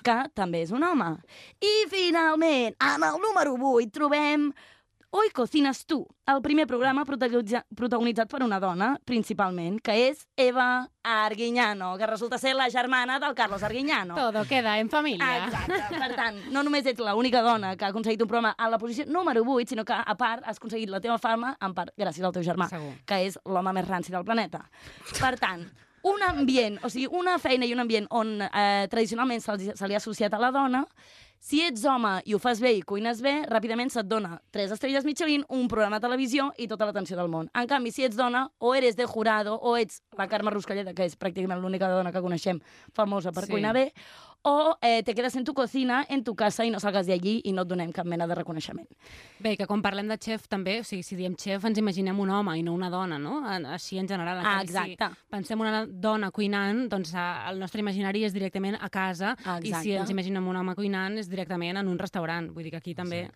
que 0.02 0.18
també 0.34 0.64
és 0.64 0.72
un 0.72 0.88
home. 0.88 1.12
I, 1.60 1.72
finalment, 1.92 2.61
en 2.68 3.02
el 3.02 3.20
número 3.20 3.54
8 3.60 3.90
trobem 3.90 4.52
Hoy 5.14 5.28
cocines 5.28 5.84
tu, 5.84 6.06
el 6.26 6.40
primer 6.40 6.66
programa 6.66 7.04
protagonitza- 7.04 7.66
protagonitzat 7.76 8.30
per 8.30 8.42
una 8.42 8.58
dona, 8.58 8.98
principalment, 9.04 9.76
que 9.84 10.08
és 10.08 10.22
Eva 10.40 10.88
Arguiñano, 11.04 11.98
que 11.98 12.06
resulta 12.06 12.38
ser 12.38 12.54
la 12.56 12.70
germana 12.70 13.18
del 13.20 13.34
Carlos 13.34 13.62
Arguiñano. 13.62 14.14
Todo 14.14 14.46
queda 14.46 14.78
en 14.78 14.88
família. 14.88 15.44
Exacte. 15.44 15.74
Per 16.00 16.16
tant, 16.16 16.38
no 16.50 16.62
només 16.64 16.86
ets 16.86 16.98
l'única 17.04 17.42
dona 17.44 17.74
que 17.76 17.84
ha 17.84 17.88
aconseguit 17.92 18.22
un 18.24 18.28
programa 18.30 18.54
a 18.56 18.70
la 18.70 18.78
posició 18.80 19.04
número 19.04 19.44
8, 19.46 19.68
sinó 19.74 19.84
que, 19.84 19.92
a 19.92 20.16
part, 20.16 20.44
has 20.48 20.56
aconseguit 20.56 20.88
la 20.88 21.00
teva 21.04 21.18
fama 21.20 21.58
en 21.60 21.74
part 21.76 21.92
gràcies 22.00 22.24
al 22.24 22.32
teu 22.32 22.42
germà, 22.42 22.70
Segur. 22.72 22.94
que 23.04 23.20
és 23.26 23.36
l'home 23.44 23.74
més 23.76 23.86
ranci 23.86 24.12
del 24.16 24.24
planeta. 24.24 24.64
Per 25.20 25.34
tant, 25.38 25.68
un 26.08 26.22
ambient, 26.26 26.80
o 26.84 26.88
sigui, 26.88 27.06
una 27.12 27.36
feina 27.38 27.68
i 27.68 27.74
un 27.76 27.84
ambient 27.84 28.08
on 28.08 28.38
eh, 28.48 28.88
tradicionalment 28.88 29.44
se 29.44 29.74
se 29.76 29.88
li 29.88 29.92
ha 29.92 30.00
associat 30.00 30.32
a 30.32 30.40
la 30.40 30.50
dona, 30.50 30.86
si 31.42 31.58
ets 31.66 31.82
home 31.90 32.20
i 32.30 32.36
ho 32.36 32.38
fas 32.38 32.60
bé 32.62 32.70
i 32.76 32.82
cuines 32.86 33.18
bé, 33.24 33.32
ràpidament 33.50 33.90
se't 33.90 34.06
dona 34.06 34.36
tres 34.54 34.70
estrelles 34.70 35.02
Michelin, 35.04 35.42
un 35.50 35.66
programa 35.68 35.98
de 35.98 36.06
televisió 36.06 36.52
i 36.62 36.68
tota 36.70 36.86
l'atenció 36.86 37.16
del 37.18 37.30
món. 37.32 37.48
En 37.58 37.66
canvi, 37.66 37.90
si 37.90 38.04
ets 38.06 38.14
dona, 38.16 38.44
o 38.62 38.74
eres 38.78 38.94
de 38.96 39.06
jurado, 39.10 39.56
o 39.58 39.74
ets 39.76 40.00
la 40.16 40.28
Carme 40.30 40.52
Ruscalleda, 40.54 40.94
que 40.94 41.08
és 41.08 41.18
pràcticament 41.18 41.58
l'única 41.60 41.90
dona 41.90 42.12
que 42.14 42.22
coneixem 42.22 42.60
famosa 42.94 43.32
per 43.32 43.44
Sí. 43.46 43.50
cuinar 43.50 43.74
bé, 43.74 43.88
o 44.42 44.76
eh, 44.82 45.02
te 45.02 45.14
quedes 45.14 45.36
en 45.36 45.44
tu 45.44 45.54
cocina, 45.54 46.04
en 46.08 46.24
tu 46.24 46.34
casa 46.34 46.64
i 46.66 46.70
no 46.70 46.80
salgas 46.80 47.06
de 47.06 47.14
allí 47.14 47.40
i 47.44 47.52
no 47.52 47.62
et 47.62 47.68
donem 47.70 47.92
cap 47.94 48.06
mena 48.06 48.26
de 48.26 48.34
reconeixement. 48.34 48.88
Bé, 49.38 49.56
que 49.56 49.66
quan 49.70 49.82
parlem 49.82 50.08
de 50.10 50.16
xef 50.18 50.48
també, 50.50 50.80
o 50.82 50.86
sigui, 50.86 51.04
si 51.06 51.16
diem 51.18 51.36
xef 51.38 51.64
ens 51.68 51.78
imaginem 51.78 52.18
un 52.18 52.30
home 52.30 52.56
i 52.58 52.64
no 52.66 52.74
una 52.74 52.90
dona, 52.90 53.18
no? 53.22 53.40
Així 53.46 53.98
en 54.02 54.08
general. 54.10 54.40
En 54.42 54.46
Ah, 54.46 54.62
exacte. 54.62 55.08
Si 55.14 55.30
pensem 55.30 55.60
una 55.62 55.84
dona 55.86 56.32
cuinant, 56.34 56.88
doncs 56.90 57.14
el 57.14 57.62
nostre 57.62 57.80
imaginari 57.80 58.24
és 58.24 58.34
directament 58.34 58.76
a 58.80 58.90
casa 58.90 59.36
Ah, 59.44 59.60
i 59.62 59.72
si 59.72 59.94
ens 59.94 60.10
imaginem 60.10 60.46
un 60.48 60.56
home 60.56 60.74
cuinant 60.74 61.16
és 61.18 61.30
directament 61.30 61.78
en 61.78 61.88
un 61.88 61.98
restaurant. 61.98 62.50
Vull 62.50 62.64
dir 62.64 62.74
que 62.74 62.82
aquí 62.82 62.94
també... 62.94 63.28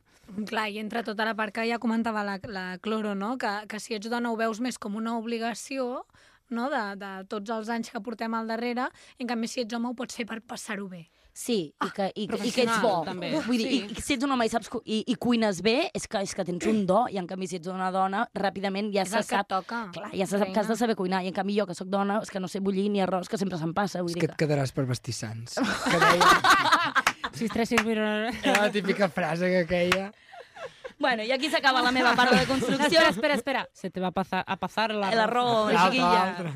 Clar, 0.46 0.68
i 0.74 0.80
entra 0.82 1.04
tota 1.06 1.24
la 1.24 1.36
part 1.38 1.54
que 1.54 1.62
ja 1.68 1.78
comentava 1.78 2.24
la, 2.26 2.40
la 2.50 2.78
Cloro, 2.82 3.14
no? 3.14 3.36
que, 3.38 3.52
que 3.70 3.78
si 3.78 3.94
ets 3.94 4.10
dona 4.10 4.32
ho 4.32 4.36
veus 4.36 4.58
més 4.58 4.76
com 4.76 4.96
una 4.98 5.16
obligació 5.16 6.02
no? 6.50 6.68
de, 6.70 6.82
de 7.00 7.12
tots 7.28 7.50
els 7.50 7.68
anys 7.68 7.90
que 7.90 8.00
portem 8.00 8.34
al 8.34 8.46
darrere, 8.46 8.88
en 9.18 9.26
canvi 9.26 9.48
si 9.48 9.60
ets 9.62 9.74
home 9.74 9.88
ho 9.88 9.94
pots 9.94 10.14
fer 10.16 10.26
per 10.26 10.40
passar-ho 10.42 10.88
bé. 10.88 11.06
Sí, 11.36 11.74
i 11.84 11.88
que, 11.92 12.06
i, 12.16 12.24
que- 12.30 12.38
i 12.48 12.50
que 12.50 12.62
ets 12.64 12.78
bo. 12.80 13.02
també. 13.04 13.28
Vull 13.44 13.58
dir, 13.60 13.66
Sí. 13.68 13.80
i, 13.92 14.00
si 14.00 14.14
ets 14.14 14.24
un 14.24 14.30
home 14.32 14.46
i, 14.46 14.48
saps, 14.48 14.70
i, 14.88 15.02
i 15.06 15.16
cuines 15.20 15.58
bé, 15.60 15.90
és 15.92 16.06
que, 16.08 16.22
és 16.24 16.32
que 16.34 16.44
tens 16.48 16.64
un 16.64 16.86
do, 16.88 17.02
i 17.12 17.18
en 17.20 17.26
canvi 17.28 17.46
si 17.50 17.58
ets 17.58 17.68
una 17.68 17.90
dona, 17.92 18.22
ràpidament 18.32 18.88
ja 18.94 19.02
És 19.04 19.10
se 19.12 19.20
sap... 19.22 19.46
toca. 19.50 19.82
Clar, 19.92 20.08
ja 20.16 20.24
se 20.24 20.38
sap 20.40 20.48
que 20.54 20.60
has 20.62 20.68
de 20.72 20.76
saber 20.80 20.96
cuinar, 20.96 21.20
i 21.24 21.28
en 21.28 21.34
canvi 21.36 21.58
jo, 21.58 21.66
que 21.68 21.74
sóc 21.76 21.88
dona, 21.92 22.22
és 22.24 22.30
que 22.32 22.40
no 22.40 22.48
sé 22.48 22.60
bullir 22.64 22.88
ni 22.88 23.02
arròs, 23.04 23.28
que 23.28 23.36
sempre 23.36 23.58
se'm 23.60 23.74
passa. 23.76 24.00
Vull 24.00 24.14
És 24.14 24.16
dir 24.16 24.22
que 24.24 24.30
que... 24.30 24.32
et 24.32 24.40
quedaràs 24.46 24.72
per 24.72 24.86
vestir 24.88 25.12
sants. 25.12 25.58
Que 25.90 25.98
deia, 26.00 26.30
Sis, 27.36 27.50
tres, 27.52 27.68
sis, 27.68 27.84
era 27.84 28.30
la 28.62 28.70
típica 28.72 29.10
frase 29.12 29.50
que 29.52 29.66
queia. 29.68 30.06
Bueno, 30.98 31.22
i 31.22 31.32
aquí 31.32 31.50
s'acaba 31.52 31.82
la 31.84 31.90
meva 31.92 32.14
part 32.16 32.32
de 32.32 32.46
construcció. 32.48 33.00
Espera, 33.10 33.34
espera. 33.34 33.66
Se 33.72 33.90
te 33.90 34.00
va 34.00 34.08
a 34.08 34.12
pasar, 34.16 34.42
a 34.46 34.56
pasar 34.56 34.94
la... 34.94 35.10
L'altre, 35.14 35.76
chiquilla. 35.76 36.22
l'altre. 36.24 36.52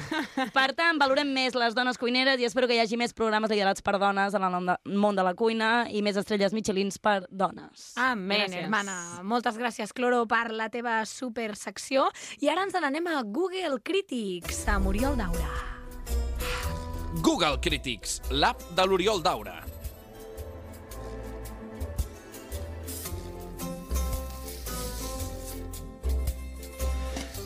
Per 0.56 0.66
tant, 0.78 0.98
valorem 1.00 1.32
més 1.34 1.56
les 1.58 1.74
dones 1.74 1.98
cuineres 1.98 2.40
i 2.40 2.46
espero 2.46 2.68
que 2.70 2.76
hi 2.78 2.82
hagi 2.82 2.98
més 3.00 3.14
programes 3.16 3.50
liderats 3.50 3.82
per 3.82 3.96
dones 3.98 4.34
en 4.34 4.44
el 4.46 4.70
món 4.94 5.18
de 5.18 5.24
la 5.26 5.34
cuina 5.34 5.88
i 5.90 6.02
més 6.06 6.16
estrelles 6.20 6.54
Michelins 6.54 6.98
per 7.02 7.24
dones. 7.30 7.90
Amén, 7.98 8.46
Gràcies. 8.46 8.62
hermana. 8.62 8.96
Moltes 9.26 9.58
gràcies, 9.58 9.92
Cloro, 9.92 10.22
per 10.30 10.50
la 10.54 10.70
teva 10.70 11.00
super 11.06 11.56
secció. 11.56 12.06
I 12.40 12.48
ara 12.52 12.62
ens 12.68 12.78
n'anem 12.78 13.10
a 13.10 13.22
Google 13.26 13.80
Critics, 13.82 14.62
a 14.70 14.78
Muriel 14.78 15.18
Daura. 15.18 15.50
Google 17.26 17.58
Critics, 17.60 18.20
l'app 18.30 18.62
de 18.76 18.86
l'Oriol 18.86 19.22
Daura. 19.22 19.58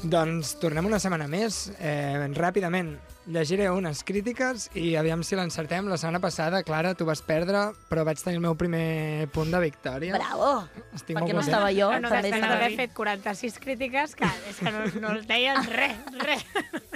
Doncs 0.04 0.58
tornem 0.60 0.84
una 0.84 0.98
setmana 1.00 1.24
més. 1.30 1.70
Eh, 1.80 2.26
ràpidament, 2.36 2.90
llegiré 3.32 3.70
unes 3.72 4.02
crítiques 4.04 4.66
i 4.76 4.90
aviam 5.00 5.22
si 5.24 5.36
l'encertem. 5.38 5.86
La 5.88 5.96
setmana 5.96 6.20
passada, 6.20 6.60
Clara, 6.66 6.92
tu 6.94 7.06
vas 7.08 7.22
perdre, 7.24 7.62
però 7.88 8.04
vaig 8.04 8.20
tenir 8.20 8.36
el 8.36 8.44
meu 8.44 8.52
primer 8.60 9.30
punt 9.32 9.48
de 9.54 9.62
victòria. 9.64 10.12
Bravo! 10.18 10.50
Estic 10.92 11.16
Perquè 11.16 11.32
no 11.32 11.40
content. 11.40 11.42
estava 11.46 11.70
jo, 11.72 11.88
Bueno, 11.88 12.10
també 12.12 12.28
després 12.28 12.42
estava 12.42 12.58
d'haver 12.60 12.76
fet 12.82 12.92
46 13.00 13.58
crítiques, 13.64 14.14
que 14.20 14.28
és 14.50 14.60
que 14.60 14.74
no, 14.76 14.84
no 15.06 15.14
els 15.16 15.26
deien 15.30 15.64
res, 15.72 15.96
res. 16.20 16.44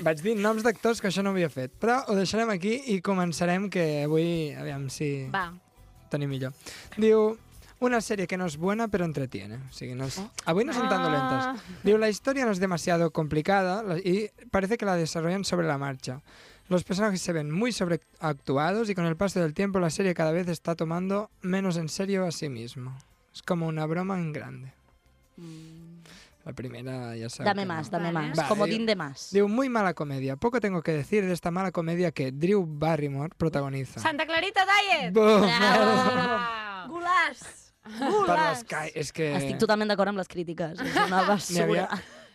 Vaig 0.04 0.20
dir 0.28 0.36
noms 0.36 0.62
d'actors 0.66 1.00
que 1.00 1.09
això 1.09 1.24
no 1.24 1.32
havia 1.32 1.48
fet. 1.48 1.72
Però 1.80 2.02
ho 2.12 2.18
deixarem 2.18 2.52
aquí 2.52 2.76
i 2.92 3.00
començarem, 3.00 3.70
que 3.72 4.04
avui, 4.04 4.52
aviam 4.52 4.90
si 4.92 5.30
Va. 5.32 5.46
tenim 6.12 6.28
millor. 6.36 6.52
Diu, 7.00 7.38
una 7.80 8.00
serie 8.00 8.26
que 8.26 8.36
no 8.36 8.46
es 8.46 8.56
buena, 8.56 8.88
pero 8.88 9.04
entretiene. 9.04 9.56
O 9.56 9.72
sigui, 9.72 9.94
no 9.94 10.04
es... 10.04 10.20
Avui 10.44 10.64
no 10.64 10.72
son 10.72 10.88
tan 10.88 11.02
dolentes. 11.02 11.62
Diu, 11.84 11.96
la 11.98 12.08
historia 12.08 12.44
no 12.44 12.50
es 12.52 12.58
demasiado 12.58 13.10
complicada 13.12 13.98
y 13.98 14.30
parece 14.50 14.76
que 14.78 14.84
la 14.84 14.96
desarrollan 14.96 15.44
sobre 15.44 15.66
la 15.66 15.78
marcha. 15.78 16.20
Los 16.68 16.84
personajes 16.84 17.22
se 17.22 17.32
ven 17.32 17.50
muy 17.50 17.72
sobreactuados 17.72 18.90
y 18.90 18.94
con 18.94 19.06
el 19.06 19.16
paso 19.16 19.40
del 19.40 19.54
tiempo 19.54 19.78
la 19.80 19.90
serie 19.90 20.12
cada 20.14 20.32
vez 20.32 20.48
está 20.48 20.74
tomando 20.74 21.30
menos 21.40 21.76
en 21.76 21.88
serio 21.88 22.26
a 22.26 22.30
sí 22.32 22.48
mismo. 22.48 22.96
Es 23.34 23.42
como 23.42 23.66
una 23.66 23.86
broma 23.86 24.18
en 24.18 24.32
grande. 24.32 24.72
La 26.44 26.52
primera 26.52 27.14
ya 27.16 27.28
sabes. 27.30 27.46
Dame 27.46 27.64
más, 27.66 27.90
dame 27.90 28.10
Vale. 28.12 28.28
más. 28.28 28.36
Vale, 28.36 28.48
Comodín 28.48 28.78
digo- 28.78 28.86
de 28.86 28.96
más. 28.96 29.28
Digo, 29.32 29.48
muy 29.48 29.68
mala 29.68 29.94
comedia. 29.94 30.36
Poco 30.36 30.60
tengo 30.60 30.82
que 30.82 30.92
decir 30.92 31.24
de 31.24 31.32
esta 31.32 31.50
mala 31.50 31.72
comedia 31.72 32.10
que 32.10 32.32
Drew 32.32 32.64
Barrymore 32.66 33.32
protagoniza. 33.36 34.00
Santa 34.00 34.26
Clarita 34.26 34.64
Diet! 34.64 35.12
Bravo! 35.12 36.98
Gulàs! 37.97 38.28
Per 38.28 38.39
l'Sky, 38.39 38.93
és 39.01 39.12
que... 39.16 39.32
Estic 39.41 39.59
totalment 39.64 39.89
d'acord 39.91 40.12
amb 40.12 40.20
les 40.20 40.28
crítiques. 40.30 40.78
És 40.84 40.97
una 41.07 41.24
basura. 41.32 41.89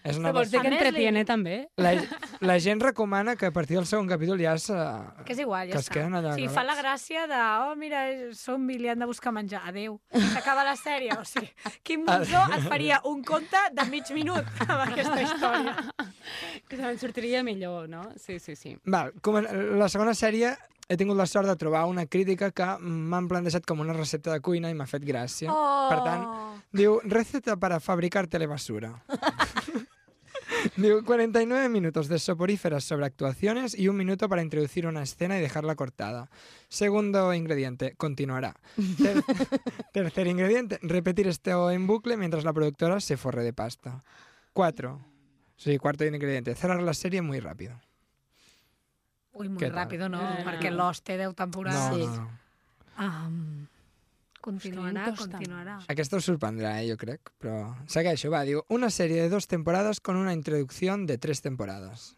És 0.04 0.18
una 0.20 0.34
vols 0.36 0.49
dir 0.51 0.58
basura. 0.60 0.64
que 0.66 0.70
més, 0.70 0.82
li- 0.82 0.88
entretiene 0.89 1.22
també? 1.24 1.54
La, 1.80 1.93
la 2.43 2.58
gent 2.60 2.82
recomana 2.84 3.38
que 3.39 3.47
a 3.47 3.54
partir 3.56 3.78
del 3.78 3.86
segon 3.88 4.10
capítol 4.10 4.41
ja 4.43 4.58
se... 4.60 4.76
Que 5.24 5.32
és 5.32 5.39
igual, 5.45 5.70
ja 5.70 5.78
que 5.78 5.80
es 5.80 5.86
està. 5.88 5.93
queden 5.95 6.18
allà 6.20 6.34
sí, 6.36 6.49
fa 6.51 6.66
la 6.68 6.76
gràcia 6.76 7.24
de, 7.32 7.39
oh, 7.70 7.78
mira, 7.80 8.01
som 8.36 8.66
i 8.68 8.76
li 8.82 8.91
han 8.91 8.99
de 8.99 9.08
buscar 9.08 9.32
menjar. 9.32 9.62
Adéu. 9.72 9.95
S'acaba 10.34 10.66
la 10.68 10.76
sèrie. 10.76 11.16
O 11.16 11.24
sigui, 11.24 11.47
Quim 11.88 12.04
Monzó 12.04 12.41
et 12.51 12.68
faria 12.68 12.99
un 13.08 13.24
conte 13.24 13.64
de 13.72 13.86
mig 13.93 14.12
minut 14.12 14.43
amb 14.68 14.76
aquesta 14.89 15.22
història. 15.24 15.78
Que 16.68 16.82
se'n 16.84 16.99
sortiria 16.99 17.39
millor, 17.47 17.88
no? 17.88 18.04
Sí, 18.20 18.41
sí, 18.43 18.58
sí. 18.60 18.76
Val, 18.84 19.16
com 19.24 19.39
la 19.39 19.88
segona 19.88 20.12
sèrie 20.20 20.51
he 20.89 20.97
tingut 20.97 21.17
la 21.17 21.25
sort 21.25 21.47
de 21.47 21.55
trobar 21.55 21.86
una 21.89 22.05
crítica 22.05 22.51
que 22.51 22.67
m'han 22.79 23.27
plantejat 23.31 23.65
com 23.65 23.79
una 23.79 23.95
recepta 23.95 24.34
de 24.34 24.41
cuina 24.43 24.69
i 24.69 24.77
m'ha 24.77 24.88
fet 24.89 25.05
gràcia. 25.07 25.51
Oh. 25.51 25.88
Per 25.89 25.99
tant, 26.03 26.27
diu, 26.71 26.99
receta 27.03 27.57
para 27.57 27.79
fabricar 27.79 28.27
telebasura. 28.27 28.95
Diu, 30.77 31.03
49 31.03 31.67
minutos 31.69 32.07
de 32.07 32.17
soporíferas 32.19 32.84
sobre 32.86 33.05
actuaciones 33.05 33.77
y 33.77 33.89
un 33.89 33.97
minuto 33.97 34.29
para 34.29 34.41
introducir 34.41 34.88
una 34.88 35.03
escena 35.03 35.38
y 35.38 35.41
dejarla 35.41 35.75
cortada. 35.75 36.29
Segundo 36.69 37.34
ingrediente, 37.34 37.95
continuará. 37.97 38.55
Ter- 38.97 39.23
tercer 39.93 40.27
ingrediente, 40.27 40.79
repetir 40.81 41.27
esto 41.27 41.69
en 41.69 41.86
bucle 41.86 42.17
mientras 42.17 42.43
la 42.45 42.53
productora 42.53 43.01
se 43.01 43.17
forre 43.17 43.43
de 43.43 43.53
pasta. 43.53 44.03
Cuatro. 44.53 45.01
Sí, 45.57 45.77
cuarto 45.77 46.05
ingrediente, 46.05 46.55
cerrar 46.55 46.81
la 46.81 46.93
serie 46.93 47.21
muy 47.21 47.39
rápido. 47.39 47.79
Ui, 49.34 49.49
molt 49.49 49.65
ràpid, 49.73 50.03
no? 50.09 50.21
Eh. 50.21 50.43
Perquè 50.45 50.71
Lost 50.71 51.03
té 51.05 51.17
10 51.17 51.27
No, 51.31 51.34
temporades. 51.34 52.07
no, 52.07 52.15
no. 52.17 52.29
Um, 53.03 53.67
continuarà, 54.43 55.07
costa 55.09 55.38
continuarà. 55.39 55.79
Aquesta 55.89 56.17
us 56.19 56.25
sorprendrà, 56.29 56.75
eh, 56.84 56.89
jo 56.91 56.97
crec, 56.97 57.31
però 57.41 57.73
segueixo, 57.89 58.29
va, 58.29 58.43
diu, 58.45 58.61
una 58.69 58.89
sèrie 58.93 59.21
de 59.23 59.29
dos 59.29 59.47
temporadas 59.47 59.99
con 59.99 60.15
una 60.17 60.34
introducción 60.34 61.05
de 61.07 61.17
tres 61.17 61.41
temporadas. 61.41 62.15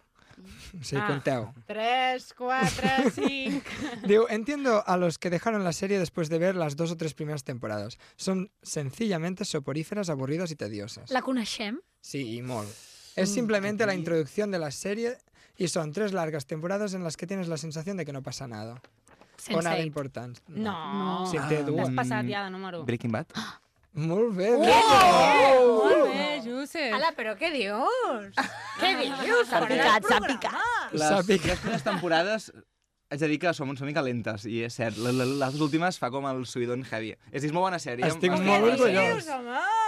Sí, 0.81 0.97
Ah. 0.97 1.07
conteu. 1.07 1.53
3, 1.65 2.33
4, 2.37 3.09
5... 3.15 3.63
Diu, 4.05 4.25
entiendo 4.29 4.83
a 4.85 4.97
los 4.97 5.17
que 5.17 5.29
dejaron 5.29 5.63
la 5.63 5.71
serie 5.71 5.97
después 5.97 6.27
de 6.27 6.37
ver 6.37 6.55
las 6.57 6.75
dos 6.75 6.91
o 6.91 6.97
tres 6.97 7.13
primeras 7.13 7.45
temporadas. 7.45 7.97
Son 8.17 8.51
sencillamente 8.61 9.45
soporíferas, 9.45 10.09
aburridas 10.09 10.51
y 10.51 10.55
tediosas. 10.57 11.09
La 11.09 11.21
coneixem? 11.21 11.79
Sí, 12.01 12.35
y 12.35 12.41
mol. 12.41 12.67
Es 13.15 13.29
simplemente 13.33 13.85
la 13.85 13.95
introducción 13.95 14.51
de 14.51 14.59
la 14.59 14.71
serie 14.71 15.17
y 15.57 15.67
son 15.67 15.91
tres 15.91 16.13
largas 16.13 16.45
temporadas 16.45 16.93
en 16.93 17.03
las 17.03 17.17
que 17.17 17.27
tienes 17.27 17.47
la 17.47 17.57
sensación 17.57 17.97
de 17.97 18.05
que 18.05 18.13
no 18.13 18.21
pasa 18.23 18.47
nada. 18.47 18.81
O 19.53 19.61
nada 19.61 19.79
important? 19.79 20.37
No. 20.47 21.25
Si 21.29 21.37
en 21.37 21.47
té 21.47 21.63
dues. 21.63 21.85
T'has 21.85 21.95
passat 21.95 22.25
ja 22.31 22.45
de 22.45 22.51
número. 22.51 22.83
Breaking 22.85 23.11
Bad? 23.11 23.27
Molt 23.95 24.35
bé, 24.35 24.49
Oh! 24.55 24.59
Bravo! 24.59 25.83
Molt 25.85 26.07
bé, 26.11 26.41
Josep. 26.43 26.93
Ala, 26.97 27.13
però 27.15 27.35
què 27.39 27.51
dius? 27.53 28.35
què 28.81 28.89
dius? 28.99 29.47
S'ha 29.47 29.61
picat, 29.69 30.07
s'ha 30.09 30.19
picat. 30.25 30.95
Les, 30.95 31.11
les 31.29 31.59
primeres 31.61 31.85
temporades 31.85 32.49
haig 33.11 33.21
de 33.21 33.29
dir 33.31 33.39
que 33.39 33.53
som, 33.55 33.71
són 33.77 33.87
mica 33.87 34.03
lentes, 34.03 34.47
i 34.49 34.63
és 34.67 34.75
cert. 34.75 34.97
Les 34.99 35.15
dues 35.39 35.61
últimes 35.69 35.99
fa 36.01 36.09
com 36.11 36.27
el 36.27 36.43
subidon 36.49 36.83
heavy. 36.89 37.13
És, 37.31 37.43
és 37.45 37.51
molt 37.55 37.69
bona 37.69 37.79
sèrie. 37.79 38.07
Estic 38.09 38.33
molt 38.35 38.71
orgullós. 38.73 39.29
home! 39.31 39.84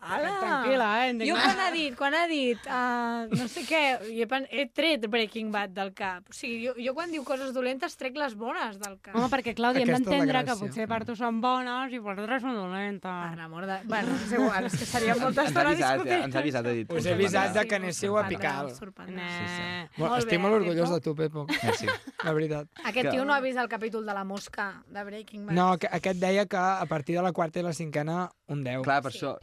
Ala! 0.00 0.30
Tranquil·la, 0.40 0.88
eh? 1.06 1.12
Jo 1.28 1.34
quan 1.36 1.58
ha 1.60 1.70
dit, 1.74 1.94
quan 1.98 2.14
ha 2.16 2.22
dit, 2.30 2.58
uh, 2.66 3.26
no 3.36 3.48
sé 3.52 3.64
què, 3.68 3.80
he, 4.08 4.26
pen- 4.26 4.46
he 4.50 4.64
tret 4.72 5.04
Breaking 5.12 5.50
Bad 5.52 5.74
del 5.76 5.92
cap. 5.92 6.24
O 6.30 6.32
sigui, 6.36 6.62
jo, 6.66 6.72
jo 6.80 6.94
quan 6.96 7.12
diu 7.12 7.24
coses 7.28 7.52
dolentes 7.52 7.96
trec 8.00 8.16
les 8.16 8.34
bones 8.34 8.78
del 8.80 8.96
cap. 9.02 9.14
Home, 9.14 9.28
perquè, 9.32 9.52
Clàudia, 9.58 9.82
hem 9.84 9.92
Aquesta 9.92 10.10
d'entendre 10.10 10.44
que 10.48 10.56
potser 10.62 10.86
per 10.88 11.02
tu 11.04 11.16
són 11.18 11.40
bones 11.44 11.92
i 11.92 12.00
per 12.00 12.14
altres 12.16 12.40
són 12.46 12.56
dolentes. 12.56 13.04
Per 13.04 13.36
l'amor 13.42 13.66
de... 13.68 13.76
Bueno, 13.90 14.16
és 14.24 14.32
igual, 14.38 14.68
és 14.70 14.78
que 14.80 14.88
seria 14.88 15.16
molta 15.20 15.44
Ens 15.44 15.56
ha 15.56 15.62
estona 15.62 15.74
eh? 15.74 16.22
Ens 16.24 16.34
ha 16.34 16.40
avisat, 16.44 16.66
ha 16.70 16.74
dit. 16.80 16.92
Us 16.96 17.06
he 17.06 17.14
avisat 17.18 17.54
de 17.58 17.66
que 17.68 17.76
anéssiu 17.80 18.16
a 18.18 18.24
picar. 18.30 18.56
Nah. 19.10 19.86
Molt, 19.96 19.98
Molt 20.00 20.16
estic 20.22 20.32
bé, 20.36 20.38
molt 20.42 20.56
orgullós 20.60 20.88
Pepo. 20.88 20.94
de 20.96 21.00
tu, 21.04 21.14
Pepo. 21.14 21.46
Merci. 21.62 21.86
La 22.24 22.32
veritat. 22.32 22.68
Aquest 22.84 23.06
Que- 23.08 23.10
tio 23.14 23.24
no 23.24 23.34
ha 23.34 23.40
vist 23.40 23.58
el 23.58 23.68
capítol 23.68 24.06
de 24.06 24.14
la 24.14 24.24
mosca 24.24 24.82
de 24.88 25.04
Breaking 25.04 25.46
Bad. 25.46 25.54
No, 25.56 25.76
que, 25.78 25.88
aquest 25.92 26.20
deia 26.20 26.46
que 26.46 26.56
a 26.56 26.86
partir 26.88 27.16
de 27.16 27.22
la 27.22 27.32
quarta 27.32 27.60
i 27.60 27.62
la 27.62 27.72
cinquena, 27.72 28.30
un 28.48 28.64
10. 28.64 28.82
Clar, 28.82 29.00
per 29.02 29.12
això... 29.12 29.36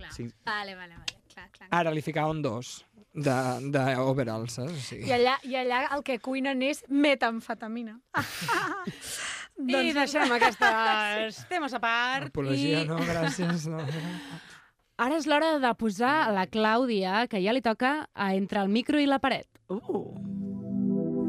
Vale, 0.48 0.76
vale, 0.76 0.96
vale. 0.96 1.18
Clar, 1.34 1.50
clar. 1.52 1.68
Ara 1.76 1.92
li 1.92 2.02
ficava 2.02 2.32
un 2.32 2.42
2 2.42 2.70
de, 3.18 3.36
de 3.74 3.84
overall, 4.00 4.48
saps? 4.50 4.72
O 4.72 4.86
sigui. 4.86 5.10
I 5.10 5.16
allà, 5.18 5.36
I 5.44 5.58
allà 5.60 5.82
el 5.98 6.06
que 6.08 6.20
cuinen 6.24 6.64
és 6.66 6.84
metamfetamina. 6.88 7.98
I 9.58 9.92
deixem 9.92 10.32
aquestes 10.38 11.42
temes 11.52 11.74
a 11.74 11.82
part. 11.84 12.30
Apologia, 12.32 12.84
i... 12.84 12.88
no, 12.88 13.00
gràcies. 13.04 13.68
No. 13.74 13.84
Ara 14.98 15.18
és 15.20 15.28
l'hora 15.30 15.58
de 15.62 15.74
posar 15.78 16.32
la 16.34 16.48
Clàudia, 16.50 17.26
que 17.30 17.42
ja 17.44 17.54
li 17.54 17.62
toca 17.66 18.08
a 18.14 18.32
entre 18.38 18.64
el 18.64 18.72
micro 18.74 19.02
i 19.02 19.10
la 19.10 19.20
paret. 19.22 19.50
Uh. 19.70 20.16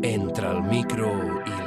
Entre 0.07 0.47
el 0.47 0.63
micro 0.71 1.11
i 1.43 1.58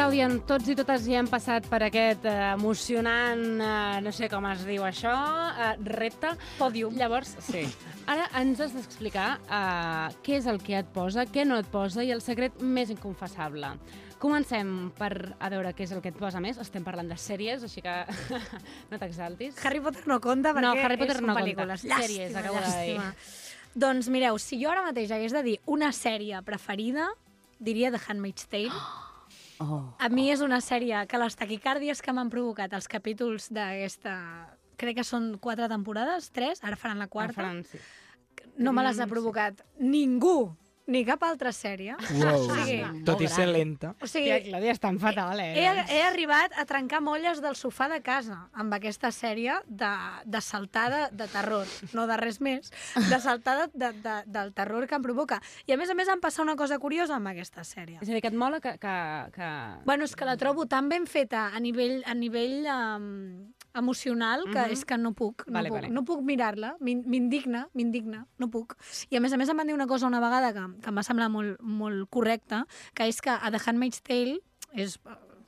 Clàudia, 0.00 0.30
tots 0.48 0.64
i 0.72 0.74
totes 0.78 1.02
ja 1.04 1.18
hem 1.20 1.26
passat 1.28 1.66
per 1.68 1.82
aquest 1.84 2.22
eh, 2.24 2.32
emocionant, 2.54 3.42
eh, 3.60 3.98
no 4.00 4.12
sé 4.16 4.30
com 4.32 4.46
es 4.48 4.62
diu 4.64 4.86
això, 4.86 5.10
eh, 5.52 5.74
repte. 5.92 6.30
Pòdium. 6.56 6.94
Llavors, 6.96 7.34
sí. 7.44 7.66
Ara 8.08 8.30
ens 8.40 8.62
has 8.64 8.72
d'explicar 8.72 9.26
eh, 9.44 10.16
què 10.24 10.38
és 10.38 10.48
el 10.48 10.56
que 10.64 10.78
et 10.78 10.88
posa, 10.94 11.26
què 11.28 11.44
no 11.44 11.58
et 11.60 11.68
posa 11.68 12.00
i 12.00 12.14
el 12.14 12.22
secret 12.24 12.62
més 12.64 12.88
inconfessable. 12.94 13.74
Comencem 14.22 14.70
per 14.96 15.10
a 15.36 15.52
veure 15.52 15.74
què 15.76 15.84
és 15.84 15.92
el 15.92 16.00
que 16.00 16.14
et 16.14 16.16
posa 16.16 16.40
més. 16.40 16.56
Estem 16.64 16.86
parlant 16.86 17.12
de 17.12 17.20
sèries, 17.20 17.68
així 17.68 17.84
que 17.84 17.98
no 18.94 19.02
t'exaltis. 19.04 19.60
Harry 19.68 19.84
Potter 19.84 20.06
no 20.08 20.16
compta 20.24 20.54
perquè 20.56 20.64
No, 20.64 20.72
Harry 20.80 20.96
Potter 21.04 21.18
no 21.20 21.36
pel·lícules. 21.42 21.84
Sèries, 21.84 22.32
Llàstima, 22.32 22.46
acabo 22.46 22.64
de 22.64 22.72
dir. 22.72 22.96
llàstima. 22.96 23.76
Doncs 23.84 24.08
mireu, 24.16 24.40
si 24.40 24.62
jo 24.64 24.72
ara 24.72 24.88
mateix 24.88 25.12
hagués 25.12 25.36
de 25.36 25.44
dir 25.44 25.58
una 25.68 25.92
sèrie 25.92 26.40
preferida, 26.48 27.12
diria 27.60 27.92
The 27.92 28.00
Handmaid's 28.08 28.48
Tale. 28.48 28.72
Oh. 28.72 29.06
A 29.60 30.08
mi 30.08 30.30
és 30.32 30.40
una 30.40 30.60
sèrie 30.64 31.04
que 31.06 31.20
les 31.20 31.36
taquicàrdies 31.36 32.00
que 32.00 32.14
m'han 32.16 32.32
provocat 32.32 32.72
els 32.76 32.88
capítols 32.88 33.50
d'aquesta... 33.52 34.14
Crec 34.80 34.96
que 34.96 35.04
són 35.04 35.34
quatre 35.44 35.66
temporades, 35.68 36.30
tres, 36.32 36.62
ara 36.64 36.78
faran 36.80 37.02
la 37.02 37.10
quarta. 37.12 37.36
faran, 37.36 37.58
sí. 37.68 37.78
No 38.56 38.72
me 38.72 38.84
les 38.86 38.96
ha 39.00 39.06
provocat 39.08 39.60
ningú, 39.76 40.54
ni 40.90 41.04
cap 41.06 41.22
altra 41.26 41.52
sèrie. 41.54 41.94
Wow. 42.20 42.42
O 42.50 42.56
sigui, 42.58 43.04
Tot 43.06 43.20
i 43.22 43.28
ser 43.30 43.46
lenta. 43.48 43.94
o 44.00 44.08
sigui, 44.10 44.28
Tia, 44.30 44.40
Clàudia, 44.48 44.74
és 44.74 44.82
tan 44.82 44.98
fatal, 45.02 45.40
eh? 45.40 45.52
he, 45.62 45.84
he 45.96 46.00
arribat 46.04 46.56
a 46.58 46.66
trencar 46.68 47.00
molles 47.04 47.40
del 47.44 47.56
sofà 47.58 47.88
de 47.92 48.00
casa 48.04 48.40
amb 48.52 48.74
aquesta 48.76 49.12
sèrie 49.14 49.56
de, 49.66 49.90
de 50.26 50.40
saltada 50.44 51.08
de 51.12 51.28
terror, 51.30 51.70
no 51.94 52.06
de 52.10 52.18
res 52.20 52.40
més, 52.42 52.72
de 53.08 53.20
saltada 53.22 53.68
de, 53.72 53.92
de, 54.02 54.16
del 54.26 54.52
terror 54.56 54.86
que 54.90 54.98
em 54.98 55.06
provoca. 55.06 55.40
I 55.66 55.76
a 55.76 55.78
més 55.80 55.90
a 55.90 55.96
més 55.98 56.10
em 56.10 56.20
passa 56.20 56.42
una 56.42 56.56
cosa 56.58 56.78
curiosa 56.82 57.16
amb 57.16 57.30
aquesta 57.32 57.64
sèrie. 57.64 58.00
És 58.00 58.08
a 58.08 58.12
dir, 58.12 58.20
que 58.24 58.32
et 58.32 58.36
mola 58.36 58.60
que... 58.60 58.76
que, 58.82 58.96
que... 59.36 59.50
Bueno, 59.86 60.04
és 60.08 60.16
que 60.16 60.28
la 60.28 60.36
trobo 60.40 60.66
tan 60.70 60.88
ben 60.90 61.06
feta 61.06 61.48
a 61.54 61.60
nivell, 61.62 62.00
a 62.06 62.14
nivell 62.14 62.66
um, 62.70 63.08
emocional 63.74 64.44
que 64.44 64.58
Mhm. 64.58 64.70
és 64.72 64.84
que 64.84 64.98
no 64.98 65.12
puc, 65.14 65.44
no 65.46 65.52
Vale, 65.54 65.68
puc, 65.68 65.76
vale. 65.80 65.88
no 65.90 66.04
puc 66.04 66.22
mirar-la, 66.22 66.76
M'in- 66.80 67.04
m'indigna, 67.06 67.68
m'indigna, 67.74 68.26
no 68.38 68.50
puc. 68.50 68.76
I 69.10 69.16
a 69.16 69.20
més 69.20 69.32
a 69.32 69.36
més 69.36 69.48
em 69.48 69.56
van 69.56 69.66
dir 69.66 69.74
una 69.74 69.86
cosa 69.86 70.06
una 70.06 70.20
vegada 70.20 70.52
que, 70.52 70.80
que 70.82 70.88
em 70.88 70.96
va 70.96 71.02
semblar 71.02 71.28
molt, 71.30 71.60
molt 71.60 72.08
correcta, 72.10 72.66
que 72.94 73.06
és 73.06 73.20
que 73.20 73.30
a 73.30 73.50
The 73.50 73.58
Handmaid's 73.66 74.02
Tale 74.02 74.40
és 74.72 74.98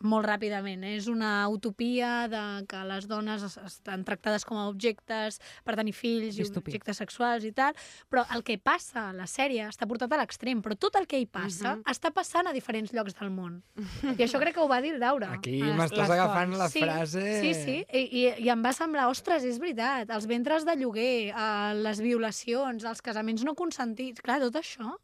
molt 0.02 0.26
ràpidament, 0.26 0.82
eh, 0.84 0.96
és 0.98 1.06
una 1.08 1.48
utopia 1.48 2.28
de 2.28 2.42
que 2.68 2.82
les 2.88 3.06
dones 3.08 3.42
es, 3.42 3.56
estan 3.58 4.04
tractades 4.04 4.44
com 4.44 4.58
a 4.58 4.68
objectes 4.68 5.38
per 5.64 5.76
tenir 5.78 5.92
fills 5.94 6.38
i 6.38 6.44
objectes 6.56 6.96
sexuals 6.98 7.44
i 7.44 7.52
tal, 7.52 7.74
però 8.10 8.24
el 8.34 8.42
que 8.44 8.58
passa 8.58 9.08
a 9.10 9.12
la 9.16 9.26
sèrie 9.26 9.66
està 9.68 9.86
portat 9.88 10.12
a 10.12 10.18
l'extrem, 10.20 10.60
però 10.62 10.76
tot 10.78 10.96
el 11.00 11.06
que 11.06 11.18
hi 11.22 11.26
passa 11.26 11.76
Mhm. 11.76 11.82
està 11.90 12.10
passant 12.12 12.46
a 12.46 12.52
diferents 12.52 12.92
llocs 12.92 13.14
del 13.18 13.30
món. 13.30 13.62
I 14.02 14.22
això 14.26 14.38
crec 14.40 14.54
que 14.54 14.60
ho 14.60 14.68
va 14.68 14.80
dir 14.80 14.94
el 14.94 15.00
Daura. 15.00 15.32
Aquí 15.32 15.62
m'estàs 15.62 16.10
agafant 16.10 16.56
la 16.58 16.68
sí, 16.68 16.80
frase... 16.80 17.40
Sí, 17.40 17.54
sí, 17.54 17.86
I, 17.92 18.02
i, 18.10 18.44
i 18.44 18.48
em 18.48 18.62
va 18.62 18.72
semblar, 18.72 19.08
ostres, 19.08 19.44
és 19.44 19.58
veritat, 19.58 20.10
els 20.10 20.26
ventres 20.26 20.64
de 20.64 20.76
lloguer, 20.76 21.30
eh, 21.32 21.74
les 21.74 22.00
violacions, 22.00 22.84
els 22.84 23.00
casaments 23.02 23.42
no 23.44 23.54
consentits, 23.54 24.20
clar, 24.20 24.40
tot 24.40 24.54
això 24.56 24.96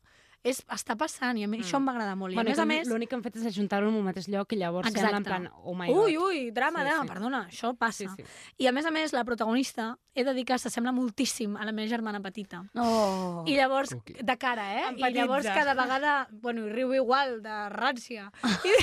és, 0.45 0.61
està 0.71 0.95
passant 0.97 1.37
i 1.37 1.45
a 1.45 1.49
mi 1.51 1.59
això 1.61 1.77
em 1.81 1.87
va 1.89 1.93
agradar 1.93 2.15
molt. 2.17 2.33
I 2.33 2.37
Mm. 2.37 2.39
Bueno, 2.39 2.51
a 2.51 2.53
més 2.55 2.59
a 2.59 2.65
més... 2.67 2.89
L'únic 2.89 3.09
que 3.11 3.17
han 3.17 3.23
fet 3.25 3.37
és 3.37 3.47
ajuntar-ho 3.51 3.89
en 3.89 3.95
un 3.99 4.05
mateix 4.05 4.29
lloc 4.29 4.53
i 4.53 4.57
llavors 4.57 4.87
Exacte. 4.89 5.01
sembla 5.11 5.19
en 5.19 5.25
plan, 5.25 5.49
oh 5.65 5.75
my 5.75 5.89
god. 5.89 6.05
Ui, 6.05 6.17
ui, 6.17 6.51
drama, 6.55 6.81
Sí, 6.81 6.89
drama, 6.89 7.03
sí. 7.03 7.09
perdona, 7.09 7.41
això 7.51 7.73
passa. 7.77 8.09
Sí, 8.15 8.23
sí. 8.23 8.25
I 8.65 8.67
a 8.69 8.73
més 8.73 8.87
a 8.87 8.91
més, 8.95 9.13
la 9.13 9.25
protagonista, 9.25 9.99
he 10.15 10.25
de 10.25 10.35
dir 10.35 10.45
que 10.45 10.59
s'assembla 10.59 10.93
moltíssim 10.93 11.57
a 11.57 11.65
la 11.65 11.73
meva 11.73 11.89
germana 11.89 12.21
petita. 12.21 12.63
Oh. 12.77 13.43
I 13.47 13.57
llavors, 13.57 13.95
de 14.07 14.37
cara, 14.39 14.69
eh? 14.79 14.83
I 14.85 14.89
Empatitza. 14.95 15.11
llavors 15.21 15.47
cada 15.47 15.75
vegada, 15.75 16.29
bueno, 16.31 16.67
i 16.67 16.73
riu 16.73 16.95
igual, 16.95 17.43
de 17.43 17.59
rància. 17.75 18.31
I... 18.65 18.75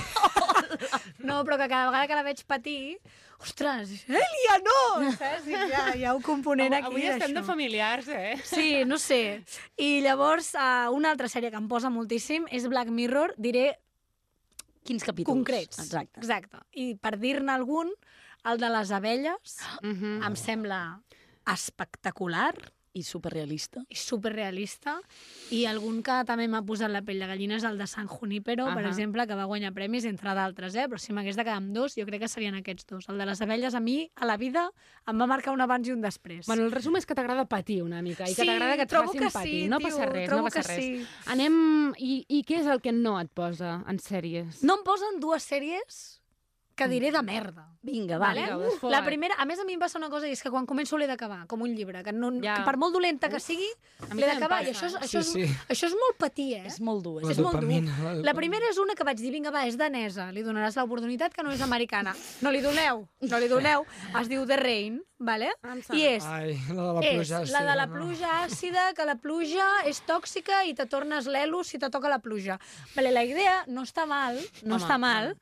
no, 1.27 1.43
però 1.45 1.57
que 1.57 1.67
cada 1.69 1.87
vegada 1.89 2.07
que 2.07 2.15
la 2.15 2.23
veig 2.23 2.43
patir, 2.45 2.99
ostres, 3.45 3.91
Elia, 4.09 4.55
no! 4.65 5.11
Saps? 5.15 5.47
I 5.47 5.55
ja, 5.69 5.83
hi 5.95 6.03
ha 6.07 6.13
un 6.17 6.21
component 6.25 6.73
Avui, 6.73 6.81
aquí 6.81 7.07
avui 7.07 7.07
estem 7.13 7.33
de 7.37 7.43
familiars, 7.45 8.07
eh? 8.09 8.35
Sí, 8.43 8.83
no 8.89 8.97
sé. 9.01 9.43
I 9.77 10.01
llavors, 10.05 10.51
uh, 10.57 10.89
una 10.95 11.11
altra 11.13 11.29
sèrie 11.31 11.51
que 11.53 11.59
em 11.61 11.67
posa 11.71 11.91
moltíssim 11.93 12.47
és 12.51 12.65
Black 12.71 12.89
Mirror, 12.89 13.35
diré 13.37 13.75
Quins 14.85 15.01
capítols? 15.03 15.31
concrets. 15.33 15.79
Exacte. 15.81 16.19
Exacte. 16.21 16.59
I 16.77 16.91
per 17.01 17.15
dir-ne 17.21 17.51
algun, 17.53 17.89
el 18.45 18.59
de 18.61 18.69
les 18.69 18.91
abelles 18.93 19.55
Mhm. 19.81 20.19
em 20.27 20.35
sembla 20.37 20.81
espectacular 21.53 22.53
I 22.95 23.03
superrealista. 23.03 23.81
i 23.91 23.95
superrealista 23.99 24.95
i 25.51 25.65
algun 25.67 26.01
que 26.05 26.15
també 26.27 26.45
m'ha 26.47 26.61
posat 26.65 26.89
la 26.93 27.01
pell 27.05 27.19
de 27.19 27.27
gallina 27.27 27.57
és 27.59 27.65
el 27.67 27.77
de 27.77 27.87
San 27.91 28.07
Junipero, 28.07 28.65
per 28.71 28.83
Ahà. 28.85 28.87
exemple, 28.89 29.25
que 29.27 29.35
va 29.35 29.45
guanyar 29.49 29.73
premis, 29.75 30.05
entre 30.07 30.33
d'altres, 30.37 30.75
eh? 30.79 30.85
però 30.87 30.97
si 31.01 31.11
m'hagués 31.13 31.35
de 31.35 31.43
quedar 31.43 31.57
amb 31.59 31.73
dos, 31.75 31.95
jo 31.99 32.05
crec 32.07 32.21
que 32.23 32.29
serien 32.31 32.55
aquests 32.55 32.87
dos. 32.87 33.09
El 33.11 33.19
de 33.19 33.25
les 33.27 33.41
abelles, 33.43 33.75
a 33.75 33.81
mi, 33.83 34.09
a 34.15 34.25
la 34.25 34.37
vida, 34.37 34.69
em 35.07 35.19
va 35.21 35.27
marcar 35.27 35.53
un 35.53 35.61
abans 35.61 35.87
i 35.87 35.91
un 35.91 36.01
després. 36.01 36.47
Bueno, 36.47 36.63
el 36.65 36.71
resum 36.71 36.95
és 36.97 37.05
que 37.05 37.15
t'agrada 37.15 37.45
patir 37.45 37.81
una 37.83 38.01
mica 38.01 38.23
i 38.23 38.33
que 38.33 38.41
Sí, 38.41 38.47
t'agrada 38.47 38.75
que 38.77 38.87
et 38.87 38.91
facin 38.95 39.19
que 39.19 39.29
patir. 39.31 39.51
sí, 39.63 39.67
no 39.69 39.77
tio, 39.79 39.89
passa 39.89 40.05
res, 40.11 40.29
no 40.31 40.43
passa 40.43 40.61
que 40.61 40.67
res. 40.67 40.83
sí. 40.83 41.07
Anem... 41.35 41.93
I, 41.99 42.25
I 42.29 42.43
què 42.47 42.61
és 42.61 42.67
el 42.67 42.81
que 42.81 42.91
no 42.95 43.19
et 43.19 43.29
posa 43.35 43.83
en 43.87 43.99
sèries? 43.99 44.63
No 44.63 44.79
em 44.79 44.83
posen 44.87 45.19
dues 45.19 45.43
sèries 45.43 46.21
que 46.76 46.88
diré 46.91 47.11
de 47.11 47.21
merda. 47.23 47.69
Vinga, 47.86 48.17
va. 48.17 48.34
Vale? 48.34 48.41
vinga. 48.49 48.89
La 48.89 49.03
primera, 49.05 49.36
a 49.38 49.45
més 49.45 49.59
a 49.59 49.63
mi 49.63 49.76
em 49.78 49.80
passa 49.80 49.99
una 49.99 50.09
cosa 50.09 50.28
i 50.28 50.32
és 50.34 50.41
que 50.41 50.49
quan 50.49 50.65
començo 50.65 50.97
l'he 50.97 51.05
d'acabar, 51.07 51.45
com 51.47 51.61
un 51.61 51.69
llibre, 51.76 52.01
que, 52.03 52.11
no, 52.11 52.32
Ja. 52.41 52.55
que 52.57 52.63
per 52.65 52.78
molt 52.82 52.93
dolenta 52.93 53.30
que 53.30 53.39
sigui, 53.39 53.67
l'he 54.13 54.26
d'acabar. 54.26 54.63
I 54.65 54.71
això 54.73 54.88
és, 54.88 54.95
això, 54.95 55.21
Sí, 55.23 55.43
és, 55.43 55.49
sí. 55.51 55.57
això 55.69 55.86
és 55.88 55.93
molt 55.93 56.17
patir, 56.17 56.55
eh? 56.55 56.63
És 56.65 56.80
molt 56.82 57.03
dur. 57.03 57.21
La 57.23 57.30
És 57.32 57.38
és 57.38 57.43
molt 57.43 57.59
dur. 57.61 57.69
la 58.03 58.13
La 58.32 58.34
primera 58.34 58.65
és 58.69 58.78
una 58.78 58.95
que 58.95 59.03
vaig 59.03 59.17
dir, 59.21 59.32
vinga, 59.32 59.51
va, 59.51 59.65
és 59.67 59.78
danesa, 59.78 60.32
li 60.32 60.41
donaràs 60.43 60.76
l'oportunitat 60.76 61.34
que 61.34 61.43
no 61.43 61.51
és 61.51 61.61
americana. 61.61 62.15
No 62.41 62.51
li 62.51 62.59
doneu, 62.61 63.07
no 63.21 63.39
li 63.39 63.47
doneu. 63.47 63.86
Es 64.19 64.28
diu 64.28 64.45
The 64.47 64.57
Rain, 64.57 65.01
vale? 65.19 65.51
Sap. 65.86 65.95
I 65.95 66.01
és, 66.17 66.26
Ai, 66.26 66.57
la 66.73 66.82
de 66.89 66.93
la 66.93 67.01
és 67.01 67.15
pluja 67.15 67.39
la 67.53 67.63
de 67.69 67.76
la 67.76 67.86
no. 67.86 67.93
pluja 67.93 68.43
àcida, 68.45 68.93
que 68.95 69.05
la 69.05 69.15
pluja 69.15 69.65
és 69.86 70.01
tòxica 70.05 70.65
i 70.65 70.73
te 70.73 70.88
tornes 70.88 71.28
l'elo 71.28 71.63
si 71.63 71.78
te 71.78 71.89
toca 71.91 72.09
la 72.09 72.19
pluja. 72.19 72.59
Vale, 72.95 73.11
la 73.11 73.23
idea 73.23 73.63
no 73.67 73.84
està 73.84 74.07
mal, 74.07 74.36
no 74.63 74.76
Home, 74.76 74.84
està 74.84 74.97
mal, 74.97 75.38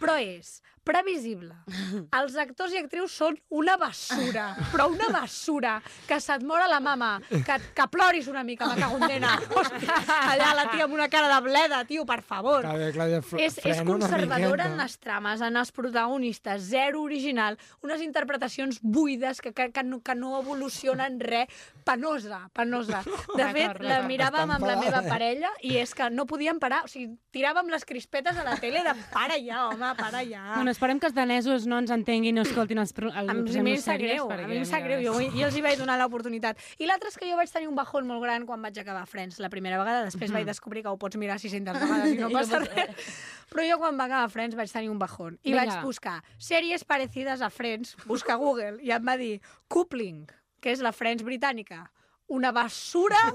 però 0.00 0.16
és 0.20 0.58
Previsible. 0.84 1.54
Els 2.18 2.34
actors 2.40 2.74
i 2.74 2.80
actrius 2.82 3.14
són 3.16 3.38
una 3.56 3.76
bessura, 3.80 4.50
però 4.72 4.90
una 4.92 5.08
bessura, 5.14 5.78
que 6.08 6.18
se't 6.20 6.44
mora 6.44 6.66
la 6.68 6.80
mama, 6.84 7.16
que, 7.30 7.56
que 7.74 7.86
ploris 7.92 8.28
una 8.28 8.44
mica, 8.44 8.68
me 8.68 8.76
cago 8.80 8.98
en 9.00 9.06
nena. 9.14 9.34
Allà 10.34 10.52
la 10.58 10.66
tia 10.70 10.84
amb 10.84 10.96
una 10.96 11.08
cara 11.12 11.30
de 11.32 11.40
bleda, 11.46 11.82
tio, 11.88 12.04
per 12.08 12.20
favor. 12.22 12.66
Clàudia, 12.66 12.90
Clàudia, 12.96 13.22
És, 13.40 13.56
és 13.64 13.80
conservadora 13.86 14.68
en 14.68 14.76
les 14.82 14.98
trames, 15.00 15.40
en 15.44 15.56
els 15.56 15.72
protagonistes, 15.74 16.68
zero 16.68 17.00
original, 17.04 17.56
unes 17.84 18.04
interpretacions 18.04 18.82
buides 18.82 19.40
que, 19.40 19.54
que, 19.56 19.70
que, 19.72 19.86
no, 19.88 20.02
que 20.04 20.14
no 20.18 20.36
evolucionen 20.42 21.16
res, 21.24 21.48
penosa, 21.84 22.42
penosa. 22.52 23.00
De 23.34 23.48
fet, 23.56 23.80
la 23.84 24.02
miràvem 24.04 24.52
amb 24.58 24.68
la 24.68 24.76
meva 24.80 25.00
parella 25.08 25.50
i 25.64 25.78
és 25.80 25.96
que 25.96 26.10
no 26.12 26.28
podíem 26.28 26.60
parar, 26.60 26.82
o 26.84 26.92
sigui, 26.92 27.14
tiràvem 27.34 27.72
les 27.72 27.84
crispetes 27.88 28.36
a 28.40 28.44
la 28.46 28.56
tele 28.60 28.84
de 28.84 28.94
para 29.12 29.40
ja, 29.40 29.66
home, 29.70 29.94
para 29.98 30.24
ja. 30.28 30.44
Bueno, 30.54 30.73
esperem 30.74 30.98
que 31.00 31.06
els 31.08 31.14
danesos 31.16 31.64
no 31.70 31.78
ens 31.80 31.92
entenguin 31.94 32.34
i 32.34 32.36
no 32.36 32.42
escoltin 32.44 32.78
els, 32.82 32.92
el, 32.98 33.30
A 33.30 33.34
mi, 33.34 33.72
em 33.72 33.80
sap 33.80 33.98
greu, 34.02 34.26
a 34.30 34.46
mi 34.50 34.58
em 34.60 34.66
sap 34.68 34.82
greu, 34.84 35.00
jo, 35.04 35.14
jo 35.32 35.46
els 35.46 35.56
hi 35.56 35.62
vaig 35.64 35.78
donar 35.80 35.96
l'oportunitat. 36.00 36.58
I 36.82 36.88
l'altre 36.90 37.08
és 37.12 37.16
que 37.20 37.30
jo 37.30 37.38
vaig 37.38 37.50
tenir 37.52 37.68
un 37.70 37.78
bajón 37.78 38.06
molt 38.10 38.22
gran 38.26 38.44
quan 38.48 38.60
vaig 38.62 38.78
acabar 38.82 39.06
Friends 39.06 39.38
la 39.40 39.48
primera 39.52 39.78
vegada, 39.78 40.04
després 40.10 40.30
Mhm. 40.30 40.34
vaig 40.40 40.46
descobrir 40.50 40.82
que 40.82 40.88
ho 40.92 40.98
pots 40.98 41.16
mirar 41.16 41.38
600 41.38 41.78
vegades 41.80 42.12
i 42.12 42.18
no 42.18 42.28
passa 42.38 42.58
res. 42.58 43.14
Però 43.54 43.62
jo 43.70 43.78
quan 43.78 43.96
va 43.98 44.04
acabar 44.10 44.28
Friends 44.30 44.56
vaig 44.56 44.70
tenir 44.72 44.90
un 44.90 44.98
bajón 44.98 45.38
i 45.44 45.52
Vinga. 45.52 45.64
vaig 45.64 45.84
buscar 45.84 46.22
sèries 46.38 46.84
parecides 46.84 47.40
a 47.40 47.50
Friends, 47.50 47.96
busca 48.06 48.34
Google, 48.36 48.78
i 48.82 48.90
em 48.90 49.04
va 49.06 49.16
dir 49.16 49.40
Coupling, 49.68 50.26
que 50.60 50.72
és 50.72 50.80
la 50.80 50.92
Friends 50.92 51.22
britànica. 51.22 51.90
Una 52.32 52.52
bessura... 52.56 53.18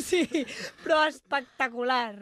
sí, 0.00 0.28
però 0.82 1.02
espectacular. 1.06 2.14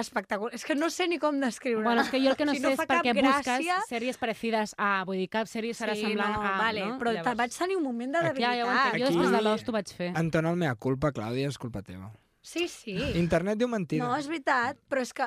Espectacular. 0.00 0.54
És 0.56 0.64
que 0.64 0.74
no 0.74 0.88
sé 0.90 1.06
ni 1.08 1.18
com 1.20 1.36
descriure. 1.42 1.84
Bueno, 1.84 2.02
és 2.02 2.10
que 2.12 2.20
jo 2.22 2.30
el 2.32 2.38
que 2.38 2.46
no 2.48 2.54
si 2.56 2.62
sé 2.62 2.72
és 2.72 2.80
fa 2.80 2.86
per 2.88 3.00
cap 3.00 3.08
què 3.08 3.14
gràcia... 3.18 3.58
busques 3.58 3.90
sèries 3.92 4.20
parecides 4.20 4.74
a... 4.78 4.90
Vull 5.08 5.20
dir, 5.20 5.28
cap 5.32 5.50
sèrie 5.50 5.76
serà 5.76 5.94
sí, 5.98 6.06
semblant 6.06 6.32
no, 6.38 6.40
a... 6.40 6.54
Vale, 6.62 6.86
no? 6.86 6.96
però 7.02 7.12
Llavors- 7.16 7.38
vaig 7.42 7.58
tenir 7.58 7.76
un 7.76 7.84
moment 7.84 8.16
de 8.16 8.18
Ja, 8.18 8.24
ja 8.24 8.32
debilitat. 8.32 8.72
entenc. 8.72 9.02
Jo 9.02 9.12
després 9.12 9.36
de 9.36 9.42
l'Ost 9.44 9.68
ho 9.68 9.76
vaig 9.76 9.94
fer. 10.00 10.10
Entona 10.24 10.54
el 10.54 10.60
mea 10.64 10.74
culpa, 10.74 11.12
Clàudia, 11.16 11.52
és 11.52 11.60
culpa 11.60 11.84
teva. 11.86 12.10
Sí, 12.40 12.66
sí. 12.72 12.96
Internet 13.20 13.60
diu 13.60 13.68
mentida. 13.68 14.06
No, 14.06 14.16
és 14.16 14.26
veritat, 14.30 14.78
però 14.88 15.04
és 15.04 15.12
que, 15.12 15.26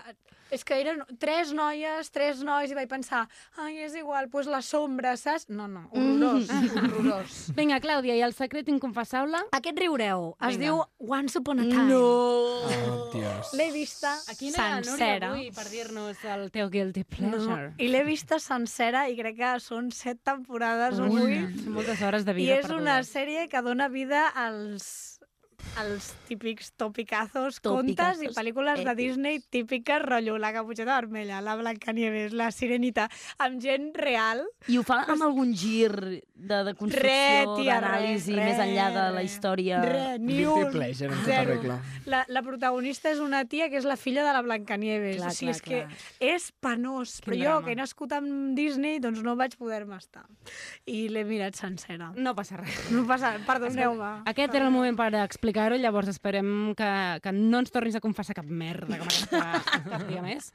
és 0.54 0.64
que 0.64 0.78
eren 0.80 1.02
tres 1.20 1.52
noies, 1.56 2.10
tres 2.14 2.44
nois, 2.46 2.72
i 2.72 2.78
vaig 2.78 2.90
pensar, 2.92 3.26
ai, 3.58 3.80
és 3.88 3.96
igual, 4.00 4.30
doncs 4.32 4.48
la 4.52 4.62
sombra, 4.62 5.16
saps? 5.18 5.48
No, 5.50 5.68
no, 5.68 5.88
horrorós, 5.92 6.50
horrorós. 6.78 7.40
Vinga, 7.58 7.80
Clàudia, 7.84 8.16
i 8.16 8.22
el 8.26 8.34
secret 8.38 8.70
inconfessable? 8.70 9.42
Aquest 9.58 9.80
riureu 9.82 10.30
es 10.40 10.58
Vinga. 10.58 10.64
diu 10.64 10.84
Once 11.14 11.38
Upon 11.42 11.60
a 11.64 11.68
Time. 11.68 11.88
No! 11.90 12.04
Oh, 12.04 13.10
Dios. 13.14 13.54
L'he 13.58 13.72
vista 13.74 14.14
Aquí 14.32 14.52
no 14.52 14.58
sencera. 14.58 15.32
avui 15.34 15.50
per 15.54 15.66
dir-nos 15.70 16.22
el 16.36 16.48
teu 16.54 16.70
guilty 16.70 17.04
No, 17.04 17.10
pleasure. 17.18 17.74
I 17.78 17.88
l'he 17.92 18.04
vista 18.08 18.40
sencera 18.40 19.08
i 19.10 19.18
crec 19.20 19.38
que 19.38 19.52
són 19.64 19.92
set 19.94 20.22
temporades 20.26 21.00
o 21.00 21.10
Ui, 21.10 21.20
vuit. 21.20 21.60
són 21.64 21.74
moltes 21.76 22.02
hores 22.02 22.26
de 22.26 22.32
I 22.32 22.40
vida 22.40 22.60
és 22.62 22.70
una 22.70 22.98
perdudes. 23.00 23.12
sèrie 23.14 23.48
que 23.50 23.62
dona 23.66 23.88
vida 23.90 24.28
als 24.30 25.20
els 25.82 26.12
típics 26.28 26.72
topicazos, 26.78 27.60
contes 27.64 28.22
i 28.22 28.30
pel·lícules 28.34 28.84
de. 28.84 28.94
Disney 28.98 29.40
típiques, 29.54 30.02
rotllo 30.04 30.38
La 30.38 30.54
Caputxeta 30.54 31.00
Vermella, 31.02 31.42
La 31.42 31.56
Blancanieves, 31.58 32.34
La 32.38 32.52
Sirenita, 32.54 33.08
amb 33.42 33.62
gent 33.64 33.92
real. 33.98 34.44
I 34.70 34.78
ho 34.78 34.84
fa 34.86 35.02
amb 35.10 35.26
algun 35.26 35.54
gir 35.58 35.90
de, 36.44 36.60
de 36.68 36.74
construcció, 36.78 37.56
d'anàlisi, 37.64 38.36
més 38.38 38.62
enllà 38.62 38.90
de 38.94 39.06
la 39.16 39.24
història. 39.26 39.82
Re, 39.84 40.04
ni 40.22 40.44
un, 40.46 40.70
pleasure, 40.74 41.18
zero. 41.26 41.56
regla. 41.56 41.80
La, 42.10 42.24
la 42.28 42.44
protagonista 42.46 43.12
és 43.14 43.22
una 43.24 43.44
tia 43.50 43.70
que 43.72 43.80
és 43.80 43.88
la 43.88 43.98
filla 43.98 44.26
de 44.28 44.36
la 44.36 44.44
Blancanieves. 44.46 45.18
Clar, 45.22 45.32
o 45.32 45.38
sigui, 45.38 45.56
clar, 45.58 45.82
és 45.82 45.90
que 46.22 46.30
és 46.34 46.50
penós. 46.64 47.18
Quin 47.24 47.34
però 47.34 47.40
jo, 47.40 47.50
drama. 47.50 47.66
que 47.66 47.74
he 47.74 47.80
nascut 47.80 48.16
amb 48.18 48.58
Disney, 48.58 49.02
doncs 49.04 49.24
no 49.26 49.36
vaig 49.40 49.58
poder-me 49.60 49.98
estar. 49.98 50.26
I 50.86 51.08
l'he 51.10 51.26
mirat 51.28 51.58
sencera. 51.58 52.12
No 52.16 52.36
passa 52.38 52.60
res. 52.62 52.78
No 52.94 53.08
passa, 53.10 53.36
perdoneu-me. 53.48 54.14
Aquest 54.30 54.54
era 54.54 54.70
el 54.70 54.76
moment 54.76 55.00
per 55.00 55.10
explicar-ho, 55.54 55.78
llavors 55.78 56.10
esperem 56.10 56.74
que, 56.74 56.90
que 57.22 57.32
no 57.32 57.60
ens 57.62 57.72
tornis 57.72 57.96
a 57.96 58.02
confessar 58.02 58.34
cap 58.34 58.48
merda 58.50 58.98
com 58.98 59.06
aquesta 59.06 59.62
cap 59.94 60.06
dia 60.10 60.24
més. 60.26 60.50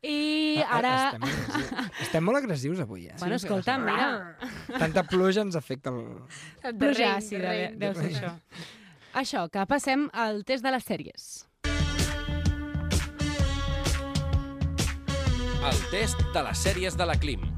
I 0.00 0.62
ara... 0.62 0.92
Estem. 1.10 1.90
Estem 2.06 2.24
molt 2.24 2.38
agressius 2.38 2.84
avui, 2.84 3.08
eh? 3.08 3.16
Bueno, 3.18 3.34
escolta, 3.34 3.76
mira, 3.78 4.36
Tanta 4.78 5.04
pluja 5.08 5.42
ens 5.42 5.58
afecta 5.58 5.90
el... 5.90 6.78
pluja 6.78 7.16
àcida, 7.16 7.50
the 7.50 7.66
de, 7.74 7.80
deu 7.82 7.98
ser 7.98 8.12
això. 8.12 8.32
Això, 9.14 9.48
que 9.50 9.66
passem 9.66 10.08
al 10.12 10.44
test 10.46 10.62
de 10.62 10.74
les 10.74 10.86
sèries. 10.86 11.28
El 15.64 15.84
test 15.90 16.20
de 16.34 16.46
les 16.46 16.66
sèries 16.68 16.98
de 16.98 17.06
la 17.08 17.18
Clim. 17.18 17.53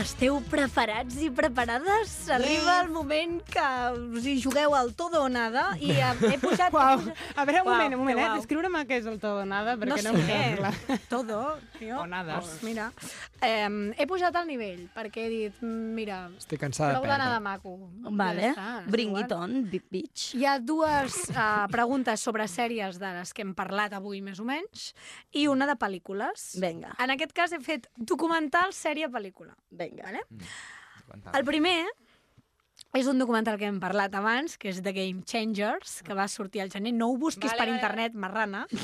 Esteu 0.00 0.38
preparats 0.48 1.18
i 1.20 1.28
preparades? 1.34 2.12
Arriba 2.32 2.78
el 2.80 2.88
moment 2.94 3.34
que 3.52 3.64
us 4.16 4.24
hi 4.24 4.36
jugueu 4.40 4.72
al 4.74 4.94
todo 4.96 5.24
o 5.26 5.28
nada 5.28 5.74
i 5.76 5.90
he. 5.92 5.98
Uau, 6.00 6.30
he 6.30 6.38
pujat... 6.40 6.72
a 6.72 7.44
veure, 7.44 7.60
un 7.60 7.66
Uau, 7.68 7.74
moment, 7.74 7.94
un 7.96 8.00
moment, 8.00 8.20
que 8.20 8.24
eh? 8.24 8.36
Descriure'm 8.38 8.78
què 8.88 8.96
és 9.02 9.08
el 9.10 9.18
todo 9.20 9.42
o 9.42 9.48
nada, 9.48 9.74
No 9.76 9.82
perquè 9.82 9.98
no, 10.06 10.14
sé, 10.14 10.14
m'ho 10.14 10.24
queda 10.30 10.56
clar. 10.62 11.00
todo, 11.10 11.40
tio. 11.76 11.98
O 12.00 12.06
nada. 12.08 12.38
Pues 12.40 12.62
mira, 12.64 12.86
eh, 13.44 13.68
he 13.98 14.06
pujat 14.08 14.38
al 14.40 14.48
nivell 14.48 14.86
perquè 14.94 15.26
he 15.26 15.32
dit, 15.34 15.60
mira, 15.66 16.22
Estic 16.40 16.62
cansada 16.64 16.94
prou 16.96 17.04
de 17.04 17.12
perdre. 17.12 17.34
de 17.34 17.44
maco. 17.50 17.74
Vale, 18.22 18.46
Ja 18.48 18.54
està, 18.54 18.70
bring 18.96 19.18
it 19.20 19.36
on, 19.36 19.58
big 19.74 19.84
bitch. 19.92 20.30
Hi 20.38 20.46
ha 20.48 20.56
dues 20.62 21.18
uh, 21.34 21.66
preguntes 21.72 22.24
sobre 22.24 22.48
sèries 22.48 22.96
de 23.02 23.12
les 23.18 23.34
que 23.36 23.44
hem 23.44 23.52
parlat 23.58 23.98
avui, 24.00 24.22
més 24.24 24.40
o 24.40 24.48
menys, 24.48 24.94
i 25.36 25.44
una 25.52 25.68
de 25.68 25.76
pel·lícules. 25.76 26.54
Vinga, 26.62 26.96
En 27.04 27.12
aquest 27.18 27.36
cas 27.36 27.52
he 27.52 27.60
fet 27.60 27.90
documental, 27.96 28.72
sèrie, 28.72 29.10
pel·lícula. 29.12 29.52
vinga. 29.70 29.89
Vale? 29.98 30.22
El 31.34 31.44
primer 31.44 31.86
és 32.98 33.06
un 33.06 33.20
documental 33.22 33.58
que 33.58 33.68
hem 33.70 33.78
parlat 33.82 34.14
abans, 34.18 34.56
que 34.58 34.70
és 34.70 34.80
The 34.82 34.92
Game 34.94 35.22
Changers, 35.26 36.00
que 36.06 36.14
va 36.16 36.26
sortir 36.28 36.62
al 36.64 36.72
gener. 36.72 36.92
No 36.96 37.10
ho 37.12 37.18
busquis 37.18 37.52
Vale, 37.52 37.58
per 37.58 37.66
vale, 37.68 37.76
internet, 37.78 38.14
marrana. 38.14 38.66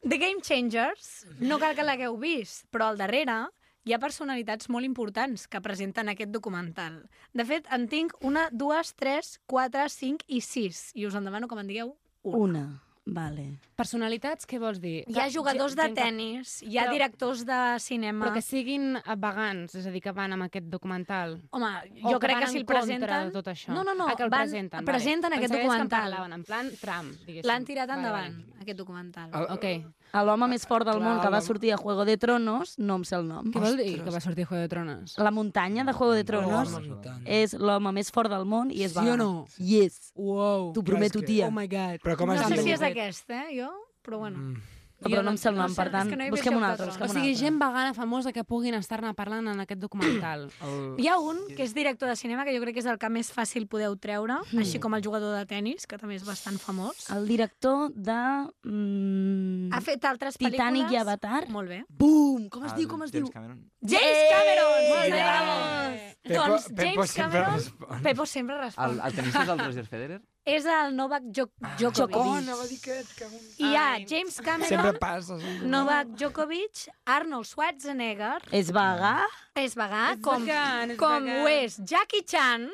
The 0.00 0.16
Game 0.16 0.40
Changers, 0.40 1.26
no 1.40 1.58
cal 1.60 1.76
que 1.76 1.84
l'hagueu 1.84 2.16
vist, 2.20 2.66
però 2.72 2.88
al 2.90 3.00
darrere 3.00 3.46
hi 3.84 3.94
ha 3.94 4.00
personalitats 4.00 4.68
molt 4.72 4.84
importants 4.84 5.46
que 5.48 5.60
presenten 5.64 6.12
aquest 6.12 6.32
documental. 6.32 7.02
De 7.36 7.44
fet, 7.48 7.68
en 7.72 7.88
tinc 7.88 8.12
una, 8.24 8.48
dues, 8.52 8.94
tres, 8.96 9.38
quatre, 9.48 9.88
cinc 9.92 10.24
i 10.28 10.40
sis. 10.44 10.90
I 10.96 11.08
us 11.08 11.16
en 11.16 11.28
demano 11.28 11.48
que 11.48 11.56
me'n 11.56 11.68
digueu 11.68 11.94
una. 12.22 12.38
Una, 12.44 12.64
vale. 13.12 13.44
Personalitats, 13.76 14.46
què 14.46 14.58
vols 14.60 14.78
dir? 14.80 15.04
Hi 15.08 15.16
ha 15.18 15.24
Que- 15.26 15.32
jugadors 15.34 15.74
de 15.76 15.82
que- 15.88 15.94
tennis, 15.94 16.62
hi 16.62 16.76
ha 16.78 16.84
Però- 16.86 16.92
directors 16.92 17.44
de 17.46 17.58
cinema... 17.80 18.26
Però 18.26 18.34
que 18.34 18.42
siguin 18.42 18.98
vegans, 19.16 19.74
és 19.74 19.86
a 19.86 19.90
dir, 19.90 20.02
que 20.04 20.12
van 20.12 20.32
amb 20.36 20.44
aquest 20.44 20.66
documental. 20.66 21.40
Home, 21.50 21.70
jo 22.02 22.18
que 22.18 22.26
crec 22.26 22.38
que 22.44 22.50
si 22.52 22.58
el 22.58 22.66
presenten... 22.66 23.32
tot 23.32 23.46
això. 23.48 23.72
No, 23.72 23.82
no, 23.84 23.94
no, 23.94 24.06
Ah, 24.08 24.16
que 24.16 24.22
el 24.24 24.30
van, 24.30 24.40
presenten, 24.42 24.84
presenten 24.84 25.30
vale. 25.30 25.36
aquest 25.40 25.52
Pensava 25.52 25.62
que 25.62 25.68
documental. 25.68 26.00
en 26.00 26.10
parlaven, 26.10 26.32
en 26.32 26.44
plan 26.44 26.70
Trump, 26.80 27.12
diguéssim. 27.26 27.48
L'han 27.48 27.64
tirat 27.64 27.88
Vale, 27.88 28.00
endavant, 28.00 28.36
vale. 28.44 28.60
aquest 28.62 28.78
documental. 28.78 29.30
El- 29.34 29.50
Ok. 29.56 29.66
A 30.12 30.24
l'home 30.26 30.48
més 30.50 30.64
fort 30.66 30.84
del 30.88 30.98
Clar, 30.98 31.06
món 31.08 31.20
que 31.22 31.30
va 31.30 31.40
sortir 31.40 31.72
a 31.72 31.76
Juego 31.78 32.04
de 32.04 32.16
Tronos, 32.18 32.74
no 32.78 32.96
em 32.96 33.04
sé 33.04 33.14
el 33.16 33.28
nom. 33.28 33.50
Què 33.52 33.60
vol 33.62 33.76
dir 33.78 34.02
que 34.02 34.10
va 34.10 34.20
sortir 34.20 34.44
Juego 34.44 34.62
de 34.62 34.68
Tronos? 34.68 35.16
La 35.18 35.30
muntanya 35.30 35.84
de 35.84 35.92
Juego 35.92 36.14
de 36.14 36.24
Tronos 36.24 36.74
Oh, 36.74 37.00
és 37.24 37.54
l'home 37.54 37.92
més 37.92 38.10
fort 38.10 38.30
del 38.30 38.44
món 38.44 38.70
i 38.70 38.82
és 38.84 38.92
Sí 38.92 38.98
vegà. 38.98 39.14
o 39.14 39.16
no? 39.16 39.46
Yes. 39.58 40.12
Wow. 40.16 40.72
T'ho 40.72 40.82
prometo, 40.82 41.20
que- 41.20 41.26
tia. 41.26 41.46
Oh 41.46 41.50
my 41.54 41.66
god. 41.68 42.00
Però 42.02 42.16
com 42.16 42.28
No 42.28 42.48
sé 42.48 42.62
si 42.62 42.72
és 42.72 42.82
aquest, 42.82 43.30
eh, 43.30 43.46
jo, 43.60 43.70
però 44.02 44.18
bueno. 44.18 44.38
Mm. 44.38 44.62
Però 45.00 45.22
no 45.24 45.30
em 45.32 45.36
sé 45.40 45.48
el 45.48 45.56
No 45.56 45.62
nom, 45.62 45.72
sé, 45.72 45.76
per 45.80 45.90
tant, 45.94 46.10
no 46.12 46.26
busquem 46.34 46.56
un 46.58 46.64
altre. 46.66 46.84
O 46.84 46.90
busquem 46.90 47.08
un 47.08 47.14
sigui, 47.16 47.34
gent 47.38 47.56
vegana 47.58 47.94
famosa 47.96 48.32
que 48.36 48.44
puguin 48.44 48.74
estar-ne 48.76 49.14
parlant 49.16 49.48
en 49.48 49.60
aquest 49.64 49.80
documental. 49.80 50.50
El... 50.66 50.94
Hi 51.00 51.08
ha 51.08 51.16
un 51.18 51.40
que 51.56 51.64
és 51.64 51.72
director 51.74 52.08
de 52.10 52.16
cinema, 52.20 52.44
que 52.44 52.52
jo 52.56 52.60
crec 52.60 52.74
que 52.76 52.82
és 52.84 52.88
el 52.90 52.98
que 53.00 53.08
més 53.08 53.32
fàcil 53.32 53.64
podeu 53.66 53.96
treure, 53.96 54.36
així 54.60 54.78
com 54.78 54.92
el 54.94 55.02
jugador 55.02 55.32
de 55.38 55.46
tennis, 55.48 55.86
que 55.88 55.96
també 55.98 56.16
és 56.20 56.26
bastant 56.28 56.58
famós. 56.60 57.06
El 57.16 57.26
director 57.28 57.88
de... 57.96 58.20
Mm, 58.68 59.72
Ha 59.72 59.80
fet 59.84 60.04
altres 60.04 60.36
Titanic 60.38 60.86
pel·lícules... 60.86 60.92
i 60.92 61.00
Avatar. 61.00 61.42
Molt 61.48 61.68
bé. 61.72 61.80
Bum! 61.88 62.48
Com 62.52 62.64
es 62.66 62.72
El 62.74 62.82
diu, 62.82 62.88
com 62.90 63.02
es 63.06 63.12
diu? 63.14 63.26
James 63.26 63.34
Cameron. 63.34 63.60
James 63.80 64.20
Cameron! 64.30 64.76
Eh! 64.80 64.90
Molt 64.90 65.14
bé, 65.14 65.22
vamos! 65.24 66.08
Pepo- 66.20 66.40
doncs 66.44 66.66
Pepo 66.68 66.82
James 66.84 67.10
sempre 67.10 67.40
Cameron... 67.40 67.56
respon. 67.56 68.02
Pepo 68.04 68.26
sempre 68.26 68.54
El, 68.56 68.62
respon. 68.66 69.00
el 69.06 69.14
tenista 69.16 69.42
és 69.42 69.48
el 69.54 69.58
Roger 69.64 69.86
Federer? 69.86 70.20
És 70.50 70.66
el 70.66 70.94
Novak 70.96 71.26
Djok 71.30 71.50
Djokovic. 71.78 72.16
Oh, 72.16 72.34
anava 72.38 72.64
a 72.64 72.68
dir 72.70 72.78
aquest, 72.80 73.12
que... 73.18 73.28
I 73.60 73.68
hi 73.70 73.76
ha 73.76 73.86
James 74.08 74.34
Sempre 74.38 74.66
Cameron, 74.68 74.98
passa. 75.02 75.38
sempre. 75.40 75.68
Novak 75.72 76.14
Djokovic, 76.16 76.84
Arnold 77.06 77.46
Schwarzenegger, 77.50 78.38
És 78.56 78.70
vegà? 78.74 79.14
és 79.60 79.74
vegà, 79.76 80.04
És 80.14 80.20
com, 80.24 80.44
vegan, 80.46 80.90
és 80.94 80.98
com 81.00 81.24
vegan. 81.26 81.42
ho 81.44 81.48
és 81.52 81.74
Jackie 81.84 82.22
Chan, 82.24 82.68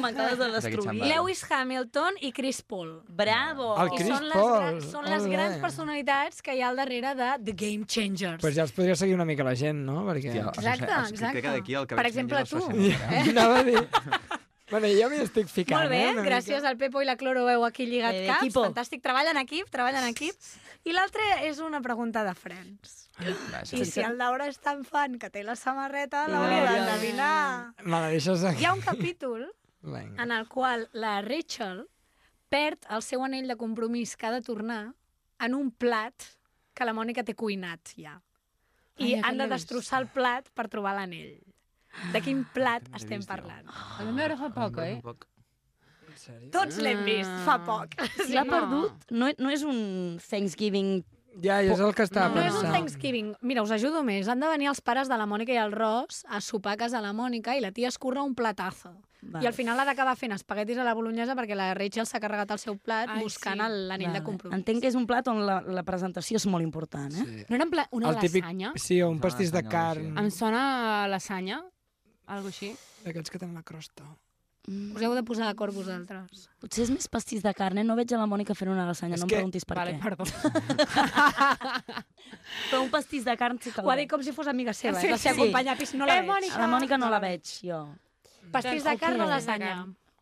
M'acabes 0.00 0.38
de 0.40 0.48
destruir. 0.54 1.02
Lewis 1.10 1.42
Hamilton 1.50 2.16
i 2.24 2.30
Chris 2.32 2.62
Paul. 2.62 2.94
Bravo! 3.08 3.74
El 3.82 3.90
I 3.92 3.96
Chris 3.98 4.08
són 4.14 4.24
les, 4.30 4.32
Paul, 4.38 4.54
grans, 4.56 4.88
són 4.94 5.04
les 5.10 5.26
grans 5.34 5.58
personalitats 5.60 6.40
que 6.46 6.54
hi 6.56 6.62
ha 6.64 6.70
al 6.72 6.80
darrere 6.80 7.14
de 7.18 7.30
The 7.44 7.56
Game 7.64 7.84
Changers. 7.86 8.40
Pues 8.40 8.54
ja 8.56 8.64
els 8.64 8.72
podria 8.72 8.96
seguir 8.96 9.14
una 9.18 9.26
mica 9.28 9.44
la 9.44 9.54
gent, 9.58 9.84
no? 9.84 10.04
Perquè... 10.08 10.32
Hòstia, 10.32 10.48
Exacte, 10.56 10.92
exacte. 11.10 11.30
Crec 11.36 11.44
que 11.44 11.54
d'aquí 11.58 11.74
el 11.82 11.86
que 11.90 11.96
Per 12.00 12.06
exemple, 12.06 12.44
tu. 12.48 12.64
Eh? 13.10 13.24
Anava 13.30 13.58
a 13.60 13.64
dir... 13.66 13.80
Bueno, 14.70 14.86
jo 14.94 15.08
m'hi 15.10 15.18
estic 15.24 15.48
ficant, 15.50 15.78
Molt 15.80 15.90
bé, 15.90 16.00
eh? 16.10 16.22
gràcies 16.22 16.64
al 16.64 16.76
Pepo 16.78 17.00
i 17.02 17.06
la 17.08 17.16
Cloro 17.18 17.48
heu 17.50 17.64
aquí 17.66 17.86
lligat 17.86 18.14
Eh, 18.14 18.26
caps. 18.28 18.42
equipo. 18.44 18.62
Fantàstic, 18.68 19.02
treball 19.02 19.26
en 19.32 19.36
equip, 19.42 19.68
treball 19.70 19.96
en 19.98 20.06
equip. 20.08 20.34
I 20.84 20.92
l'altre 20.92 21.22
és 21.48 21.58
una 21.58 21.80
pregunta 21.82 22.22
de 22.24 22.34
frens. 22.34 23.08
I 23.20 23.24
Gràcies. 23.50 23.90
si 23.92 24.00
el 24.00 24.16
Laura 24.16 24.46
és 24.48 24.58
tan 24.58 24.84
fan 24.84 25.18
que 25.18 25.28
té 25.30 25.42
la 25.44 25.56
samarreta, 25.56 26.26
l'hauria 26.28 26.70
ai, 26.70 26.78
d'endevinar. 26.78 27.68
mica. 27.76 27.82
Me 27.82 27.90
la 28.00 28.08
deixes 28.08 28.44
aquí. 28.44 28.62
Hi 28.62 28.66
ha 28.66 28.72
un 28.74 28.80
capítol 28.80 29.50
Vinga. 29.82 30.22
en 30.22 30.30
el 30.30 30.46
qual 30.48 30.88
la 30.92 31.20
Rachel 31.20 31.86
perd 32.48 32.78
el 32.90 33.02
seu 33.02 33.22
anell 33.24 33.46
de 33.48 33.56
compromís 33.56 34.16
que 34.16 34.26
ha 34.26 34.30
de 34.32 34.40
tornar 34.40 34.94
en 35.40 35.54
un 35.54 35.70
plat 35.70 36.14
que 36.74 36.84
la 36.84 36.92
Mònica 36.94 37.24
té 37.24 37.34
cuinat 37.34 37.80
ja. 37.96 38.20
I 38.98 39.14
Ai, 39.14 39.20
han 39.24 39.38
de 39.38 39.46
destrossar 39.48 40.00
el 40.02 40.08
plat 40.08 40.48
per 40.54 40.68
trobar 40.68 40.94
l'anell. 40.94 41.40
De 42.12 42.20
quin 42.24 42.44
plat 42.54 42.82
estem 42.94 43.18
vist, 43.20 43.28
jo. 43.28 43.34
parlant? 43.34 43.66
El 44.00 44.06
vam 44.10 44.16
veure 44.22 44.36
fa 44.40 44.50
poc, 44.54 44.78
oi? 44.78 44.96
En 46.10 46.18
sèrio? 46.18 46.50
Tots 46.54 46.78
l'hem 46.82 47.04
vist 47.06 47.30
fa 47.46 47.58
poc. 47.66 47.94
Si 48.26 48.32
l'ha 48.34 48.44
perdut, 48.48 49.08
no, 49.10 49.30
no 49.38 49.50
és 49.50 49.62
un 49.66 50.18
Thanksgiving... 50.30 51.00
Ja, 51.40 51.60
és 51.62 51.78
el 51.78 51.92
que 51.94 52.02
estava 52.02 52.34
No 52.34 52.40
és 52.42 52.50
un 52.50 52.64
pensant. 52.64 52.72
Thanksgiving. 52.74 53.28
Mira, 53.46 53.62
us 53.62 53.70
ajudo 53.70 54.00
més. 54.02 54.26
Han 54.28 54.40
de 54.42 54.48
venir 54.50 54.66
els 54.66 54.80
pares 54.82 55.06
de 55.08 55.14
la 55.16 55.28
Mònica 55.30 55.54
i 55.54 55.60
el 55.62 55.70
Ross 55.70 56.24
a 56.26 56.40
sopar 56.42 56.72
a 56.74 56.80
casa 56.80 56.98
de 56.98 57.04
la 57.06 57.12
Mònica 57.14 57.54
i 57.54 57.60
la 57.62 57.70
tia 57.70 57.86
escurra 57.88 58.24
un 58.26 58.34
platazo. 58.34 58.90
Vale. 59.22 59.44
I 59.44 59.46
al 59.46 59.54
final 59.54 59.78
ha 59.78 59.84
d'acabar 59.86 60.16
fent 60.18 60.32
espaguetis 60.34 60.78
a 60.80 60.84
la 60.84 60.94
bolognesa 60.96 61.36
perquè 61.38 61.54
la 61.54 61.68
Rachel 61.78 62.06
s'ha 62.08 62.18
carregat 62.18 62.50
el 62.56 62.58
seu 62.58 62.74
plat 62.82 63.08
Ai, 63.14 63.22
buscant 63.22 63.60
sí. 63.60 63.66
el- 63.68 63.86
l'anell 63.92 64.08
de 64.10 64.18
Vale. 64.18 64.24
compromís. 64.26 64.58
Entenc 64.58 64.82
que 64.82 64.88
és 64.90 64.96
un 64.98 65.06
plat 65.06 65.28
on 65.30 65.44
la, 65.46 65.60
la 65.62 65.84
presentació 65.86 66.40
és 66.40 66.46
molt 66.50 66.64
important, 66.66 67.12
eh? 67.14 67.26
Sí. 67.28 67.44
No 67.48 67.58
era 67.60 67.66
en 67.68 67.70
pla 67.76 67.86
una 67.92 68.10
El 68.10 68.18
típic... 68.24 68.42
lasanya? 68.42 68.72
Sí, 68.80 68.98
o 69.04 69.10
un 69.12 69.20
pastís 69.22 69.52
de 69.54 69.62
carn. 69.68 70.16
Em 70.18 70.30
sona 70.34 70.64
a 71.04 71.08
lasanya, 71.12 71.60
algo 72.30 72.48
així. 72.52 72.72
D'aquests 73.04 73.30
que 73.32 73.38
tenen 73.42 73.54
la 73.58 73.62
crosta. 73.66 74.04
Mm. 74.68 74.92
Us 74.94 75.02
heu 75.02 75.14
de 75.16 75.22
posar 75.24 75.46
d'acord 75.48 75.72
vosaltres. 75.74 76.44
Potser 76.60 76.84
és 76.84 76.90
més 76.92 77.08
pastís 77.08 77.40
de 77.42 77.52
carn, 77.56 77.78
eh? 77.80 77.84
No 77.84 77.96
veig 77.96 78.12
a 78.12 78.18
la 78.20 78.26
Mònica 78.28 78.54
fent 78.54 78.68
una 78.70 78.84
lasanya, 78.86 79.16
És 79.16 79.22
no 79.22 79.24
em 79.24 79.30
que- 79.30 79.36
preguntis 79.40 79.64
per 79.64 79.78
vale, 79.80 79.94
què. 79.96 80.02
perdó. 80.04 80.24
Però 82.70 82.82
un 82.84 82.90
pastís 82.92 83.24
de 83.24 83.34
carn 83.40 83.58
sí 83.62 83.72
que 83.72 83.80
Ho 83.82 83.90
ha 83.90 83.96
dit 83.98 84.08
com 84.10 84.22
si 84.22 84.32
fos 84.36 84.46
amiga 84.50 84.74
seva, 84.76 85.00
Sí, 85.00 85.06
és 85.08 85.12
la 85.16 85.18
seva 85.18 85.34
sí. 85.34 85.40
companya 85.46 85.76
pis, 85.78 85.94
no 85.94 86.06
la 86.06 86.18
Eh, 86.18 86.20
veig. 86.20 86.28
Mònica! 86.30 86.56
A 86.56 86.60
la 86.60 86.68
Mònica 86.74 86.98
no 87.00 87.08
la 87.10 87.20
veig, 87.22 87.42
jo. 87.64 87.80
Pastís 88.52 88.82
Doncs, 88.84 88.90
de 88.90 88.96
carn 89.00 89.20
o 89.20 89.26
lasanya? 89.30 89.74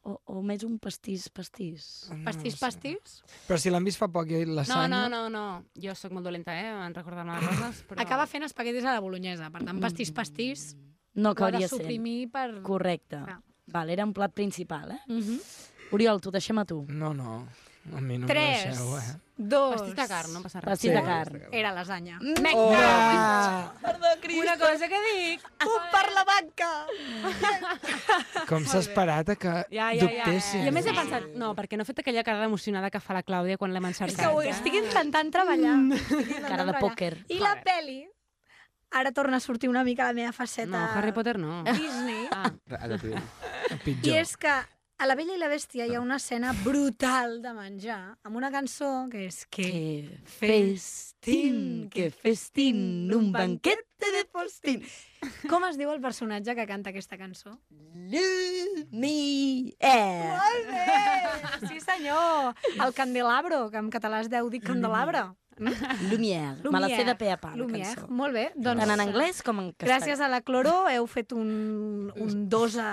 O, 0.09 0.15
o 0.25 0.43
més 0.43 0.63
un 0.65 0.79
pastís, 0.79 1.29
pastís. 1.29 2.09
Pastís, 2.25 2.57
pastís? 2.57 3.19
Però 3.49 3.59
si 3.61 3.69
l'han 3.71 3.85
vist 3.85 3.99
fa 4.01 4.09
poc 4.09 4.31
i 4.33 4.45
No, 4.47 4.55
lasanya... 4.63 4.87
no, 4.89 5.03
no, 5.13 5.29
no. 5.29 5.65
Jo 5.77 5.95
sóc 5.99 6.13
molt 6.15 6.25
dolenta, 6.25 6.55
eh? 6.57 6.71
En 6.87 6.95
recordar-me 6.97 7.35
les 7.37 7.49
coses, 7.59 7.83
però... 7.91 8.01
Acaba 8.01 8.25
fent 8.31 8.47
espaguetis 8.47 8.85
a 8.87 8.95
la 8.97 9.01
bolognesa. 9.05 9.51
Per 9.53 9.65
tant, 9.67 9.81
pastís, 9.83 10.13
pastís, 10.15 10.71
No 11.15 11.31
ho 11.31 11.33
ha 11.33 11.35
de 11.35 11.39
cauria 11.41 11.69
ser. 11.69 11.79
suprimir 11.79 12.31
per... 12.31 12.63
Correcte. 12.63 13.17
Ah. 13.17 13.41
Val, 13.67 13.91
era 13.91 14.05
un 14.05 14.13
plat 14.15 14.33
principal, 14.33 14.93
eh? 14.93 15.01
Mhm. 15.09 15.41
Oriol, 15.93 16.21
t'ho 16.21 16.31
deixem 16.31 16.59
a 16.59 16.65
tu. 16.65 16.85
No, 16.89 17.13
no. 17.15 17.47
A 17.97 18.01
mi 18.03 18.19
no 18.19 18.27
Tres, 18.27 18.65
deixeu, 18.67 18.99
eh? 18.99 19.17
dos... 19.39 19.77
Pastís 19.81 19.95
de 19.97 20.07
carn, 20.09 20.33
no 20.35 20.43
passa 20.43 20.61
res. 20.61 20.69
Pastís 20.69 20.91
Sí. 20.91 20.95
de 20.97 21.03
carn. 21.03 21.43
Era 21.51 21.73
lasanya. 21.73 22.19
Oh! 22.55 22.75
Perdó, 23.81 24.09
Cris. 24.21 24.43
Una 24.43 24.59
cosa 24.59 24.89
que 24.89 24.99
dic! 25.07 25.41
Puc 25.63 25.87
per 25.91 26.13
la 26.13 26.25
banca! 26.29 26.69
Com 28.49 28.65
s'ha 28.69 28.81
esperat 28.83 29.33
que 29.41 29.49
Ja, 29.71 29.89
ja, 29.95 29.95
ja. 29.95 30.03
dubtessin. 30.05 30.65
I 30.67 30.69
a 30.69 30.73
més 30.75 30.87
he 30.89 30.93
pensat, 30.93 31.31
no, 31.35 31.55
perquè 31.57 31.77
no 31.79 31.85
he 31.87 31.89
fet 31.89 32.01
aquella 32.05 32.25
cara 32.27 32.45
emocionada 32.45 32.91
que 32.91 33.01
fa 33.01 33.15
la 33.17 33.23
Clàudia 33.25 33.57
quan 33.57 33.73
l'hem 33.73 33.89
encertat. 33.89 34.19
És 34.19 34.21
que 34.21 34.29
ho 34.33 34.41
estic 34.43 34.75
intentant 34.83 35.33
treballar. 35.33 35.77
Estic 35.97 36.13
intentant 36.13 36.49
Cara 36.49 36.65
de 36.69 36.73
treballar. 36.73 36.81
pòquer. 36.85 37.13
I 37.29 37.39
la 37.41 37.55
peli, 37.65 37.99
ara 38.91 39.13
torna 39.13 39.37
a 39.37 39.41
sortir 39.41 39.69
una 39.69 39.85
mica 39.85 40.05
la 40.05 40.17
meva 40.17 40.33
faceta 40.33 40.73
No, 40.73 40.99
Harry 40.99 41.13
Potter 41.13 41.39
no. 41.39 41.63
Disney. 41.65 42.29
Ah. 42.33 42.53
I 44.03 44.17
és 44.17 44.37
que 44.37 44.53
a 44.99 45.07
La 45.07 45.15
Bella 45.15 45.37
i 45.37 45.39
la 45.39 45.47
Bèstia 45.47 45.85
hi 45.87 45.95
ha 45.95 46.01
una 46.03 46.17
escena 46.19 46.51
brutal 46.65 47.37
de 47.43 47.53
menjar 47.55 48.17
amb 48.27 48.39
una 48.41 48.49
cançó 48.51 49.07
que 49.13 49.29
és 49.29 49.45
que... 49.47 49.63
Que 49.63 50.23
festín, 50.27 51.87
que 51.93 52.09
festín, 52.11 53.07
un 53.15 53.31
banquete 53.31 54.11
de 54.17 54.25
postín. 54.33 54.83
Com 55.47 55.69
es 55.69 55.79
diu 55.79 55.93
el 55.95 56.03
personatge 56.03 56.57
que 56.59 56.67
canta 56.67 56.91
aquesta 56.91 57.15
cançó? 57.21 57.55
Mi, 57.71 59.71
eh. 59.79 60.35
Molt 60.35 60.73
bé! 60.73 61.69
Sí, 61.69 61.79
senyor! 61.79 62.57
El 62.75 62.95
candelabro, 62.95 63.69
que 63.71 63.79
en 63.79 63.93
català 63.95 64.25
es 64.25 64.33
deu 64.35 64.51
dir 64.51 64.65
candelabre. 64.67 65.29
Lumière. 66.11 66.57
Me 66.71 66.81
la 66.81 66.89
sé 66.89 67.05
de 67.05 67.15
pe 67.19 67.31
a 67.33 67.37
pa, 67.41 67.51
la 67.51 67.57
Lumière. 67.57 67.95
cançó. 67.95 68.09
Molt 68.13 68.35
bé. 68.35 68.45
Doncs, 68.55 68.81
Tant 68.85 68.93
en 68.95 69.01
anglès 69.05 69.43
com 69.43 69.59
en 69.63 69.73
castellà. 69.73 69.99
Gràcies 69.99 70.21
a 70.25 70.29
la 70.29 70.41
Cloro 70.47 70.75
heu 70.91 71.07
fet 71.11 71.33
un, 71.37 71.49
un 72.15 72.49
2 72.49 72.77
a, 72.79 72.89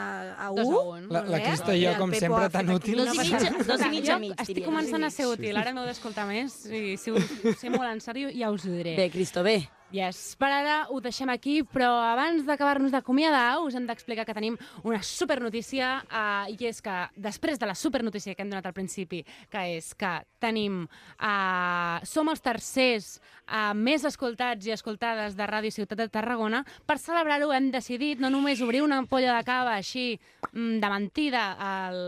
a 0.47 0.49
1. 0.51 0.55
Dos 0.55 0.73
a 0.73 0.81
un. 0.95 1.07
La, 1.13 1.23
la. 1.29 1.39
Crista 1.45 1.75
i 1.75 1.85
jo, 1.85 1.93
com 1.99 2.11
Pepo 2.11 2.25
sempre, 2.25 2.49
tan 2.49 2.69
útil. 2.75 2.97
Dos 3.03 3.13
i 3.15 3.19
mitja, 3.19 3.53
dos 3.69 3.85
i 3.85 3.89
mitja 3.93 4.19
mig, 4.19 4.33
estic 4.41 4.65
començant 4.65 5.03
a 5.05 5.11
ser 5.13 5.27
útil, 5.29 5.55
ara 5.57 5.73
m'heu 5.75 5.85
d'escoltar 5.85 6.25
més 6.29 6.65
i 6.71 6.97
si 6.97 7.11
ho 7.13 7.21
sé 7.59 7.69
molt 7.69 7.89
en 7.91 8.01
sèrio 8.03 8.31
ja 8.33 8.51
us 8.51 8.65
ho 8.65 8.73
diré. 8.73 8.95
Bé, 8.97 9.09
Cristo, 9.13 9.43
bé. 9.45 9.59
Yes. 9.95 10.33
Per 10.35 10.49
ara 10.51 10.75
ho 10.91 10.97
deixem 10.99 11.29
aquí, 11.31 11.61
però 11.63 11.93
abans 12.03 12.43
d'acabar-nos 12.43 12.91
d'acomiadar 12.91 13.61
us 13.63 13.77
hem 13.77 13.85
d'explicar 13.87 14.25
que 14.27 14.35
tenim 14.35 14.57
una 14.83 14.99
supernotícia 14.99 16.01
uh, 16.03 16.51
i 16.51 16.57
és 16.67 16.81
que 16.83 16.95
després 17.15 17.61
de 17.61 17.69
la 17.69 17.77
supernotícia 17.79 18.35
que 18.35 18.43
hem 18.43 18.51
donat 18.51 18.67
al 18.67 18.75
principi, 18.75 19.23
que 19.51 19.63
és 19.77 19.93
que 19.95 20.17
tenim... 20.43 20.83
Uh, 21.15 22.03
som 22.03 22.27
els 22.31 22.41
tercers 22.43 23.07
uh, 23.47 23.73
més 23.77 24.03
escoltats 24.07 24.67
i 24.67 24.73
escoltades 24.75 25.35
de 25.37 25.47
Ràdio 25.47 25.73
Ciutat 25.73 25.99
de 25.99 26.07
Tarragona. 26.11 26.63
Per 26.87 26.97
celebrar-ho 27.01 27.51
hem 27.55 27.69
decidit 27.73 28.21
no 28.21 28.31
només 28.33 28.61
obrir 28.65 28.83
una 28.83 28.99
ampolla 29.01 29.35
de 29.37 29.45
cava 29.47 29.75
així 29.79 30.17
mm, 30.51 30.77
de 30.83 30.91
mentida 30.91 31.45
al, 31.69 31.99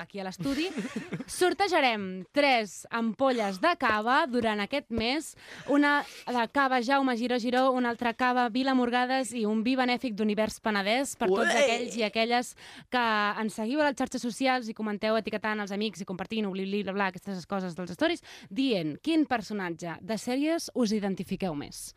aquí 0.00 0.20
a 0.20 0.26
l'estudi, 0.26 0.68
sortejarem 1.38 2.26
tres 2.36 2.82
ampolles 2.90 3.60
de 3.62 3.74
cava 3.80 4.22
durant 4.30 4.62
aquest 4.64 4.90
mes, 4.90 5.34
una 5.72 5.98
de 6.26 6.46
cava 6.54 6.82
Jaume 6.84 7.16
Giró 7.18 7.35
Giró, 7.42 7.70
una 7.72 7.90
altra 7.92 8.12
cava 8.14 8.48
Vila 8.52 8.74
Morgades 8.74 9.32
i 9.36 9.44
un 9.48 9.62
vi 9.66 9.76
benèfic 9.78 10.14
d'Univers 10.16 10.58
Penedès 10.64 11.14
per 11.20 11.28
tots 11.30 11.50
Ué! 11.50 11.62
aquells 11.62 11.96
i 11.98 12.04
aquelles 12.06 12.52
que 12.92 13.04
ens 13.42 13.58
seguiu 13.58 13.82
a 13.82 13.88
les 13.88 13.98
xarxes 13.98 14.22
socials 14.22 14.70
i 14.70 14.76
comenteu 14.76 15.18
etiquetant 15.18 15.60
els 15.64 15.74
amics 15.74 16.02
i 16.02 16.08
compartint, 16.08 16.48
bli, 16.52 16.66
bli, 16.68 16.82
bla, 16.86 16.94
bla, 16.96 17.10
aquestes 17.12 17.46
coses 17.46 17.76
dels 17.76 17.94
stories, 17.96 18.24
dient 18.50 18.96
quin 19.02 19.26
personatge 19.28 19.98
de 20.00 20.18
sèries 20.20 20.70
us 20.74 20.94
identifiqueu 20.96 21.54
més. 21.58 21.92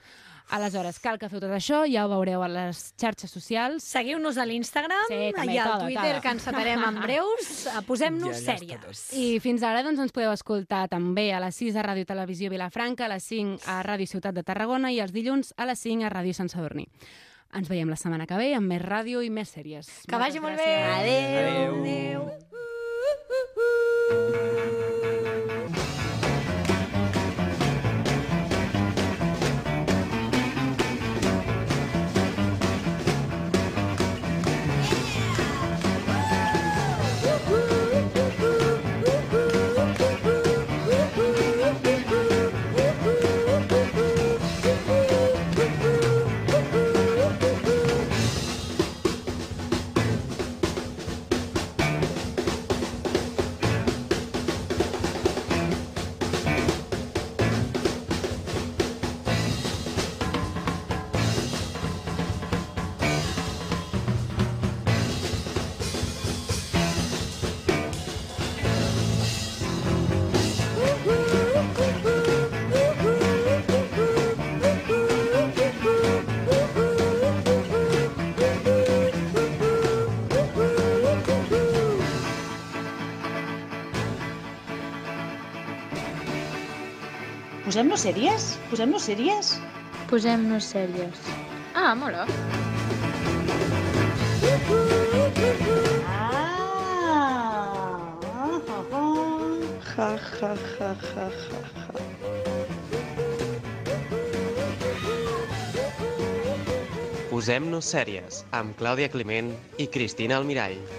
Aleshores, 0.50 0.98
cal 1.00 1.20
que 1.22 1.28
feu 1.30 1.38
tot 1.44 1.52
això, 1.54 1.84
ja 1.86 2.08
ho 2.08 2.10
veureu 2.10 2.42
a 2.42 2.48
les 2.50 2.80
xarxes 2.98 3.30
socials. 3.30 3.84
Seguiu-nos 3.86 4.38
a 4.42 4.46
l'Instagram 4.50 5.04
Sí, 5.08 5.20
també, 5.36 5.54
i 5.54 5.58
al 5.62 5.70
todo, 5.76 5.84
Twitter, 5.86 6.12
todo. 6.16 6.22
que 6.24 6.34
encetarem 6.34 6.84
en 6.88 6.98
breus. 7.06 7.52
Eh, 7.70 7.84
Posem-nos 7.86 8.40
Ja, 8.42 8.56
sèries. 8.56 9.04
I 9.14 9.28
fins 9.44 9.62
ara 9.64 9.84
doncs, 9.86 10.02
ens 10.02 10.12
podeu 10.16 10.32
escoltar 10.34 10.88
també 10.90 11.28
a 11.34 11.40
les 11.44 11.56
6 11.62 11.78
a 11.78 11.84
Ràdio 11.86 12.06
Televisió 12.10 12.50
Vilafranca, 12.50 13.06
a 13.06 13.14
les 13.14 13.24
5 13.30 13.62
a 13.70 13.80
Ràdio 13.86 14.10
Ciutat 14.10 14.34
de 14.34 14.44
Tarragona 14.44 14.90
i 14.92 15.00
els 15.00 15.14
dilluns 15.14 15.54
a 15.58 15.70
les 15.70 15.80
5 15.86 16.04
a 16.06 16.10
Ràdio 16.18 16.34
Sant 16.34 16.50
Sadurní. 16.50 16.88
Ens 17.54 17.70
veiem 17.70 17.90
la 17.90 17.96
setmana 17.98 18.26
que 18.30 18.38
ve 18.38 18.52
amb 18.58 18.70
més 18.70 18.82
ràdio 18.82 19.22
i 19.26 19.30
més 19.34 19.50
sèries. 19.54 19.88
Que 20.10 20.18
vagi 20.22 20.40
molt 20.42 20.58
bé. 20.58 20.70
Adéu. 20.98 21.80
Adéu. 21.82 22.26
Posem-nos 87.80 88.02
sèries? 88.04 88.46
Posem-nos 88.68 89.04
sèries? 89.08 89.50
Posem-nos 90.10 90.66
sèries. 90.68 91.20
Ah, 91.72 91.96
mola. 91.96 92.26
Ja, 99.96 100.12
ja, 100.12 100.52
ja, 100.52 100.52
ja, 100.52 100.92
ja, 101.08 101.32
ja. 101.40 101.64
Posem-nos 107.32 107.96
sèries 107.96 108.44
amb 108.52 108.76
Clàudia 108.76 109.08
Climent 109.08 109.56
i 109.80 109.88
Cristina 109.88 110.36
Almirall. 110.36 110.99